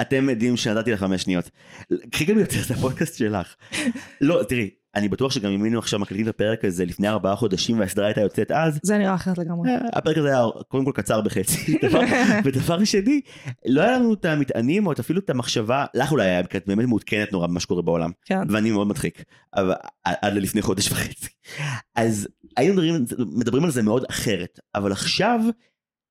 [0.00, 1.50] אתם עדים שנתתי לך חמש שניות.
[2.10, 3.54] קחי גם יותר, זה הפודקאסט שלך.
[4.20, 7.78] לא, תראי, אני בטוח שגם אם היינו עכשיו מקליטים את הפרק הזה לפני ארבעה חודשים
[7.80, 9.70] והסדרה הייתה יוצאת אז, זה נראה אחרת לגמרי.
[9.70, 11.78] אה, הפרק הזה היה קודם כל קצר בחצי.
[11.82, 12.00] דבר-
[12.44, 13.20] ודבר שני,
[13.66, 17.32] לא היה לנו את המטענים או אפילו את המחשבה, לך אולי היה, כי באמת מעודכנת
[17.32, 18.10] נורא במה שקורה בעולם.
[18.24, 18.38] כן.
[18.48, 19.24] ואני מאוד מדחיק,
[19.56, 19.72] אבל
[20.04, 21.28] עד ללפני חודש וחצי.
[21.96, 25.40] אז היינו מדברים, מדברים על זה מאוד אחרת, אבל עכשיו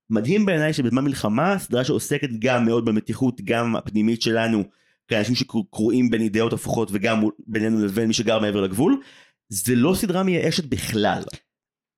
[0.09, 4.63] מדהים בעיניי שבזמן מלחמה סדרה שעוסקת גם מאוד במתיחות גם הפנימית שלנו
[5.09, 9.01] כאנשים שקרועים בין אידאות הפוכות וגם בינינו לבין מי שגר מעבר לגבול,
[9.49, 11.23] זה לא סדרה מייאשת בכלל.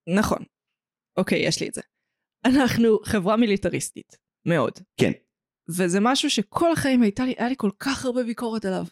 [0.10, 0.44] נכון.
[1.18, 1.82] אוקיי, יש לי את זה.
[2.46, 4.72] אנחנו חברה מיליטריסטית, מאוד.
[4.98, 5.12] כן.
[5.70, 8.86] וזה משהו שכל החיים הייתה לי, היה לי כל כך הרבה ביקורת עליו.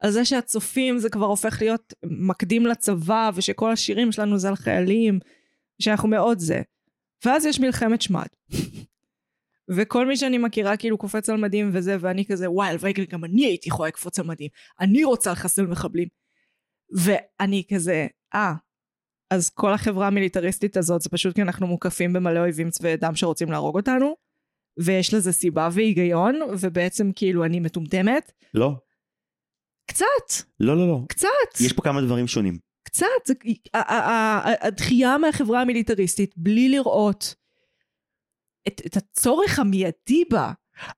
[0.00, 5.18] על זה שהצופים זה כבר הופך להיות מקדים לצבא, ושכל השירים שלנו זה על חיילים,
[5.78, 6.62] שאנחנו מאוד זה.
[7.24, 8.26] ואז יש מלחמת שמד.
[9.70, 13.46] וכל מי שאני מכירה כאילו קופץ על מדים וזה, ואני כזה, וואי, הלוואי גם אני
[13.46, 14.48] הייתי יכולה לקפוץ על מדים.
[14.80, 16.08] אני רוצה לחסל מחבלים.
[16.92, 18.52] ואני כזה, אה,
[19.30, 23.50] אז כל החברה המיליטריסטית הזאת זה פשוט כי אנחנו מוקפים במלא אויבים צבאי דם שרוצים
[23.50, 24.14] להרוג אותנו,
[24.78, 28.32] ויש לזה סיבה והיגיון, ובעצם כאילו אני מטומטמת.
[28.54, 28.72] לא,
[29.86, 31.00] קצת, לא, לא, לא.
[31.08, 32.58] קצת, יש פה כמה דברים שונים.
[32.84, 33.06] קצת.
[34.62, 37.34] הדחייה מהחברה המיליטריסטית בלי לראות
[38.68, 40.52] את, את הצורך המיידי בה.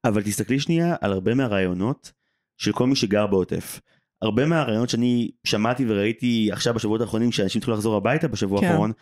[0.04, 2.12] אבל תסתכלי שנייה על הרבה מהרעיונות
[2.56, 3.80] של כל מי שגר בעוטף.
[4.22, 8.66] הרבה מהרעיונות שאני שמעתי וראיתי עכשיו בשבועות האחרונים שאנשים התחילו לחזור הביתה בשבוע כן.
[8.66, 8.92] האחרון.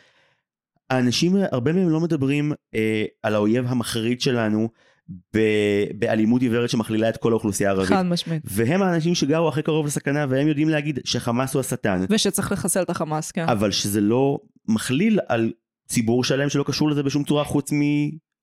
[0.90, 4.68] האנשים הרבה מהם לא מדברים אה, על האויב המחריד שלנו
[5.34, 5.38] ב,
[5.98, 7.88] באלימות עיוורת שמכלילה את כל האוכלוסייה הערבית.
[7.88, 8.42] חד משמעית.
[8.44, 12.90] והם האנשים שגרו הכי קרוב לסכנה והם יודעים להגיד שחמאס הוא השטן ושצריך לחסל את
[12.90, 13.48] החמאס, כן.
[13.48, 14.38] אבל שזה לא
[14.68, 15.52] מכליל על
[15.88, 17.70] ציבור שלם שלא קשור לזה בשום צורה חוץ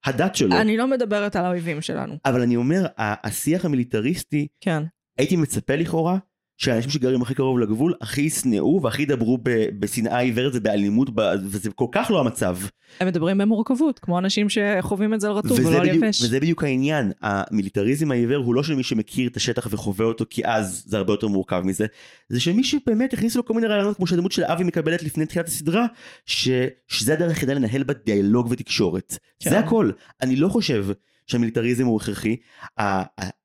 [0.07, 0.55] מהדת שלו.
[0.57, 2.15] אני לא מדברת על האויבים שלנו.
[2.25, 4.83] אבל אני אומר השיח המיליטריסטי כן.
[5.17, 6.17] הייתי מצפה לכאורה
[6.62, 9.38] שהאנשים שגרים הכי קרוב לגבול הכי ישנאו והכי ידברו
[9.80, 11.09] בשנאה עיוורת ובאלימות
[11.43, 12.57] וזה כל כך לא המצב.
[12.99, 16.22] הם מדברים במורכבות, כמו אנשים שחווים את זה על רטוב ולא על יבש.
[16.22, 20.41] וזה בדיוק העניין המיליטריזם העיוור הוא לא של מי שמכיר את השטח וחווה אותו כי
[20.45, 21.86] אז זה הרבה יותר מורכב מזה
[22.30, 25.26] זה של מי שבאמת הכניסו לו כל מיני רעיונות כמו שהדמות של אבי מקבלת לפני
[25.26, 25.86] תחילת הסדרה
[26.26, 26.49] ש...
[26.88, 29.49] שזה הדרך היחידה לנהל בה דיאלוג ותקשורת כן.
[29.49, 29.91] זה הכל
[30.22, 30.86] אני לא חושב
[31.28, 32.36] שהמיליטריזם הוא הכרחי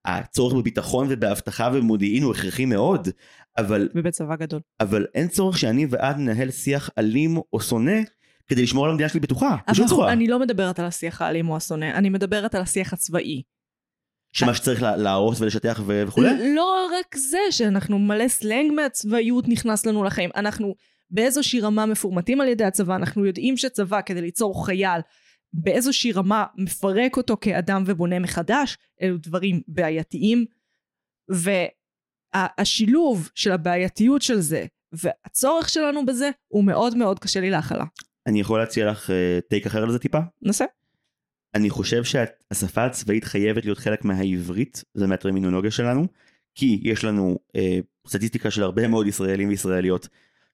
[0.04, 3.08] הצורך בביטחון ובאבטחה ובמודיעין הוא הכרחי מאוד
[3.58, 4.60] אבל ובצבא גדול.
[4.80, 8.00] אבל אין צורך שאני ואת ננהל שיח אלים או שונא
[8.48, 11.56] כדי לשמור על המדינה שלי בטוחה אבל צורה אני לא מדברת על השיח האלים או
[11.56, 13.42] השונא, אני מדברת על השיח הצבאי.
[14.32, 16.54] שמה שצריך לה- להרוס ולשטח וכולי.
[16.54, 20.74] לא רק זה שאנחנו מלא סלנג מהצבאיות נכנס לנו לחיים, אנחנו
[21.10, 25.00] באיזושהי רמה מפורמטים על ידי הצבא, אנחנו יודעים שצבא כדי ליצור חייל
[25.56, 30.44] באיזושהי רמה מפרק אותו כאדם ובונה מחדש, אלו דברים בעייתיים,
[32.34, 37.84] והשילוב של הבעייתיות של זה והצורך שלנו בזה הוא מאוד מאוד קשה לי להכלה.
[38.26, 40.18] אני יכול להציע לך אה, טייק אחר על זה טיפה?
[40.42, 40.64] נסה?
[41.54, 46.06] אני חושב שהשפה הצבאית חייבת להיות חלק מהעברית, זה מהטרמינולוגיה שלנו,
[46.54, 47.78] כי יש לנו אה,
[48.08, 50.08] סטטיסטיקה של הרבה מאוד ישראלים וישראליות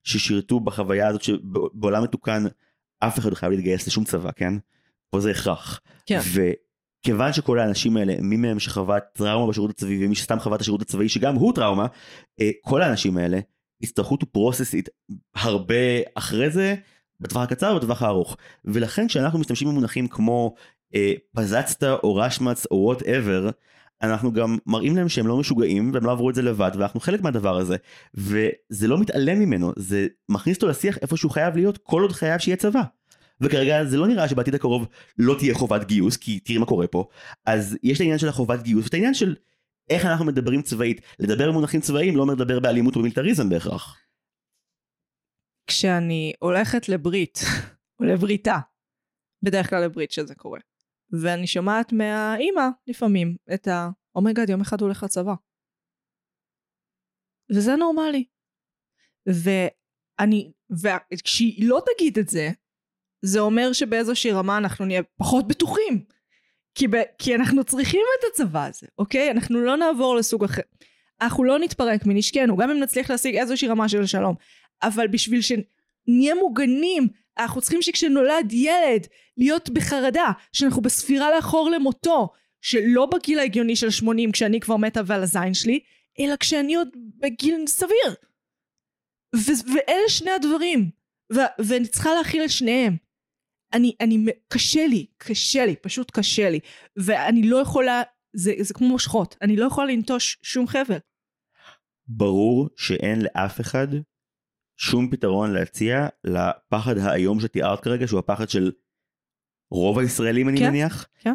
[0.05, 2.45] ששירתו בחוויה הזאת שבעולם מתוקן
[3.01, 4.55] אף אחד לא חייב להתגייס לשום צבא, כן?
[5.13, 5.81] פה זה הכרח.
[6.07, 6.21] כן.
[6.33, 10.83] וכיוון שכל האנשים האלה, מי מהם שחווה טראומה בשירות הצבאי ומי שסתם חווה את השירות
[10.83, 11.87] הצבאי שגם הוא טראומה,
[12.41, 13.39] אה, כל האנשים האלה
[13.81, 15.75] יצטרכו to process it הרבה
[16.15, 16.75] אחרי זה,
[17.21, 18.37] בטווח הקצר ובטווח הארוך.
[18.65, 20.55] ולכן כשאנחנו משתמשים במונחים כמו
[20.95, 23.51] אה, פז"צט או רשמ"ץ או whatever,
[24.03, 27.21] אנחנו גם מראים להם שהם לא משוגעים והם לא עברו את זה לבד ואנחנו חלק
[27.21, 27.77] מהדבר הזה
[28.15, 32.39] וזה לא מתעלם ממנו זה מכניס אותו לשיח איפה שהוא חייב להיות כל עוד חייב
[32.39, 32.83] שיהיה צבא.
[33.43, 34.87] וכרגע זה לא נראה שבעתיד הקרוב
[35.19, 37.09] לא תהיה חובת גיוס כי תראי מה קורה פה
[37.47, 39.35] אז יש את העניין של החובת גיוס ואת העניין של
[39.91, 43.99] איך אנחנו מדברים צבאית לדבר במונחים צבאיים לא אומר לדבר באלימות ומיליטריזם בהכרח.
[45.67, 47.39] כשאני הולכת לברית,
[48.01, 48.59] או לבריתה,
[49.45, 50.61] בדרך כלל לברית שזה קורה,
[51.23, 53.91] ואני שומעת מהאימא לפעמים את ה...
[54.15, 55.35] oh my god, יום אחד הוא הולך לצבא.
[57.55, 58.25] וזה נורמלי.
[59.27, 60.53] ואני,
[61.13, 62.49] וכשהיא לא תגיד את זה,
[63.23, 66.05] זה אומר שבאיזושהי רמה אנחנו נהיה פחות בטוחים.
[66.75, 69.31] כי, ב, כי אנחנו צריכים את הצבא הזה, אוקיי?
[69.31, 70.63] אנחנו לא נעבור לסוג אחר.
[71.21, 74.35] אנחנו לא נתפרק מנשקנו, גם אם נצליח להשיג איזושהי רמה של שלום.
[74.83, 77.09] אבל בשביל שנהיה מוגנים,
[77.39, 79.07] אנחנו צריכים שכשנולד ילד,
[79.37, 82.29] להיות בחרדה, שאנחנו בספירה לאחור למותו,
[82.61, 85.81] שלא בגיל ההגיוני של 80 כשאני כבר מתה ועל הזין שלי,
[86.21, 88.15] אלא כשאני עוד בגיל סביר.
[89.37, 90.91] ו- ואלה שני הדברים.
[91.35, 92.97] ו- ואני צריכה להכיל את שניהם.
[93.75, 96.61] אני, אני, קשה לי, קשה לי, פשוט קשה לי.
[96.97, 98.03] ואני לא יכולה
[98.33, 100.99] זה, זה כמו מושכות, אני לא יכולה לנטוש שום חבל.
[102.07, 103.87] ברור שאין לאף אחד
[104.77, 108.73] שום פתרון להציע לפחד האיום שתיארת כרגע, שהוא הפחד של
[109.71, 111.09] רוב הישראלים אני כן, מניח.
[111.21, 111.35] כן.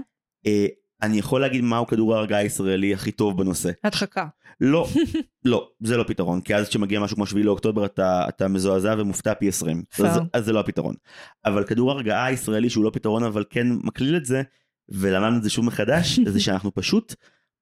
[1.02, 3.72] אני יכול להגיד מהו כדור ההרגעה הישראלי הכי טוב בנושא.
[3.84, 4.26] הדחקה.
[4.62, 4.88] לא,
[5.45, 9.34] לא, זה לא פתרון, כי אז כשמגיע משהו כמו 7 לאוקטובר אתה, אתה מזועזע ומופתע
[9.34, 10.20] פי 20, אז.
[10.34, 10.95] אז זה לא הפתרון.
[11.45, 14.41] אבל כדור הרגעה הישראלי שהוא לא פתרון אבל כן מקליל את זה,
[14.89, 17.16] ולמדנו את זה שוב מחדש, זה שאנחנו פשוט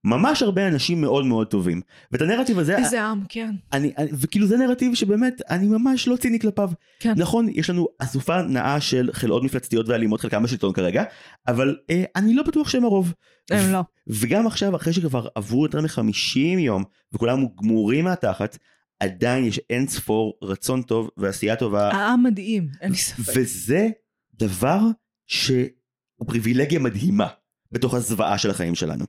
[0.05, 1.81] ממש הרבה אנשים מאוד מאוד טובים.
[2.11, 3.55] ואת הנרטיב הזה, איזה עם, כן.
[3.73, 6.69] אני, אני, וכאילו זה נרטיב שבאמת אני ממש לא ציני כלפיו.
[6.99, 7.13] כן.
[7.17, 11.03] נכון, יש לנו אסופה נאה של חלאות מפלצתיות ואלימות חלקם בשלטון כרגע,
[11.47, 13.13] אבל אה, אני לא בטוח שהם הרוב.
[13.51, 13.81] הם לא.
[14.07, 16.83] וגם עכשיו אחרי שכבר עברו יותר מ-50 יום
[17.13, 18.57] וכולם גמורים מהתחת,
[18.99, 23.33] עדיין יש אין ספור רצון טוב ועשייה טובה, העם מדהים, אין לי ספק.
[23.35, 23.87] וזה
[24.33, 24.79] דבר
[25.27, 27.27] שהוא פריבילגיה מדהימה
[27.71, 29.05] בתוך הזוועה של החיים שלנו.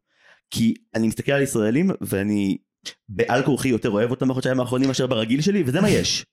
[0.51, 2.57] כי אני מסתכל על ישראלים ואני
[3.09, 6.25] בעל כורחי יותר אוהב אותם בחודשיים האחרונים מאשר ברגיל שלי וזה מה יש.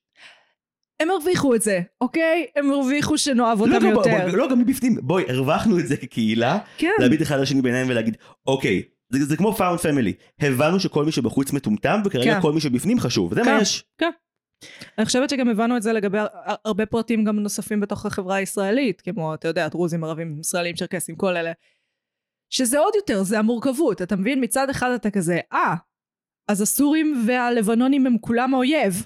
[1.00, 2.46] הם הרוויחו את זה, אוקיי?
[2.56, 4.30] הם הרוויחו שנאהב לא, אותם לא, בוא, יותר.
[4.30, 6.92] בוא, לא, גם מבפנים, בואי, הרווחנו את זה כקהילה, כן.
[7.00, 11.54] להביט אחד לשני בעיניים ולהגיד, אוקיי, זה, זה כמו found family, הבנו שכל מי שבחוץ
[11.54, 12.42] מטומטם, וכרגע כן.
[12.42, 13.56] כל מי שבפנים חשוב, זה כן.
[13.56, 13.84] מה יש.
[14.98, 16.28] אני חושבת שגם הבנו את זה לגבי הר-
[16.66, 21.38] הרבה פרטים גם נוספים בתוך החברה הישראלית, כמו, אתה יודע, דרוזים, ערבים, ישראלים, צ'רקסים, כל
[21.38, 21.52] אלה.
[22.54, 24.02] שזה עוד יותר, זה המורכבות.
[24.02, 24.44] אתה מבין?
[24.44, 25.76] מצד אחד אתה כזה, אה,
[26.48, 29.06] אז הסורים והלבנונים הם כולם האויב.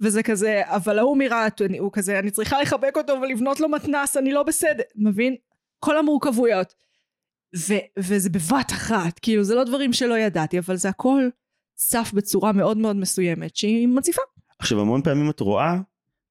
[0.00, 4.32] וזה כזה, אבל ההוא מרהט, הוא כזה, אני צריכה לחבק אותו ולבנות לו מתנס, אני
[4.32, 4.82] לא בסדר.
[4.96, 5.36] מבין?
[5.78, 6.74] כל המורכבויות.
[7.56, 11.28] ו- וזה בבת אחת, כאילו, זה לא דברים שלא ידעתי, אבל זה הכל
[11.74, 14.22] צף בצורה מאוד מאוד מסוימת, שהיא מציפה.
[14.58, 15.76] עכשיו המון פעמים את רואה,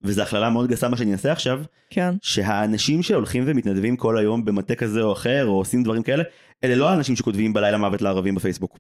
[0.06, 2.14] וזו הכללה מאוד גסה מה שאני אעשה עכשיו, כן.
[2.22, 6.24] שהאנשים שהולכים ומתנדבים כל היום במטה כזה או אחר, או עושים דברים כאלה,
[6.64, 8.78] אלה לא האנשים שכותבים בלילה מוות לערבים בפייסבוק.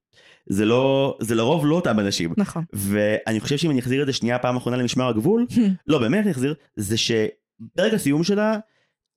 [0.49, 2.33] זה לא, זה לרוב לא אותם אנשים.
[2.37, 2.63] נכון.
[2.73, 5.45] ואני חושב שאם אני אחזיר את זה שנייה פעם אחרונה למשמר הגבול,
[5.87, 8.57] לא באמת אני אחזיר, זה שפרק הסיום שלה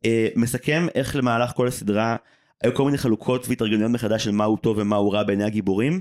[0.04, 2.16] אה, מסכם איך למהלך כל הסדרה
[2.62, 6.00] היו כל מיני חלוקות והתארגנויות מחדש של מהו טוב ומהו רע בעיני הגיבורים,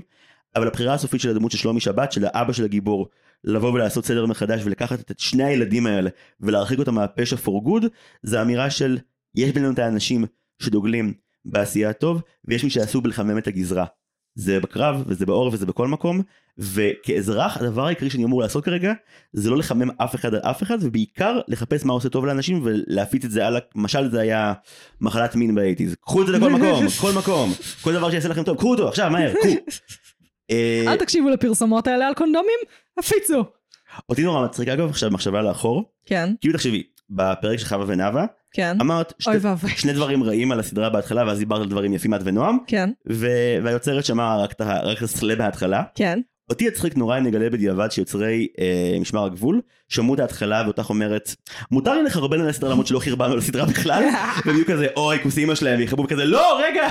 [0.56, 3.08] אבל הבחירה הסופית של הדמות של שלומי שבת, של האבא של הגיבור,
[3.44, 6.10] לבוא ולעשות סדר מחדש ולקחת את שני הילדים האלה
[6.40, 7.86] ולהרחיק אותם מהפשע for good,
[8.22, 8.98] זה אמירה של
[9.34, 10.24] יש בינינו את האנשים
[10.62, 11.14] שדוגלים
[11.44, 13.84] בעשייה הטוב, ויש מי שעשו בלחמם את הגזרה.
[14.34, 16.22] זה בקרב וזה בעורף וזה בכל מקום
[16.58, 18.92] וכאזרח הדבר העיקרי שאני אמור לעשות כרגע
[19.32, 23.24] זה לא לחמם אף אחד על אף אחד ובעיקר לחפש מה עושה טוב לאנשים ולהפיץ
[23.24, 24.52] את זה הלאה משל זה היה
[25.00, 28.56] מחלת מין באייטיז קחו את זה לכל מקום כל מקום כל דבר שיעשה לכם טוב
[28.56, 29.48] קחו אותו עכשיו מהר קחו.
[30.50, 32.58] אה, אל תקשיבו לפרסומות האלה על קונדומים,
[32.98, 33.44] הפיצו.
[34.08, 38.76] אותי נורא מצחיק אגב עכשיו מחשבה לאחור כן, כאילו תחשבי בפרק של חווה ונאווה כן.
[38.80, 39.30] אמרת שתי-.
[39.76, 43.56] שני דברים רעים על הסדרה בהתחלה ואז דיברת על דברים יפים את ונועם כן, ו-
[43.62, 46.20] והיוצרת שמעה רק את רק הסלה בהתחלה כן.
[46.50, 51.34] אותי יצחיק נורא אם נגלה בדיעבד שיוצרי אה, משמר הגבול שמעו את ההתחלה ואותך אומרת
[51.70, 54.02] מותר לי לחרבן על הסדרה למרות שלא חרבנו על הסדרה בכלל
[54.46, 56.88] והם יהיו כזה אוי כוס אימא שלהם ויחרבו כזה לא רגע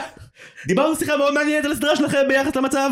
[0.68, 2.90] דיברנו שיחה מאוד מעניינת על הסדרה שלכם ביחס למצב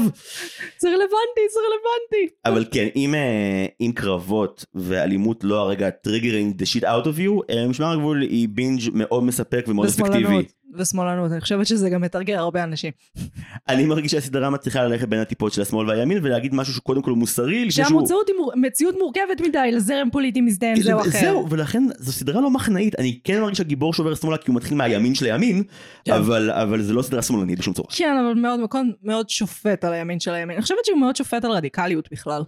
[0.79, 2.35] זה רלוונטי, זה רלוונטי.
[2.45, 7.53] אבל כן אם, אה, אם קרבות ואלימות לא הרגע triggering the shit out of you
[7.53, 10.45] אה, משמר הגבול היא binge מאוד מספק ומאוד אפקטיבי.
[10.77, 11.31] ושמאלנות.
[11.31, 12.91] אני חושבת שזה גם מתרגר הרבה אנשים.
[13.69, 17.11] אני מרגיש שהסדרה מצליחה ללכת בין הטיפות של השמאל והימין ולהגיד משהו שהוא קודם כל
[17.11, 17.71] מוסרי.
[17.71, 21.09] שהמציאות היא מציאות מורכבת מדי לזרם פוליטי מזדיין זה או אחר.
[21.09, 24.77] זהו, ולכן זו סדרה לא מחנאית, אני כן מרגיש שהגיבור שובר שמאלה כי הוא מתחיל
[24.77, 25.63] מהימין של הימין,
[26.05, 26.13] כן.
[26.13, 27.87] אבל, אבל זה לא סדרה שמאלנית בשום צורה.
[27.97, 30.55] כן, אבל מאוד מקום מאוד שופט על הימין של הימין.
[30.55, 32.43] אני חושבת שהוא מאוד שופט על רדיקליות בכלל.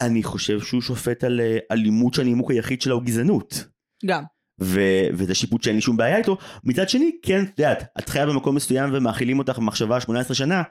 [0.00, 3.64] אני חושב שהוא שופט על אה, אלימות שהנימוק היחיד שלה הוא גזענות.
[4.06, 4.22] גם.
[4.60, 6.36] ו- וזה שיפוט שאין לי שום בעיה איתו.
[6.64, 10.62] מצד שני, כן, את יודעת, את חיה במקום מסוים ומאכילים אותך במחשבה 18 שנה,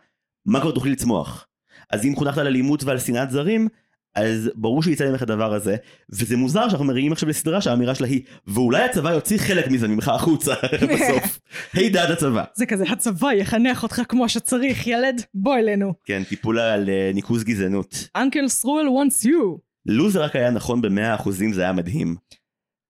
[0.46, 1.48] מה כבר תוכלי לצמוח?
[1.90, 3.68] אז אם חונכת על אלימות ועל שנאת זרים,
[4.16, 5.76] אז ברור שיצא ממך הדבר הזה,
[6.10, 10.08] וזה מוזר שאנחנו מריעים עכשיו לסדרה שהאמירה שלה היא, ואולי הצבא יוציא חלק מזה ממך
[10.08, 10.54] החוצה
[10.94, 11.40] בסוף.
[11.74, 12.44] היי דעת הצבא.
[12.56, 15.94] זה כזה, הצבא יחנך אותך כמו שצריך, ילד, בוא אלינו.
[16.06, 18.08] כן, טיפול על אה, ניקוז גזענות.
[18.16, 19.60] אנקל סרואל wants you.
[19.86, 22.16] לו זה רק היה נכון במאה אחוזים זה היה מדהים.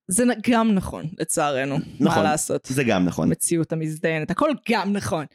[0.08, 1.76] זה גם נכון, לצערנו.
[1.78, 2.24] מה נכון.
[2.24, 2.66] לעשות?
[2.66, 3.28] זה גם נכון.
[3.28, 5.26] המציאות המזדיינת, הכל גם נכון.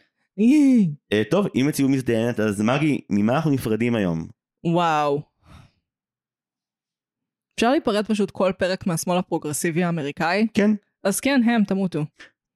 [1.12, 4.26] אה, טוב, אם מציאות מזדיינת, אז מגי, ממה אנחנו נפרדים היום?
[4.64, 5.22] וואו.
[7.58, 10.46] אפשר להיפרד פשוט כל פרק מהשמאל הפרוגרסיבי האמריקאי?
[10.54, 10.70] כן.
[11.04, 12.04] אז כן, הם, תמותו.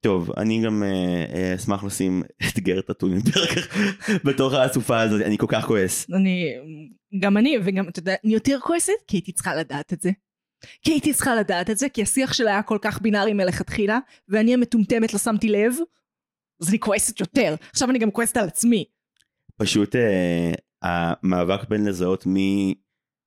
[0.01, 3.49] טוב, אני גם אה, אה, אשמח לשים את גרת הטוננברג
[4.27, 6.07] בתוך האסופה הזאת, אני כל כך כועס.
[6.11, 6.47] אני,
[7.21, 10.11] גם אני, וגם, אתה יודע, אני יותר כועסת, כי הייתי צריכה לדעת את זה.
[10.83, 13.99] כי הייתי צריכה לדעת את זה, כי השיח שלה היה כל כך בינארי מלכתחילה,
[14.29, 15.75] ואני המטומטמת לא שמתי לב,
[16.63, 17.55] אז אני כועסת יותר.
[17.71, 18.85] עכשיו אני גם כועסת על עצמי.
[19.57, 20.53] פשוט אה,
[20.83, 22.75] המאבק בין לזהות מי,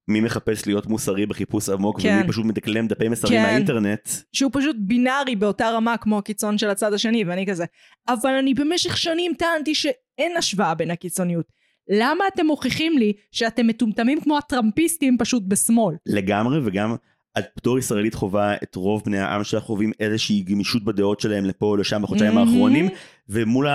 [0.07, 2.18] מי מחפש להיות מוסרי בחיפוש עמוק כן.
[2.19, 3.44] ומי פשוט מדקלם דפי מסרים כן.
[3.44, 4.10] מהאינטרנט.
[4.34, 7.65] שהוא פשוט בינארי באותה רמה כמו הקיצון של הצד השני, ואני כזה,
[8.07, 11.45] אבל אני במשך שנים טענתי שאין השוואה בין הקיצוניות.
[11.90, 15.95] למה אתם מוכיחים לי שאתם מטומטמים כמו הטראמפיסטים פשוט בשמאל?
[16.06, 16.95] לגמרי וגם
[17.40, 21.66] את בתור ישראלית חווה את רוב בני העם שלך חווים איזושהי גמישות בדעות שלהם לפה
[21.66, 22.48] או לשם בחודשיים מהמם.
[22.48, 22.90] האחרונים
[23.30, 23.68] ומול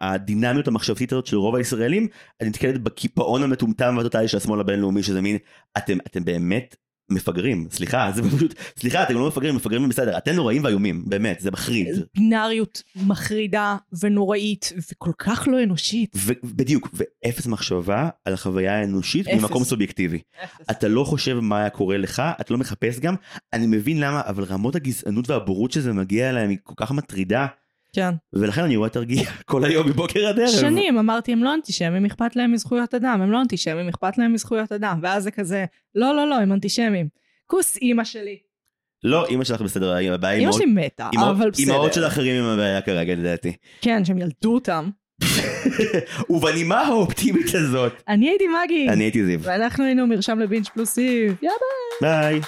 [0.00, 5.20] הדינמיות המחשבתית הזאת של רוב הישראלים את נתקלת בקיפאון המטומטם והטוטאלי של השמאל הבינלאומי שזה
[5.20, 5.38] מין
[5.78, 6.76] אתם אתם באמת
[7.10, 11.50] מפגרים סליחה זה פשוט סליחה אתם לא מפגרים מפגרים בסדר אתם נוראים ואיומים באמת זה
[11.50, 16.16] מחריד בינאריות מחרידה ונוראית וכל כך לא אנושית.
[16.16, 19.42] ובדיוק ואפס מחשבה על החוויה האנושית אפס.
[19.42, 20.20] ממקום סובייקטיבי
[20.70, 23.14] אתה לא חושב מה היה קורה לך, אתה לא מחפש גם,
[23.52, 27.46] אני מבין למה, אבל רמות הגזענות והבורות שזה מגיע אליהם היא כל כך מטרידה,
[27.96, 28.14] כן.
[28.32, 30.48] ולכן אני רואה תרגיע כל היום מבוקר עד ערב.
[30.48, 34.72] שנים אמרתי הם לא אנטישמים, אכפת להם מזכויות אדם, הם לא אנטישמים, אכפת להם מזכויות
[34.72, 35.64] אדם, ואז זה כזה,
[35.94, 37.08] לא לא לא, הם אנטישמים.
[37.46, 38.38] כוס אימא שלי.
[39.04, 41.72] לא, אמא שלך בסדר, הבעיה היא אימא שלי מתה, אבל בסדר.
[41.72, 43.52] אימהות של אחרים עם הבעיה כרגע לדעתי.
[43.80, 44.90] כן, שהם ילדו אותם.
[46.30, 48.88] ובנימה האופטימית הזאת, אני הייתי מגי.
[48.88, 49.40] אני הייתי זיו.
[49.42, 51.34] ואנחנו היינו מרשם לבינג' פלוס סיב.
[51.42, 51.56] יאללה.
[52.00, 52.40] ביי.